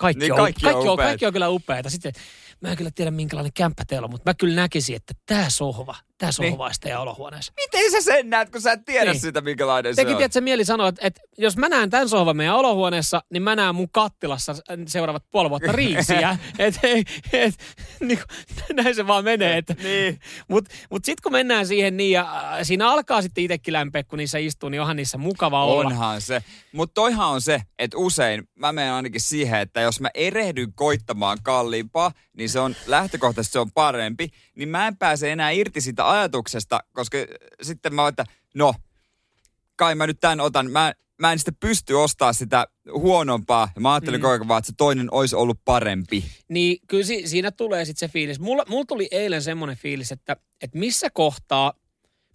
kaikki, 0.04 0.20
Niin 0.20 0.32
on, 0.34 0.38
kaikki 0.38 0.62
kaikki, 0.62 0.88
on 0.88 0.98
kaikki 0.98 1.26
on 1.26 1.34
kyllä 1.34 1.50
upeita. 1.50 1.90
Sitten 1.90 2.14
mä 2.62 2.70
en 2.70 2.78
kyllä 2.78 2.92
tiedä 2.96 3.12
minkälainen 3.12 3.54
kämppä 3.54 3.84
teillä 3.88 4.06
on, 4.06 4.12
mutta 4.12 4.30
mä 4.30 4.34
kyllä 4.34 4.56
näkisin, 4.56 4.96
että 4.96 5.14
tämä 5.26 5.50
sohva, 5.50 5.96
tämä 6.24 6.32
sohva 6.32 6.68
Niin. 6.68 6.76
teidän 6.82 7.02
olohuoneessa. 7.02 7.54
Miten 7.56 7.92
sä 7.92 8.02
sen 8.02 8.30
näet, 8.30 8.50
kun 8.50 8.62
sä 8.62 8.72
et 8.72 8.86
tiedä 8.86 9.12
Niin. 9.12 9.22
sitä, 9.22 9.42
minkälainen 9.42 9.96
Tekin 9.96 10.10
se 10.10 10.14
on? 10.14 10.18
tiedät, 10.18 10.34
se 10.34 10.42
mieli 10.42 10.66
sanoa, 10.66 10.88
että, 10.88 11.08
että 11.08 11.22
jos 11.38 11.58
mä 11.58 11.70
näen 11.70 11.90
tämän 11.90 12.10
sohvan 12.10 12.38
meidän 12.38 12.56
olohuoneessa, 12.56 13.24
niin 13.30 13.44
mä 13.44 13.56
näen 13.56 13.76
mun 13.76 13.90
kattilassa 13.92 14.56
seuraavat 14.88 15.24
puoli 15.32 15.50
vuotta 15.50 15.72
riisiä. 15.82 16.38
et, 16.60 16.80
et, 16.84 17.06
et, 17.34 17.56
niin 18.00 18.18
kuin, 18.20 18.76
näin 18.84 18.96
se 18.96 19.08
vaan 19.08 19.24
menee. 19.24 19.58
Että, 19.58 19.76
Niin. 19.84 20.20
Mutta 20.48 20.72
mut 20.90 21.06
sitten 21.06 21.24
kun 21.24 21.32
mennään 21.32 21.68
siihen 21.68 21.98
niin, 21.98 22.12
ja 22.12 22.22
äh, 22.22 22.60
siinä 22.64 22.90
alkaa 22.90 23.22
sitten 23.22 23.44
itsekin 23.44 23.74
lämpeä, 23.74 24.04
kun 24.04 24.18
niissä 24.20 24.38
istuu, 24.38 24.70
niin 24.70 24.82
onhan 24.82 24.96
niissä 24.96 25.18
mukava 25.18 25.66
olla. 25.66 25.88
Onhan 25.90 26.22
se. 26.22 26.44
Mutta 26.72 26.94
toihan 26.94 27.28
on 27.28 27.42
se, 27.42 27.62
että 27.80 27.98
usein 27.98 28.44
mä 28.56 28.72
menen 28.74 28.94
ainakin 28.94 29.22
siihen, 29.22 29.60
että 29.60 29.82
jos 29.82 30.02
mä 30.02 30.10
erehdyn 30.14 30.74
koittamaan 30.74 31.38
kalliimpaa, 31.44 32.12
niin 32.38 32.50
se 32.50 32.60
on 32.60 32.76
lähtökohtaisesti 32.88 33.54
se 33.54 33.60
on 33.60 33.72
parempi, 33.72 34.30
niin 34.56 34.70
mä 34.70 34.88
en 34.88 34.98
pääse 34.98 35.32
enää 35.32 35.50
irti 35.50 35.82
siitä 35.82 36.06
ajatuksesta, 36.14 36.80
koska 36.94 37.18
sitten 37.62 37.96
mä 37.96 38.02
oon, 38.02 38.10
että 38.10 38.26
no, 38.54 38.74
kai 39.76 39.96
mä 39.96 40.08
nyt 40.08 40.20
tämän 40.20 40.40
otan. 40.40 40.72
Mä, 40.72 40.94
mä 41.20 41.32
en 41.32 41.40
sitten 41.40 41.58
pysty 41.60 41.94
ostaa 41.94 42.34
sitä 42.34 42.68
huonompaa. 42.94 43.72
Mä 43.80 43.94
ajattelin 43.94 44.20
mm. 44.20 44.22
koko 44.22 44.32
ajan 44.32 44.48
vaan, 44.48 44.60
että 44.60 44.68
se 44.72 44.74
toinen 44.78 45.08
olisi 45.12 45.36
ollut 45.36 45.60
parempi. 45.66 46.26
Niin 46.50 46.78
kyllä 46.88 47.04
si- 47.04 47.28
siinä 47.28 47.52
tulee 47.52 47.86
sitten 47.86 48.10
se 48.10 48.14
fiilis. 48.14 48.40
Mulla, 48.40 48.66
mulla 48.68 48.86
tuli 48.86 49.08
eilen 49.12 49.42
semmoinen 49.42 49.78
fiilis, 49.78 50.12
että, 50.12 50.38
että 50.62 50.80
missä 50.80 51.10
kohtaa 51.10 51.74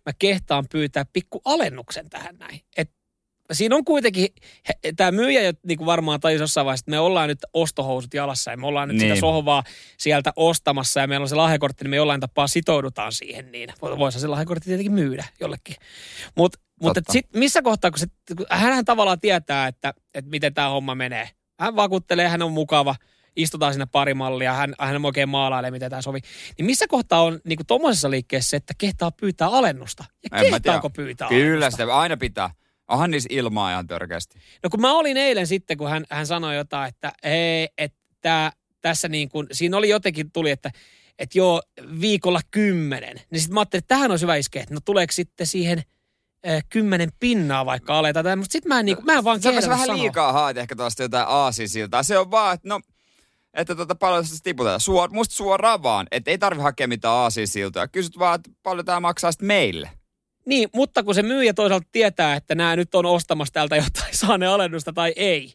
mä 0.06 0.12
kehtaan 0.18 0.66
pyytää 0.72 1.04
pikku 1.12 1.40
alennuksen 1.44 2.10
tähän 2.10 2.38
näin. 2.38 2.60
Et 2.76 2.97
siinä 3.52 3.76
on 3.76 3.84
kuitenkin, 3.84 4.28
tämä 4.96 5.12
myyjä 5.12 5.42
jo 5.42 5.52
niin 5.62 5.78
kuin 5.78 5.87
varmaan 5.87 6.20
tajusi 6.20 6.42
jossain 6.42 6.64
vaiheessa, 6.64 6.82
että 6.82 6.90
me 6.90 6.98
ollaan 6.98 7.28
nyt 7.28 7.38
ostohousut 7.52 8.14
jalassa 8.14 8.50
ja 8.50 8.56
me 8.56 8.66
ollaan 8.66 8.88
nyt 8.88 8.96
niin. 8.96 9.08
sitä 9.08 9.20
sohvaa 9.20 9.64
sieltä 9.96 10.32
ostamassa 10.37 11.00
ja 11.00 11.06
meillä 11.06 11.24
on 11.24 11.28
se 11.28 11.34
lahjakortti, 11.34 11.84
niin 11.84 11.90
me 11.90 11.96
jollain 11.96 12.20
tapaa 12.20 12.46
sitoudutaan 12.46 13.12
siihen 13.12 13.52
niin. 13.52 13.68
Voisi 13.80 14.20
se 14.20 14.26
lahjakortti 14.26 14.64
tietenkin 14.64 14.92
myydä 14.92 15.24
jollekin. 15.40 15.76
Mut, 16.37 16.56
mutta 16.82 17.00
sitten 17.11 17.40
missä 17.40 17.62
kohtaa, 17.62 17.90
kun, 17.90 17.98
se, 17.98 18.06
kun 18.37 18.46
hänhän 18.50 18.84
tavallaan 18.84 19.20
tietää, 19.20 19.66
että, 19.66 19.94
että 20.14 20.30
miten 20.30 20.54
tämä 20.54 20.68
homma 20.68 20.94
menee. 20.94 21.30
Hän 21.61 21.76
vakuuttelee, 21.76 22.28
hän 22.28 22.42
on 22.42 22.52
mukava, 22.52 22.94
istutaan 23.37 23.72
sinne 23.72 23.87
pari 23.92 24.14
mallia, 24.14 24.52
hän, 24.52 24.74
hän 24.78 25.04
oikein 25.04 25.28
maalailee, 25.28 25.70
miten 25.70 25.90
tämä 25.90 26.02
sovi. 26.02 26.20
Niin 26.58 26.66
missä 26.66 26.87
kohtaa 26.88 27.22
on 27.22 27.40
niin 27.44 27.58
tuommoisessa 27.66 28.11
liikkeessä 28.11 28.50
se, 28.50 28.56
että 28.56 28.74
kehtaa 28.78 29.11
pyytää 29.11 29.48
alennusta? 29.48 30.04
Ja 30.32 30.38
En 30.38 30.50
kehtaako 30.50 30.90
pyytää 30.90 31.28
Kyllä 31.28 31.46
alennusta? 31.48 31.70
sitä 31.70 31.98
aina 31.98 32.16
pitää. 32.16 32.50
Onhan 32.88 33.11
niissä 33.11 33.29
ilmaa 33.33 33.72
ihan 33.72 33.87
törkeästi. 33.87 34.38
No 34.62 34.70
kun 34.70 34.81
mä 34.81 34.92
olin 34.92 35.16
eilen 35.16 35.46
sitten, 35.46 35.79
kun 35.79 35.90
hän, 35.90 36.05
hän 36.11 36.27
sanoi 36.27 36.57
jotain, 36.57 36.88
että 36.88 37.12
hei, 37.24 37.68
että 37.79 38.53
tässä 38.81 39.09
niin 39.09 39.29
kuin, 39.29 39.46
siinä 39.53 39.77
oli 39.77 39.88
jotenkin 39.88 40.33
tuli, 40.33 40.51
että 40.51 40.70
että 41.18 41.38
joo, 41.38 41.62
viikolla 42.01 42.40
kymmenen. 42.51 43.16
Niin 43.31 43.40
sitten 43.40 43.55
mä 43.55 43.61
ajattelin, 43.61 43.83
että 43.83 43.94
tähän 43.94 44.11
olisi 44.11 44.22
hyvä 44.22 44.37
iskeä, 44.37 44.62
että 44.62 44.74
no 44.74 44.81
tuleeko 44.85 45.12
sitten 45.12 45.46
siihen 45.46 45.83
äh, 46.48 46.64
kymmenen 46.68 47.12
pinnaa 47.20 47.66
vaikka 47.66 47.98
aletaan. 47.98 48.24
tätä, 48.24 48.37
Mutta 48.37 48.53
sitten 48.53 48.68
mä 48.68 48.79
en, 48.79 48.87
niin 48.87 48.96
kuin, 48.96 49.07
mä 49.07 49.12
en 49.14 49.24
vaan 49.24 49.42
Se 49.42 49.48
on 49.48 49.55
kehdannut 49.55 49.74
vähän 49.74 49.87
sanoa. 49.87 50.03
liikaa 50.03 50.33
haet 50.33 50.57
ehkä 50.57 50.77
tuosta 50.77 51.03
jotain 51.03 51.29
aasinsiltaa. 51.29 52.03
Se 52.03 52.18
on 52.18 52.31
vaan, 52.31 52.55
että 52.55 52.68
no, 52.68 52.81
että 53.55 53.74
tota, 53.74 53.94
paljon 53.94 54.24
se 54.24 54.42
tiputetaan. 54.42 54.81
Suor, 54.81 55.11
musta 55.11 55.35
suoraan 55.35 55.83
vaan, 55.83 56.07
että 56.11 56.31
ei 56.31 56.38
tarvi 56.38 56.62
hakea 56.62 56.88
mitään 56.88 57.14
aasinsiltoja. 57.14 57.88
Kysyt 57.88 58.18
vaan, 58.18 58.35
että 58.35 58.51
paljon 58.62 58.85
tämä 58.87 59.01
maksaa 59.01 59.33
sitten 59.33 59.46
meille. 59.46 59.90
Niin, 60.48 60.68
mutta 60.74 61.02
kun 61.02 61.14
se 61.14 61.22
myyjä 61.22 61.54
toisaalta 61.54 61.88
tietää, 61.92 62.34
että 62.34 62.54
nämä 62.54 62.76
nyt 62.76 62.94
on 62.94 63.06
ostamassa 63.06 63.54
täältä 63.54 63.76
jotain, 63.76 64.16
saa 64.16 64.38
ne 64.38 64.46
alennusta 64.46 64.92
tai 64.92 65.12
ei. 65.16 65.54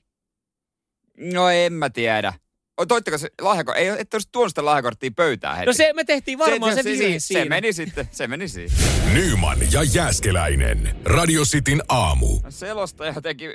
No 1.17 1.49
en 1.49 1.73
mä 1.73 1.89
tiedä. 1.89 2.34
O, 2.77 2.86
Toitteko 2.86 3.17
se 3.17 3.29
lahjako? 3.41 3.73
Ei, 3.73 3.88
ette 3.88 4.15
olisi 4.15 4.29
tuonut 4.31 4.49
sitä 4.51 4.65
lahjakorttia 4.65 5.12
pöytään 5.15 5.55
heti. 5.57 5.65
No 5.65 5.73
se, 5.73 5.93
me 5.93 6.03
tehtiin 6.03 6.39
varmaan 6.39 6.75
se, 6.75 6.83
se, 6.83 6.89
virhe 6.89 7.19
se, 7.19 7.27
siinä. 7.27 7.43
se 7.43 7.49
meni 7.49 7.73
sitten, 7.73 8.09
se 8.12 8.27
meni 8.27 8.47
siihen. 8.47 8.77
Nyman 9.13 9.57
ja 9.71 9.83
Jääskeläinen. 9.83 10.95
Radio 11.05 11.43
Cityn 11.43 11.81
aamu. 11.89 12.39
Selostaja 12.50 13.21
teki 13.21 13.45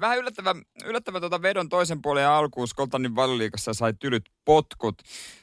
vähän 0.00 0.18
yllättävän, 0.18 0.62
yllättävän 0.84 1.22
tuota 1.22 1.42
vedon 1.42 1.68
toisen 1.68 2.02
puolen 2.02 2.28
alkuun 2.28 2.68
Skotlannin 2.68 3.16
valioliikassa 3.16 3.74
sai 3.74 3.94
tylyt 3.94 4.24
potkut. 4.44 5.02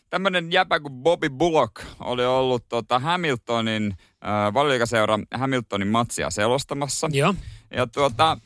Tämmöinen 0.10 0.52
jäpä 0.52 0.80
kuin 0.80 0.94
Bobby 0.94 1.30
Bullock 1.30 1.84
oli 2.00 2.26
ollut 2.26 2.68
tota 2.70 3.00
Hamiltonin, 3.00 3.94
äh, 4.26 4.54
valioliikaseura 4.54 5.20
Hamiltonin 5.34 5.88
matsia 5.88 6.30
selostamassa. 6.30 7.10
Joo. 7.12 7.36
Ja 7.72 7.88
tuota, 7.88 8.38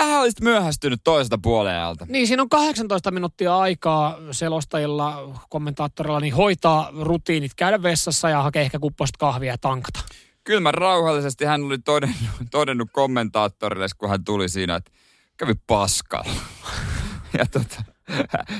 vähän 0.00 0.20
olisit 0.20 0.40
myöhästynyt 0.40 1.00
toiselta 1.04 1.38
puolelta. 1.42 2.06
Niin, 2.08 2.26
siinä 2.26 2.42
on 2.42 2.48
18 2.48 3.10
minuuttia 3.10 3.58
aikaa 3.58 4.18
selostajilla, 4.30 5.40
kommentaattorilla, 5.48 6.20
niin 6.20 6.34
hoitaa 6.34 6.90
rutiinit, 7.00 7.54
käydä 7.56 7.82
vessassa 7.82 8.30
ja 8.30 8.42
hakea 8.42 8.62
ehkä 8.62 8.78
kupposta 8.78 9.18
kahvia 9.18 9.52
ja 9.52 9.58
tankata. 9.58 10.00
Kylmän 10.44 10.74
rauhallisesti 10.74 11.44
hän 11.44 11.62
oli 11.62 11.78
todennut, 11.78 12.18
todennut 12.50 12.88
kommentaattorille, 12.92 13.86
kun 13.98 14.08
hän 14.08 14.24
tuli 14.24 14.48
siinä, 14.48 14.76
että 14.76 14.90
kävi 15.36 15.54
paskalla. 15.66 16.40
Ja 17.38 17.46
tota, 17.46 17.82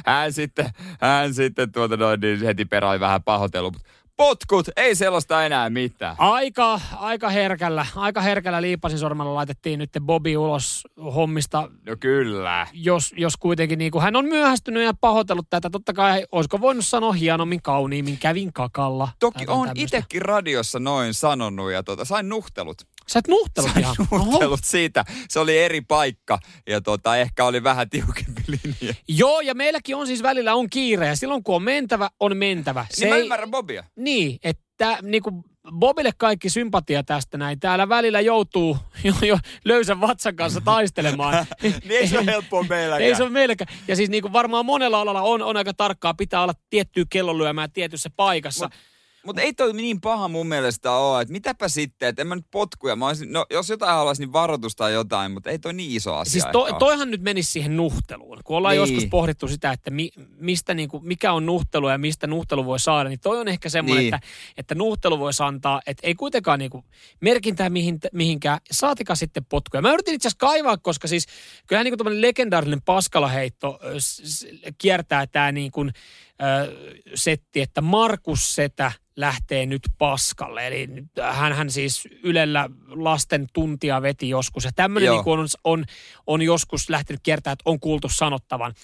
hän 0.06 0.32
sitten, 0.32 0.70
hän 1.00 1.34
sitten 1.34 1.72
tuota 1.72 1.96
noin, 1.96 2.20
niin 2.20 2.44
heti 2.44 2.64
perään 2.64 3.00
vähän 3.00 3.22
pahoitellut. 3.22 3.72
Mutta 3.72 3.88
potkut, 4.20 4.68
ei 4.76 4.94
sellaista 4.94 5.44
enää 5.44 5.70
mitään. 5.70 6.16
Aika, 6.18 6.80
aika 6.96 7.28
herkällä, 7.28 7.86
aika 7.96 8.20
herkällä 8.20 8.62
liipasin 8.62 8.98
sormella 8.98 9.34
laitettiin 9.34 9.78
nyt 9.78 9.90
Bobby 10.00 10.36
ulos 10.36 10.82
hommista, 11.14 11.68
No 11.86 11.96
kyllä. 12.00 12.66
jos, 12.72 13.14
jos 13.16 13.36
kuitenkin 13.36 13.78
niin 13.78 13.92
kuin 13.92 14.02
hän 14.02 14.16
on 14.16 14.24
myöhästynyt 14.24 14.84
ja 14.84 14.94
pahoitellut 15.00 15.46
tätä. 15.50 15.70
Totta 15.70 15.92
kai, 15.92 16.26
olisiko 16.32 16.60
voinut 16.60 16.86
sanoa 16.86 17.12
hienommin, 17.12 17.62
kauniimmin, 17.62 18.18
kävin 18.18 18.52
kakalla. 18.52 19.08
Toki 19.18 19.44
on 19.48 19.68
itsekin 19.74 20.22
radiossa 20.22 20.78
noin 20.78 21.14
sanonut 21.14 21.72
ja 21.72 21.82
tota, 21.82 22.04
sain 22.04 22.28
nuhtelut. 22.28 22.82
Sä 23.12 23.18
et 23.18 23.28
nuhtelut 23.28 23.70
Sain 23.70 23.84
ihan. 23.84 23.96
Oho. 24.10 24.24
nuhtelut 24.24 24.64
siitä. 24.64 25.04
Se 25.28 25.40
oli 25.40 25.58
eri 25.58 25.80
paikka 25.80 26.38
ja 26.66 26.80
tota, 26.80 27.16
ehkä 27.16 27.44
oli 27.44 27.62
vähän 27.62 27.90
tiukempi 27.90 28.42
linja. 28.46 28.94
Joo, 29.08 29.40
ja 29.40 29.54
meilläkin 29.54 29.96
on 29.96 30.06
siis 30.06 30.22
välillä 30.22 30.54
on 30.54 30.70
kiire 30.70 31.06
ja 31.06 31.16
silloin 31.16 31.42
kun 31.44 31.56
on 31.56 31.62
mentävä, 31.62 32.10
on 32.20 32.36
mentävä. 32.36 32.86
Se 32.90 33.04
niin 33.04 33.12
mä 33.12 33.16
ei, 33.16 33.22
ymmärrän 33.22 33.50
Bobia. 33.50 33.84
Niin, 33.96 34.38
että 34.44 34.98
niin 35.02 35.22
kuin 35.22 35.42
Bobille 35.78 36.10
kaikki 36.16 36.50
sympatia 36.50 37.02
tästä 37.02 37.38
näin. 37.38 37.60
Täällä 37.60 37.88
välillä 37.88 38.20
joutuu 38.20 38.76
jo, 39.04 39.14
jo 39.22 39.38
löysän 39.64 40.00
vatsan 40.00 40.36
kanssa 40.36 40.60
taistelemaan. 40.60 41.46
niin 41.62 41.74
ei 41.90 42.08
se 42.08 42.18
ole 42.18 42.26
helppoa 42.26 42.62
meilläkään. 42.62 43.08
Ei 43.08 43.14
se 43.14 43.22
ole 43.22 43.30
meilläkään. 43.30 43.74
Ja 43.88 43.96
siis 43.96 44.10
niin 44.10 44.22
kuin 44.22 44.32
varmaan 44.32 44.66
monella 44.66 45.00
alalla 45.00 45.22
on, 45.22 45.42
on 45.42 45.56
aika 45.56 45.74
tarkkaa, 45.74 46.14
pitää 46.14 46.42
olla 46.42 46.54
tiettyä 46.70 47.04
kellonlyömää 47.10 47.68
tietyssä 47.68 48.10
paikassa. 48.16 48.66
Mut- 48.66 48.89
Mutta 49.26 49.42
ei 49.42 49.52
toi 49.54 49.72
niin 49.72 50.00
paha 50.00 50.28
mun 50.28 50.46
mielestä 50.46 50.92
ole, 50.92 51.22
että 51.22 51.32
mitäpä 51.32 51.68
sitten, 51.68 52.08
että 52.08 52.22
en 52.22 52.28
mä 52.28 52.34
nyt 52.36 52.46
potkuja. 52.50 52.96
Mä 52.96 53.06
olisin, 53.06 53.32
no, 53.32 53.46
jos 53.50 53.68
jotain 53.68 53.92
haluaisi, 53.94 54.22
niin 54.22 54.32
varoitus 54.32 54.76
tai 54.76 54.92
jotain, 54.92 55.32
mutta 55.32 55.50
ei 55.50 55.58
toi 55.58 55.72
niin 55.74 55.96
iso 55.96 56.14
asia. 56.14 56.32
Siis 56.32 56.44
to, 56.52 56.66
toihan 56.78 57.10
nyt 57.10 57.22
menisi 57.22 57.50
siihen 57.52 57.76
nuhteluun. 57.76 58.38
Kun 58.44 58.56
ollaan 58.56 58.72
Niin. 58.76 58.80
joskus 58.80 59.06
pohdittu 59.10 59.48
sitä, 59.48 59.72
että 59.72 59.90
mi, 59.90 60.10
mistä 60.38 60.74
niinku, 60.74 61.00
mikä 61.00 61.32
on 61.32 61.46
nuhtelu 61.46 61.88
ja 61.88 61.98
mistä 61.98 62.26
nuhtelu 62.26 62.64
voi 62.64 62.80
saada, 62.80 63.08
niin 63.08 63.20
toi 63.20 63.40
on 63.40 63.48
ehkä 63.48 63.68
semmoinen, 63.68 64.04
Niin. 64.04 64.14
että, 64.14 64.26
että 64.56 64.74
nuhtelu 64.74 65.18
voisi 65.18 65.42
antaa, 65.42 65.80
että 65.86 66.06
ei 66.06 66.14
kuitenkaan 66.14 66.58
niinku 66.58 66.84
merkintää 67.20 67.70
mihin, 67.70 67.98
mihinkään, 68.12 68.58
saatika 68.70 69.14
sitten 69.14 69.44
potkuja. 69.44 69.82
Mä 69.82 69.92
yritin 69.92 70.14
itse 70.14 70.28
asiassa 70.28 70.38
kaivaa, 70.46 70.76
koska 70.76 71.08
siis 71.08 71.26
kyllähän 71.66 71.84
niinku 71.84 71.96
tämmöinen 71.96 72.22
legendaarinen 72.22 72.82
paskalaheitto 72.82 73.78
kiertää 74.78 75.26
tämä 75.26 75.52
niinku, 75.52 75.80
ö, 75.86 75.90
setti, 77.14 77.60
että 77.60 77.80
Markus 77.80 78.54
Setä 78.54 78.92
lähtee 79.16 79.66
nyt 79.66 79.82
paskalle. 79.98 80.66
Eli 80.66 80.88
hän, 81.30 81.52
hän 81.52 81.70
siis 81.70 82.08
Ylellä 82.22 82.70
lasten 82.88 83.46
tuntia 83.52 84.02
veti 84.02 84.28
joskus. 84.28 84.64
Ja 84.64 84.70
tämmöinen 84.76 85.10
niin 85.10 85.22
on, 85.26 85.46
on, 85.64 85.84
on 86.26 86.42
joskus 86.42 86.90
lähtenyt 86.90 87.20
kiertämään, 87.22 87.52
että 87.52 87.70
on 87.70 87.80
kuultu 87.80 88.08
sanottavan. 88.08 88.74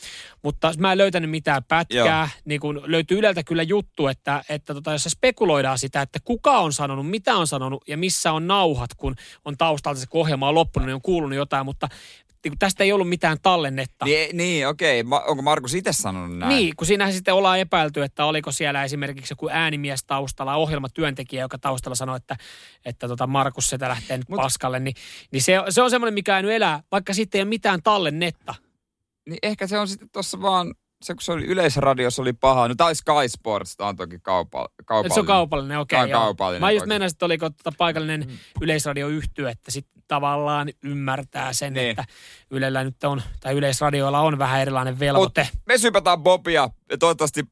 Mutta 0.42 0.72
mä 0.78 0.92
en 0.92 0.98
löytänyt 0.98 1.30
mitään 1.30 1.64
pätkää. 1.64 2.28
Niin 2.44 2.60
kun 2.60 2.82
löytyy 2.84 3.18
Yleltä 3.18 3.42
kyllä 3.42 3.62
juttu, 3.62 4.06
että, 4.06 4.44
että 4.48 4.74
tota, 4.74 4.92
jos 4.92 5.02
spekuloidaan 5.02 5.78
sitä, 5.78 6.02
että 6.02 6.18
kuka 6.24 6.58
on 6.58 6.72
sanonut, 6.72 7.10
mitä 7.10 7.36
on 7.36 7.46
sanonut 7.46 7.84
ja 7.88 7.96
missä 7.96 8.32
on 8.32 8.46
nauhat, 8.46 8.94
kun 8.94 9.16
on 9.44 9.56
taustalta 9.56 10.00
se 10.00 10.06
kun 10.06 10.20
ohjelma 10.20 10.48
on 10.48 10.54
loppunut, 10.54 10.86
niin 10.86 10.94
on 10.94 11.02
kuulunut 11.02 11.36
jotain, 11.36 11.66
mutta 11.66 11.88
niin 12.46 12.52
kun 12.52 12.58
tästä 12.58 12.84
ei 12.84 12.92
ollut 12.92 13.08
mitään 13.08 13.38
tallennetta. 13.42 14.04
Niin, 14.04 14.36
niin 14.36 14.68
okei. 14.68 15.02
Ma, 15.02 15.20
onko 15.20 15.42
Markus 15.42 15.74
itse 15.74 15.92
sanonut 15.92 16.38
näin? 16.38 16.48
Niin, 16.48 16.76
kun 16.76 16.86
siinähän 16.86 17.14
sitten 17.14 17.34
ollaan 17.34 17.58
epäilty, 17.58 18.02
että 18.02 18.24
oliko 18.24 18.52
siellä 18.52 18.84
esimerkiksi 18.84 19.32
joku 19.32 19.48
äänimies 19.52 20.04
taustalla, 20.04 20.56
ohjelmatyöntekijä, 20.56 21.42
joka 21.42 21.58
taustalla 21.58 21.94
sanoi, 21.94 22.16
että, 22.16 22.36
että 22.84 23.08
tota 23.08 23.26
Markus 23.26 23.66
Setä 23.66 23.88
lähtee 23.88 24.18
nyt 24.18 24.28
Mut- 24.28 24.36
paskalle, 24.36 24.80
niin, 24.80 24.94
niin 25.32 25.42
se, 25.42 25.56
se 25.68 25.82
on 25.82 25.90
semmoinen, 25.90 26.14
mikä 26.14 26.36
ei 26.36 26.42
nyt 26.42 26.52
elää, 26.52 26.82
vaikka 26.92 27.14
sitten 27.14 27.38
ei 27.38 27.42
ole 27.42 27.48
mitään 27.48 27.82
tallennetta. 27.82 28.54
Niin 29.28 29.38
ehkä 29.42 29.66
se 29.66 29.78
on 29.78 29.88
sitten 29.88 30.08
tuossa 30.12 30.42
vaan, 30.42 30.74
se 31.06 31.14
kun 31.14 31.22
se 31.22 31.32
oli 31.32 31.44
yleisradiossa 31.44 32.22
oli 32.22 32.32
paha. 32.32 32.68
No 32.68 32.74
tai 32.74 32.94
Sky 32.94 33.28
Sports, 33.28 33.76
tää 33.76 33.86
on 33.86 33.96
toki 33.96 34.18
kaupa, 34.22 34.68
kaupallinen. 34.84 35.14
Se 35.14 35.20
on 35.20 35.26
kaupallinen, 35.26 35.78
okei. 35.78 36.10
Joo. 36.10 36.20
kaupallinen 36.20 36.60
Mä 36.60 36.70
just 36.70 36.86
meinasin, 36.86 37.14
että 37.14 37.26
oliko 37.26 37.50
tota 37.50 37.72
paikallinen 37.78 38.20
mm. 38.28 38.38
yleisradioyhtiö, 38.60 39.50
että 39.50 39.70
sitten 39.70 40.02
tavallaan 40.08 40.68
ymmärtää 40.82 41.52
sen, 41.52 41.72
Niin. 41.72 41.90
että 41.90 42.04
Ylellä 42.50 42.84
nyt 42.84 43.04
on, 43.04 43.22
tai 43.40 43.54
yleisradioilla 43.54 44.20
on 44.20 44.38
vähän 44.38 44.60
erilainen 44.60 44.98
velvoite. 44.98 45.48
Mut 45.54 45.62
me 45.66 45.78
sypätään 45.78 46.22
Bobia 46.22 46.70
ja 46.90 46.98
toivottavasti 46.98 47.42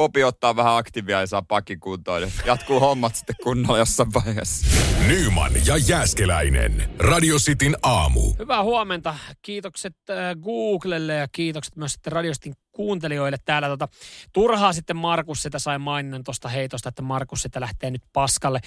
Bobi 0.00 0.24
ottaa 0.24 0.56
vähän 0.56 0.76
aktiivia 0.76 1.20
ja 1.20 1.26
saa 1.26 1.42
pakin 1.42 1.80
kuntoon. 1.80 2.22
ja 2.22 2.28
Jatkuu 2.46 2.80
hommat 2.80 3.14
sitten 3.16 3.36
kunnolla 3.42 3.78
jossain 3.78 4.14
vaiheessa. 4.14 4.66
Nyman 5.06 5.52
ja 5.66 5.76
Jääskeläinen. 5.76 6.90
Radio 6.98 7.36
Cityn 7.36 7.76
aamu. 7.82 8.20
Hyvää 8.38 8.62
huomenta. 8.62 9.14
Kiitokset 9.42 9.96
äh, 10.10 10.16
Googlelle 10.42 11.14
ja 11.14 11.28
kiitokset 11.32 11.76
myös 11.76 11.92
sitten 11.92 12.12
Radiostin 12.12 12.54
kuuntelijoille 12.72 13.36
täällä. 13.44 13.68
Tota, 13.68 13.88
turhaa 14.32 14.72
sitten 14.72 14.96
Markus 14.96 15.42
sitä 15.42 15.58
sai 15.58 15.78
maininnan 15.78 16.24
tuosta 16.24 16.48
heitosta, 16.48 16.88
että 16.88 17.02
Markus 17.02 17.42
sitä 17.42 17.60
lähtee 17.60 17.90
nyt 17.90 18.02
paskalle. 18.12 18.60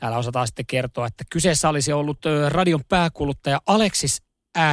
Täällä 0.00 0.18
osataan 0.18 0.46
sitten 0.46 0.66
kertoa, 0.66 1.06
että 1.06 1.24
kyseessä 1.32 1.68
olisi 1.68 1.92
ollut 1.92 2.26
ö, 2.26 2.48
radion 2.48 2.80
pääkuluttaja 2.88 3.60
Alexis 3.66 4.22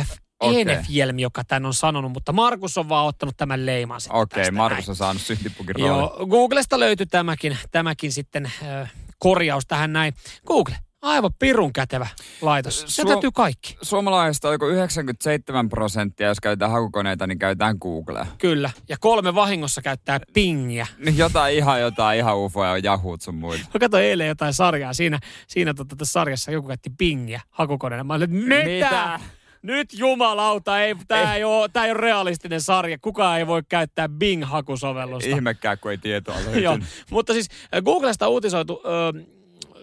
F. 0.04 0.27
Okei. 0.40 0.62
Enefjelmi, 0.62 1.22
joka 1.22 1.44
tän 1.44 1.66
on 1.66 1.74
sanonut, 1.74 2.12
mutta 2.12 2.34
Markus 2.34 2.78
on 2.78 2.90
vaan 2.90 3.06
ottanut 3.08 3.38
tämän 3.38 3.66
leiman 3.66 4.02
sitten 4.02 4.20
Okei, 4.22 4.44
tästä 4.44 4.52
Markus 4.52 4.78
näin. 4.86 4.90
on 4.90 4.96
saanut 4.96 5.22
syntipukin. 5.22 5.76
Joo, 5.78 6.26
Googlesta 6.30 6.80
löytyi 6.80 7.06
tämäkin, 7.06 7.58
tämäkin 7.72 8.12
sitten 8.12 8.52
ö, 8.82 8.88
korjaus 9.20 9.64
tähän 9.68 9.94
näin. 9.94 10.14
Google, 10.48 10.76
aivan 11.02 11.32
pirun 11.40 11.74
kätevä 11.74 12.08
laitos. 12.42 12.82
Se 12.82 13.02
Suo- 13.02 13.06
täytyy 13.12 13.32
kaikki. 13.32 13.78
Suomalaisista 13.82 14.50
oliko 14.50 14.68
97 14.68 15.70
prosenttia, 15.70 16.28
jos 16.28 16.40
käytetään 16.40 16.72
hakukoneita, 16.72 17.28
niin 17.28 17.40
käytetään 17.40 17.76
Googlea. 17.82 18.26
Kyllä. 18.38 18.70
Ja 18.90 18.98
kolme 19.00 19.36
vahingossa 19.36 19.82
käyttää 19.82 20.20
pingiä. 20.34 20.88
Niin 20.98 21.18
jotain 21.18 21.56
ihan 21.58 21.82
jotain 21.82 22.20
ihan 22.20 22.38
ufoja, 22.38 22.78
Yahoo 22.84 23.18
sun 23.22 23.36
muita. 23.36 23.66
Mä 23.74 23.80
katsoin 23.80 24.04
eilen 24.04 24.28
jotain 24.28 24.54
sarjaa. 24.54 24.94
Siinä, 24.94 25.20
siinä 25.48 25.74
tota, 25.74 25.96
tässä 25.96 26.12
sarjassa 26.14 26.52
joku 26.52 26.68
käytti 26.68 26.90
pingiä 26.98 27.42
hakukoneena. 27.50 28.04
Mä 28.04 28.14
olin, 28.14 28.32
mitä? 28.32 28.64
Mitä? 28.64 29.20
Nyt 29.62 29.94
jumalauta, 29.94 30.82
ei, 30.82 30.96
tää, 31.08 31.36
ei 31.36 31.44
ole, 31.44 31.70
tää 31.74 31.86
ei 31.86 31.92
ole 31.92 32.02
realistinen 32.02 32.62
sarja. 32.62 32.98
Kukaan 33.02 33.40
ei 33.40 33.48
voi 33.48 33.62
käyttää 33.70 34.10
Bing-hakusovellusta. 34.10 35.30
Ihmekään, 35.30 35.78
kun 35.80 35.92
ei 35.92 35.98
tietoa 35.98 36.36
Joo, 36.64 36.80
mutta 37.12 37.34
siis 37.34 37.48
äh, 37.76 37.82
Googlesta 37.84 38.28
uutisoitu 38.28 38.82
ö, 38.86 39.24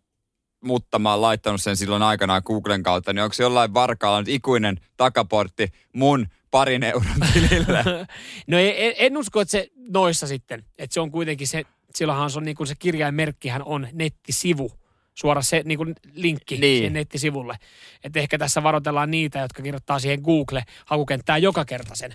mutta 0.64 0.98
mä 0.98 1.10
oon 1.10 1.22
laittanut 1.22 1.62
sen 1.62 1.76
silloin 1.76 2.02
aikanaan 2.02 2.42
Googlen 2.44 2.82
kautta, 2.82 3.12
niin 3.12 3.22
onko 3.22 3.36
jollain 3.38 3.74
varkaalla 3.74 4.18
nyt 4.18 4.28
ikuinen 4.28 4.80
takaportti 4.96 5.68
mun 5.92 6.26
parin 6.50 6.82
euron 6.82 7.20
tilille? 7.32 7.84
No 8.46 8.58
ei, 8.58 8.86
en, 8.86 8.94
en 8.96 9.16
usko, 9.16 9.40
että 9.40 9.52
se 9.52 9.70
noissa 9.90 10.26
sitten, 10.26 10.64
että 10.78 10.94
se 10.94 11.00
on 11.00 11.10
kuitenkin 11.10 11.48
se, 11.48 11.64
silloinhan 11.94 12.30
se 12.30 12.38
on 12.38 12.44
niin 12.44 12.56
kuin 12.56 12.66
se 12.66 12.74
kirjainmerkkihän 12.78 13.62
on 13.62 13.88
nettisivu. 13.92 14.72
suora 15.14 15.42
se 15.42 15.62
niin 15.64 15.78
kuin 15.78 15.94
linkki 16.14 16.56
niin. 16.56 16.78
siihen 16.78 16.92
nettisivulle. 16.92 17.56
Että 18.04 18.20
ehkä 18.20 18.38
tässä 18.38 18.62
varoitellaan 18.62 19.10
niitä, 19.10 19.38
jotka 19.38 19.62
kirjoittaa 19.62 19.98
siihen 19.98 20.20
Google-hakukenttään 20.20 21.42
joka 21.42 21.64
kerta 21.64 21.94
sen, 21.94 22.14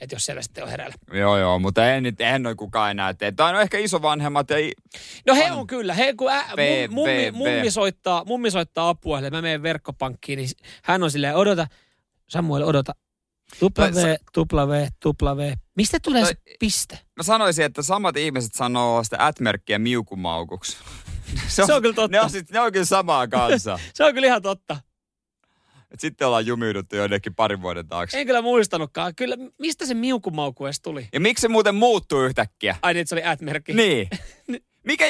että 0.00 0.14
jos 0.16 0.24
siellä 0.24 0.42
sitten 0.42 0.64
on 0.64 0.70
hereillä. 0.70 0.94
Joo, 1.12 1.38
joo, 1.38 1.58
mutta 1.58 1.90
en, 1.90 2.02
nyt- 2.02 2.20
eihän 2.20 2.42
noin 2.42 2.56
kukaan 2.56 2.90
enää 2.90 3.14
tee. 3.14 3.32
Tai 3.32 3.52
no 3.52 3.60
ehkä 3.60 3.78
isovanhemmat 3.78 4.50
ja 4.50 4.58
i- 4.58 4.72
No 5.26 5.34
he 5.34 5.52
On. 5.52 5.58
on 5.58 5.66
kyllä. 5.66 5.94
He, 5.94 6.12
kun 6.16 6.32
ä, 6.32 6.42
B, 6.56 6.58
mum, 6.88 6.94
mummi, 6.94 7.30
B, 7.30 7.34
B. 7.34 7.36
mummi, 7.36 7.70
soittaa, 7.70 8.24
mummi 8.24 8.50
soittaa 8.50 8.88
apua, 8.88 9.18
eli 9.18 9.30
mä 9.30 9.42
menen 9.42 9.62
verkkopankkiin, 9.62 10.36
niin 10.36 10.48
hän 10.82 11.02
on 11.02 11.10
silleen, 11.10 11.36
odota, 11.36 11.66
Samuel, 12.28 12.62
odota. 12.62 12.94
Tupla 13.60 13.90
Tai 13.92 14.04
V, 14.04 14.16
tupla 14.32 14.68
V, 14.68 14.86
tupla 15.00 15.36
V. 15.36 15.52
Mistä 15.76 15.98
tulee 16.02 16.24
se 16.24 16.34
Tai- 16.34 16.54
piste? 16.58 16.98
Mä 17.16 17.22
sanoisin, 17.22 17.64
että 17.64 17.82
samat 17.82 18.16
ihmiset 18.16 18.54
sanoo 18.54 19.04
sitä 19.04 19.16
at-merkkiä 19.26 19.78
miukumaukuksi. 19.78 20.76
Se 21.48 21.62
on 21.74 21.82
kyllä 21.82 21.94
totta. 21.94 22.16
Ne 22.16 22.20
on, 22.20 22.30
sit, 22.30 22.50
ne 22.50 22.60
on 22.60 22.72
kyllä 22.72 22.84
samaa 22.84 23.28
kansaa. 23.28 23.78
Se 23.94 24.04
on 24.04 24.14
kyllä 24.14 24.26
ihan 24.26 24.42
totta. 24.42 24.76
Et 25.90 26.00
sitten 26.00 26.26
ollaan 26.26 26.46
jumiuduttu 26.46 26.96
jonnekin 26.96 27.34
parin 27.34 27.62
vuoden 27.62 27.88
taakse. 27.88 28.20
En 28.20 28.26
kyllä 28.26 28.42
muistanutkaan. 28.42 29.14
Kyllä, 29.14 29.36
mistä 29.58 29.86
se 29.86 29.94
miukumaukku 29.94 30.64
edes 30.66 30.80
tuli? 30.80 31.08
Ja 31.12 31.20
miksi 31.20 31.42
se 31.42 31.48
muuten 31.48 31.74
muuttuu 31.74 32.22
yhtäkkiä? 32.24 32.76
Ai 32.82 32.94
niin, 32.94 33.06
se 33.06 33.14
oli 33.14 33.24
at-merkki. 33.24 33.72
Niin. 33.80 34.08
Mikä... 34.84 35.04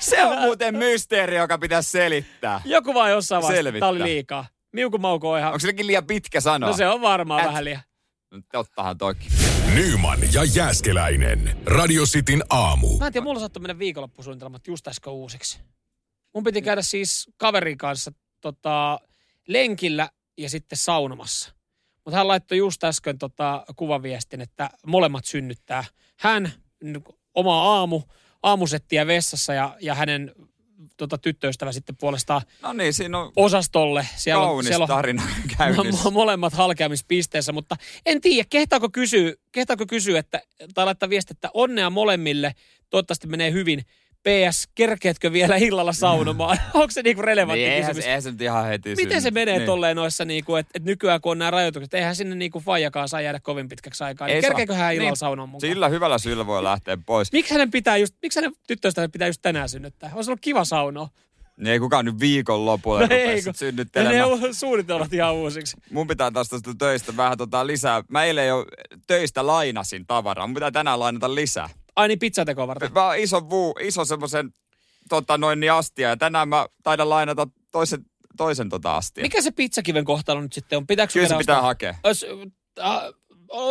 Se 0.00 0.24
on 0.24 0.38
muuten 0.40 0.76
mysteeri, 0.76 1.36
joka 1.36 1.58
pitäisi 1.58 1.90
selittää. 1.90 2.60
Joku 2.64 2.94
vaan 2.94 3.10
jossain 3.10 3.42
vaiheessa, 3.42 3.58
Selvittää. 3.58 3.80
tämä 3.80 3.90
oli 3.90 4.02
liikaa. 4.02 4.46
Miukumaukku 4.72 5.28
on 5.28 5.38
ihan... 5.38 5.48
Onko 5.52 5.58
sekin 5.58 5.86
liian 5.86 6.06
pitkä 6.06 6.40
sanoa? 6.40 6.70
No 6.70 6.76
se 6.76 6.88
on 6.88 7.00
varmaan 7.00 7.40
At- 7.40 7.46
vähän 7.46 7.64
liian. 7.64 7.82
No, 8.30 8.40
Tottahan 8.52 8.98
toki. 8.98 9.28
Nyman 9.74 10.18
ja 10.32 10.44
Jääskeläinen. 10.44 11.56
Radio 11.66 12.04
Cityn 12.04 12.42
aamu. 12.50 12.98
Mä 12.98 13.06
en 13.06 13.12
tiedä, 13.12 13.24
mulla 13.24 13.40
saattoi 13.40 13.60
mennä 13.60 13.78
viikonloppusuunnitelmat 13.78 14.66
just 14.66 14.88
äsken 14.88 15.12
uusiksi. 15.12 15.60
Mun 16.34 16.44
piti 16.44 16.62
käydä 16.62 16.82
siis 16.82 17.30
kaverin 17.36 17.78
kanssa 17.78 18.12
tota, 18.40 18.98
lenkillä 19.52 20.10
ja 20.38 20.50
sitten 20.50 20.78
saunomassa. 20.78 21.52
Mutta 22.04 22.16
hän 22.16 22.28
laittoi 22.28 22.58
just 22.58 22.84
äsken 22.84 23.18
tota, 23.18 23.64
kuvaviestin, 23.76 24.40
että 24.40 24.70
molemmat 24.86 25.24
synnyttää. 25.24 25.84
Hän, 26.16 26.52
oma 27.34 27.62
aamu, 27.62 28.02
aamusettiä 28.42 29.06
vessassa 29.06 29.54
ja, 29.54 29.76
ja 29.80 29.94
hänen 29.94 30.32
tota, 30.96 31.18
tyttöystävä 31.18 31.72
sitten 31.72 31.96
puolestaan 31.96 32.42
No 32.62 32.72
niin, 32.72 32.92
siinä 32.92 33.18
on 33.18 33.32
osastolle. 33.36 34.06
Siellä 34.16 34.42
on, 34.42 34.48
kaunis 34.48 34.66
siellä 34.66 34.82
on 34.82 34.88
tarina 34.88 35.22
käynnissä. 35.58 36.08
mo- 36.08 36.10
molemmat 36.10 36.52
halkeamispisteessä, 36.52 37.52
mutta 37.52 37.76
en 38.06 38.20
tiedä, 38.20 38.46
kehtaako 38.50 38.88
kysyä, 38.92 39.34
kehtaako 39.52 39.86
kysyä 39.86 40.18
että, 40.18 40.42
tai 40.74 40.84
laittaa 40.84 41.08
viesti, 41.08 41.32
että 41.32 41.50
onnea 41.54 41.90
molemmille, 41.90 42.54
toivottavasti 42.90 43.26
menee 43.26 43.52
hyvin. 43.52 43.82
PS, 44.22 44.68
kerkeetkö 44.74 45.32
vielä 45.32 45.56
illalla 45.56 45.92
saunomaan? 45.92 46.58
Onko 46.74 46.90
se 46.90 47.02
niinku 47.02 47.22
relevantti 47.22 47.60
Niin, 47.62 47.72
eihän, 47.72 47.90
kysymys? 47.90 48.04
se, 48.04 48.08
eihän 48.08 48.22
se 48.22 48.30
nyt 48.30 48.40
ihan 48.40 48.66
heti 48.66 48.88
Miten 48.90 49.06
synny. 49.06 49.20
se 49.20 49.30
menee 49.30 49.56
niin. 49.58 49.66
tolleen 49.66 49.96
noissa, 49.96 50.24
niinku, 50.24 50.56
että 50.56 50.70
et 50.74 50.84
nykyään 50.84 51.20
kun 51.20 51.32
on 51.32 51.38
nämä 51.38 51.50
rajoitukset, 51.50 51.94
eihän 51.94 52.16
sinne 52.16 52.34
niinku 52.36 52.60
faijakaan 52.60 53.08
saa 53.08 53.20
jäädä 53.20 53.40
kovin 53.42 53.68
pitkäksi 53.68 54.04
aikaa. 54.04 54.26
Niin 54.28 54.40
kerkeekö 54.40 54.74
hän 54.74 54.94
illalla 54.94 55.10
Niin. 55.10 55.16
saunomaan 55.16 55.48
mukaan? 55.48 55.60
Sillä 55.70 55.88
hyvällä 55.88 56.18
syyllä 56.18 56.46
voi 56.46 56.62
lähteä 56.64 56.98
pois. 57.06 57.32
Miksi 57.32 57.54
hänen 57.54 57.70
pitää 57.70 57.96
just, 57.96 58.14
miksi 58.22 58.40
hänen 58.40 58.52
tyttöystävä 58.66 59.08
pitää 59.08 59.28
just 59.28 59.42
tänään 59.42 59.68
synnyttää? 59.68 60.10
Olisi 60.14 60.30
ollut 60.30 60.40
kiva 60.40 60.64
saunoa. 60.64 61.08
Niin 61.56 61.72
ei 61.72 61.78
kukaan 61.78 62.04
nyt 62.04 62.20
viikon 62.20 62.66
lopulla 62.66 63.00
No 63.00 63.06
no 63.06 63.08
rupea 63.16 63.36
sit 63.36 63.46
Ja 63.46 63.52
ne 63.52 63.56
synnyttelemään. 63.58 64.54
suunnitelmat 64.54 65.12
ihan 65.12 65.34
uusiksi. 65.34 65.76
Mun 65.90 66.06
pitää 66.06 66.30
taas 66.30 66.48
tästä 66.48 66.70
töistä 66.78 67.16
vähän 67.16 67.38
tota 67.38 67.66
lisää. 67.66 68.02
Mä 68.08 68.24
eilen 68.24 68.48
jo 68.48 68.66
töistä 69.06 69.46
lainasin 69.46 70.06
tavaraa. 70.06 70.46
Mun 70.46 70.54
pitää 70.54 70.70
tänään 70.70 71.00
lainata 71.00 71.34
lisää. 71.34 71.68
Ai 71.96 72.08
niin, 72.08 72.18
pizzatekoa 72.18 72.66
varten. 72.66 72.92
Mä 72.92 73.06
oon 73.06 73.16
iso, 73.16 73.50
vuu, 73.50 73.74
iso 73.80 74.04
semmosen 74.04 74.54
tota 75.08 75.38
noin 75.38 75.60
niin 75.60 75.72
astia 75.72 76.08
ja 76.08 76.16
tänään 76.16 76.48
mä 76.48 76.66
taidan 76.82 77.08
lainata 77.10 77.46
toisen, 77.72 78.04
toisen 78.36 78.68
tota 78.68 78.96
astia. 78.96 79.22
Mikä 79.22 79.42
se 79.42 79.50
pizzakiven 79.50 80.04
kohtalo 80.04 80.40
nyt 80.40 80.52
sitten 80.52 80.76
on? 80.76 80.86
Pitääkö 80.86 81.12
Kyllä 81.12 81.28
se 81.28 81.36
pitää 81.36 81.56
ostaa- 81.56 81.66
hakea. 81.66 81.94
Ois, 82.04 82.26
äh, 82.80 83.02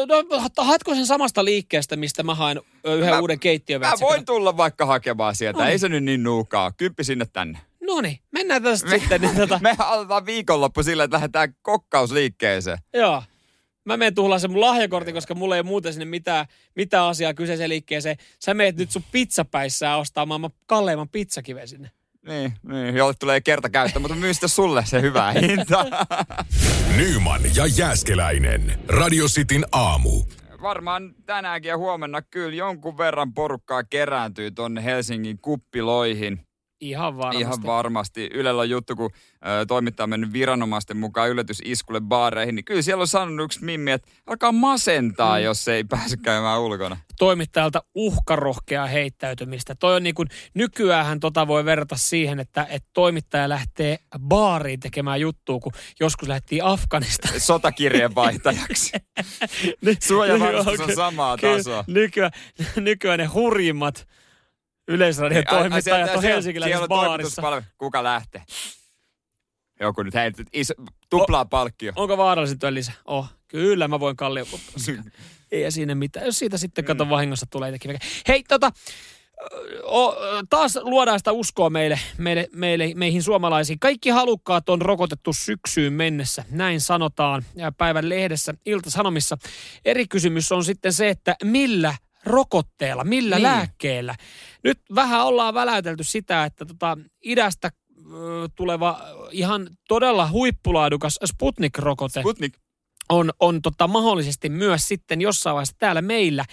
no, 0.08 0.40
haetko 0.58 0.96
sen 0.96 1.06
samasta 1.06 1.46
liikkeestä, 1.46 1.96
mistä 1.96 2.24
mä 2.24 2.36
haen 2.36 2.62
yhden 2.86 3.10
Mä- 3.10 3.20
uuden 3.20 3.36
Mä 3.38 3.40
keittiövetsikön? 3.40 4.08
voin 4.08 4.26
tulla 4.26 4.58
vaikka 4.58 4.86
hakemaan 4.86 5.36
sieltä. 5.36 5.58
No 5.60 5.64
niin. 5.64 5.72
Ei 5.72 5.80
se 5.80 5.90
nyt 5.90 6.04
niin 6.04 6.24
nuukaa. 6.24 6.72
Kymppi 6.72 7.04
sinne 7.04 7.26
tänne. 7.34 7.60
No 7.82 8.02
niin, 8.02 8.20
mennään 8.32 8.64
tästä 8.64 8.90
sitten. 8.90 9.22
Niin, 9.22 9.36
tota, 9.36 9.60
Me 9.64 9.76
aloitetaan 9.80 10.26
viikonloppu 10.26 10.84
sillä, 10.84 11.04
että 11.04 11.16
lähdetään 11.16 11.56
kokkausliikkeeseen. 11.62 12.78
joo. 12.94 13.24
Mä 13.86 13.98
menen 13.98 14.16
tuhlaan 14.16 14.42
sen 14.42 14.52
mun 14.52 14.62
lahjakortin, 14.62 15.14
koska 15.14 15.36
mulla 15.36 15.56
ei 15.56 15.64
muuten 15.64 15.94
sinne 15.94 16.06
mitään, 16.06 16.46
mitään 16.76 17.06
asiaa 17.06 17.34
kyseiseen 17.34 17.70
liikkeeseen. 17.70 18.18
Sä 18.40 18.54
meet 18.54 18.78
nyt 18.78 18.92
sun 18.92 19.04
pizzapäissään 19.12 20.00
ostaa 20.00 20.26
maailman 20.26 20.52
kalleimman 20.66 21.10
pizzakiven 21.10 21.68
sinne. 21.68 21.92
Niin, 22.28 22.54
niin, 22.64 22.96
jolle 22.96 23.14
tulee 23.20 23.42
kerta 23.42 23.70
käyttää, 23.70 24.00
mutta 24.00 24.16
myyn 24.16 24.34
sitten 24.34 24.50
sulle 24.50 24.86
se 24.86 25.02
hyvä 25.02 25.32
hinta. 25.42 25.86
Nyman 26.98 27.42
ja 27.56 27.66
Jääskeläinen. 27.78 28.80
Radio 28.88 29.26
Cityn 29.26 29.66
aamu. 29.72 30.24
Varmaan 30.62 31.16
tänäänkin 31.26 31.70
ja 31.70 31.78
huomenna 31.78 32.22
kyllä 32.22 32.56
jonkun 32.56 32.98
verran 32.98 33.34
porukkaa 33.34 33.84
kerääntyy 33.84 34.52
tonne 34.52 34.84
Helsingin 34.84 35.40
kuppiloihin. 35.42 36.49
Ihan 36.82 37.18
varmasti. 37.18 37.42
Ihan 37.42 37.64
varmasti. 37.66 38.30
Ylellä 38.34 38.62
on 38.62 38.70
juttu, 38.70 38.96
kun 38.96 39.12
ö, 39.36 39.66
toimittaja 39.66 40.04
on 40.04 40.10
mennyt 40.10 40.34
viranomaisten 40.34 40.98
mukaan 40.98 41.30
yllätysiskulle 41.30 42.02
baareihin, 42.02 42.56
niin 42.56 42.66
kyllä 42.66 42.82
siellä 42.82 43.02
on 43.02 43.08
sanonut 43.08 43.46
yksi 43.46 43.66
mimmi, 43.66 43.92
että 43.92 44.12
alkaa 44.28 44.52
masentaa, 44.52 45.38
mm. 45.38 45.44
jos 45.44 45.68
ei 45.68 45.84
pääse 45.84 46.18
käymään 46.18 46.62
ulkona. 46.62 46.98
toimittajalta 47.20 47.84
uhkarohkeaa 47.96 48.88
heittäytymistä. 48.88 49.76
Toi 49.76 49.96
on 49.96 50.04
niin 50.04 50.16
kuin, 50.16 50.28
nykyään 50.54 51.20
tota 51.20 51.48
voi 51.48 51.66
verrata 51.66 51.96
siihen, 51.96 52.40
että, 52.40 52.68
että 52.70 52.90
toimittaja 52.94 53.50
lähtee 53.50 53.98
baariin 54.20 54.80
tekemään 54.80 55.22
juttua, 55.22 55.60
kun 55.60 55.72
joskus 56.00 56.28
lähtiin 56.28 56.64
Afganistaan. 56.64 57.40
Sotakirjeenvaihtajaksi. 57.50 58.92
Suojavarustus 60.08 60.80
on 60.80 60.96
samaa 60.96 61.38
tasoa. 61.38 61.84
Nykyään, 61.88 62.32
nykyään 62.76 63.20
ne 63.20 63.26
hurjimmat 63.26 64.08
yleisradion 64.90 65.44
toimittajat 65.50 65.84
siellä- 65.84 66.14
on 66.18 66.24
helsinkiläisessä 66.24 66.88
baarissa. 66.88 67.42
Kuka 67.78 68.04
lähtee? 68.04 68.44
Joku 69.80 70.04
nyt 70.04 70.14
heitetty 70.14 70.50
iso, 70.54 70.74
tuplaa 71.10 71.46
palkkio. 71.46 71.94
Onko 71.96 72.18
vaarallisin 72.18 72.60
työ 72.60 72.74
lisä? 72.74 72.92
Oh, 73.06 73.28
kyllä 73.48 73.88
mä 73.88 74.00
voin 74.00 74.16
kallio. 74.16 74.46
Ei 75.52 75.72
siinä 75.72 75.96
mitään. 75.96 76.26
Jos 76.26 76.40
siitä 76.40 76.58
sitten 76.58 76.86
kato 76.86 77.06
Mm. 77.06 77.10
vahingossa 77.10 77.46
tulee 77.50 77.72
väkeä. 77.72 78.00
Hei, 78.28 78.44
tota, 78.44 78.72
o, 79.84 80.16
taas 80.50 80.76
luodaan 80.82 81.20
sitä 81.20 81.32
uskoa 81.32 81.70
meille, 81.70 82.00
meille, 82.18 82.48
meille, 82.54 82.92
meihin 82.96 83.24
suomalaisiin. 83.24 83.80
Kaikki 83.80 84.10
halukkaat 84.10 84.70
on 84.70 84.82
rokotettu 84.82 85.34
syksyyn 85.34 85.94
mennessä. 85.94 86.44
Näin 86.52 86.82
sanotaan 86.82 87.46
päivän 87.78 88.10
lehdessä 88.10 88.54
Ilta-Sanomissa. 88.66 89.38
Eri 89.86 90.08
kysymys 90.08 90.52
on 90.52 90.64
sitten 90.64 90.94
se, 90.94 91.10
että 91.10 91.36
millä 91.44 91.96
rokotteella, 92.26 93.04
millä 93.04 93.36
Niin. 93.36 93.44
lääkkeellä. 93.44 94.16
Nyt 94.64 94.80
vähän 94.96 95.26
ollaan 95.26 95.54
väläytelty 95.54 96.04
sitä, 96.04 96.44
että 96.46 96.66
tota, 96.66 96.98
idästä 97.26 97.72
tuleva 98.56 99.02
ihan 99.32 99.70
todella 99.88 100.30
huippulaadukas 100.32 101.20
Sputnik-rokote 101.26 102.20
Sputnik. 102.20 102.54
on, 103.10 103.32
on 103.40 103.62
tota 103.62 103.88
mahdollisesti 103.88 104.50
myös 104.50 104.88
sitten 104.88 105.22
jossain 105.22 105.54
vaiheessa 105.54 105.76
täällä 105.80 106.02
meillä. 106.02 106.46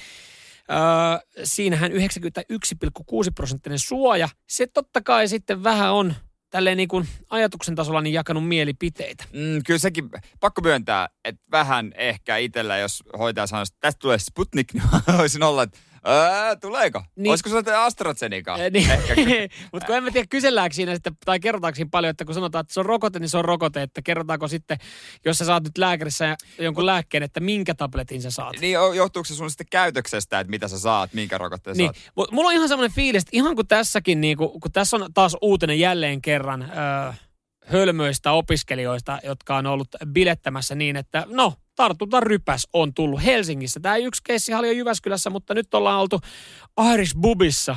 Öö, 0.70 1.40
siinähän 1.44 1.92
91,6 1.92 1.96
prosenttinen 3.34 3.78
suoja. 3.78 4.28
Se 4.48 4.66
totta 4.66 5.00
kai 5.02 5.28
sitten 5.28 5.62
vähän 5.64 5.92
on 5.92 6.14
tälleen 6.50 6.76
niin 6.76 6.88
kuin 6.88 7.08
ajatuksen 7.30 7.74
tasolla 7.74 8.00
niin 8.00 8.12
jakanut 8.12 8.48
mielipiteitä. 8.48 9.24
Mm, 9.32 9.60
kyllä 9.66 9.78
sekin, 9.78 10.10
pakko 10.40 10.60
myöntää, 10.60 11.08
että 11.24 11.42
vähän 11.50 11.92
ehkä 11.96 12.36
itsellä, 12.36 12.78
jos 12.78 13.02
hoitaja 13.18 13.46
sanoisi, 13.46 13.72
että 13.72 13.80
tästä 13.80 13.98
tulee 13.98 14.18
Sputnik, 14.18 14.72
niin 14.72 14.84
mä 15.08 15.18
voisin 15.18 15.42
olla, 15.42 15.62
että 15.62 15.78
Ää, 16.08 16.56
tuleeko? 16.56 17.02
Niin. 17.16 17.30
Olisiko 17.30 17.50
se 17.64 17.74
AstraZeneca? 17.74 18.56
Eh, 18.56 18.70
Niin, 18.70 18.90
Ehkä. 18.90 19.14
mutta 19.72 19.86
kun 19.86 19.96
en 19.96 20.04
mä 20.04 20.10
tiedä, 20.10 20.26
kyselläänkö 20.30 20.74
siinä 20.74 20.94
sitten, 20.94 21.16
tai 21.24 21.40
kerrotaanko 21.40 21.76
siinä 21.76 21.88
paljon, 21.90 22.10
että 22.10 22.24
kun 22.24 22.34
sanotaan, 22.34 22.60
että 22.60 22.74
se 22.74 22.80
on 22.80 22.86
rokote, 22.86 23.18
niin 23.18 23.28
se 23.28 23.38
on 23.38 23.44
rokote, 23.44 23.82
että 23.82 24.02
kerrotaanko 24.02 24.48
sitten, 24.48 24.78
jos 25.24 25.38
sä 25.38 25.44
saat 25.44 25.64
nyt 25.64 25.78
lääkärissä 25.78 26.36
jonkun 26.58 26.86
lääkkeen, 26.86 27.22
että 27.22 27.40
minkä 27.40 27.74
tabletin 27.74 28.22
sä 28.22 28.30
saat. 28.30 28.60
Niin 28.60 28.72
johtuuko 28.72 29.24
se 29.24 29.34
sun 29.34 29.50
sitten 29.50 29.66
käytöksestä, 29.70 30.40
että 30.40 30.50
mitä 30.50 30.68
sä 30.68 30.78
saat, 30.78 31.14
minkä 31.14 31.38
rokotteen 31.38 31.76
Niin, 31.76 31.94
saat? 31.94 32.12
mut 32.16 32.30
mulla 32.32 32.48
on 32.48 32.54
ihan 32.54 32.68
semmoinen 32.68 32.94
fiilis, 32.94 33.22
että 33.22 33.30
ihan 33.36 33.54
kuin 33.54 33.68
tässäkin, 33.68 34.20
niin 34.20 34.36
kun, 34.36 34.60
kun 34.60 34.72
tässä 34.72 34.96
on 34.96 35.12
taas 35.14 35.36
uutinen 35.42 35.80
jälleen 35.80 36.22
kerran 36.22 36.62
öö, 36.62 37.12
hölmöistä 37.66 38.32
opiskelijoista, 38.32 39.18
jotka 39.24 39.56
on 39.56 39.66
ollut 39.66 39.88
bilettämässä 40.12 40.74
niin, 40.74 40.96
että 40.96 41.24
no, 41.28 41.52
tartunta 41.76 42.20
rypäs 42.20 42.68
on 42.72 42.94
tullut 42.94 43.24
Helsingissä. 43.24 43.80
Tämä 43.80 43.96
yksi 43.96 44.22
keissi 44.24 44.54
oli 44.54 44.66
jo 44.66 44.72
Jyväskylässä, 44.72 45.30
mutta 45.30 45.54
nyt 45.54 45.74
ollaan 45.74 46.00
oltu 46.00 46.20
Irish 46.94 47.16
Bubissa. 47.16 47.76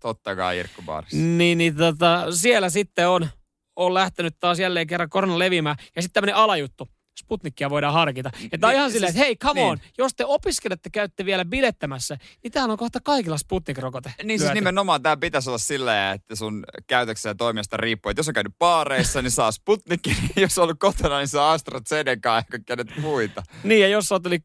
Totta 0.00 0.36
kai 0.36 0.58
Irkku. 0.58 0.82
Niin, 1.12 1.58
niin 1.58 1.76
tota, 1.76 2.32
siellä 2.32 2.70
sitten 2.70 3.08
on, 3.08 3.28
on 3.76 3.94
lähtenyt 3.94 4.36
taas 4.40 4.58
jälleen 4.58 4.86
kerran 4.86 5.10
korona 5.10 5.38
levimään. 5.38 5.76
Ja 5.96 6.02
sitten 6.02 6.12
tämmöinen 6.12 6.36
alajuttu. 6.36 6.88
Sputnikkia 7.20 7.70
voidaan 7.70 7.94
harkita. 7.94 8.30
Ja 8.52 8.58
tää 8.58 8.68
on 8.68 8.74
ihan 8.76 8.90
silleen, 8.92 9.12
siis- 9.12 9.16
että 9.22 9.26
hei, 9.26 9.36
come 9.36 9.62
on, 9.64 9.78
niin. 9.78 9.92
jos 9.98 10.14
te 10.14 10.24
opiskelette, 10.26 10.90
käytte 10.90 11.24
vielä 11.24 11.44
bilettämässä, 11.44 12.18
niin 12.42 12.52
täällä 12.52 12.72
on 12.72 12.78
kohta 12.78 12.98
kaikilla 13.04 13.36
Sputnik-rokote. 13.38 14.12
Niin 14.24 14.40
siis 14.40 14.52
nimenomaan 14.52 15.02
tämä 15.02 15.16
pitäisi 15.16 15.50
olla 15.50 15.58
silleen, 15.58 16.14
että 16.14 16.36
sun 16.36 16.64
käytöksen 16.86 17.30
ja 17.30 17.34
toimijasta 17.34 17.76
riippuu. 17.76 18.10
Että 18.10 18.20
jos 18.20 18.28
on 18.28 18.34
käynyt 18.34 18.58
baareissa, 18.58 19.22
niin 19.22 19.30
saa 19.30 19.52
Sputnikin. 19.52 20.16
Jos 20.36 20.58
on 20.58 20.62
ollut 20.62 20.78
kotona, 20.78 21.18
niin 21.18 21.28
saa 21.28 21.52
AstraZeneca 21.52 22.44
ja 22.50 22.58
kenet 22.66 22.96
muita. 22.96 23.42
Niin, 23.64 23.80
ja 23.80 23.88
jos 23.88 24.12
olet 24.12 24.26
yli 24.26 24.38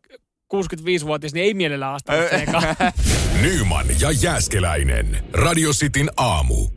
65-vuotias, 0.55 1.33
niin 1.33 1.43
ei 1.43 1.53
mielellään 1.53 1.93
AstraZeneca. 1.95 2.75
Nyman 3.41 3.85
ja 3.99 4.11
Jääskeläinen. 4.11 5.23
Radio 5.33 5.71
Cityn 5.73 6.09
aamu. 6.17 6.67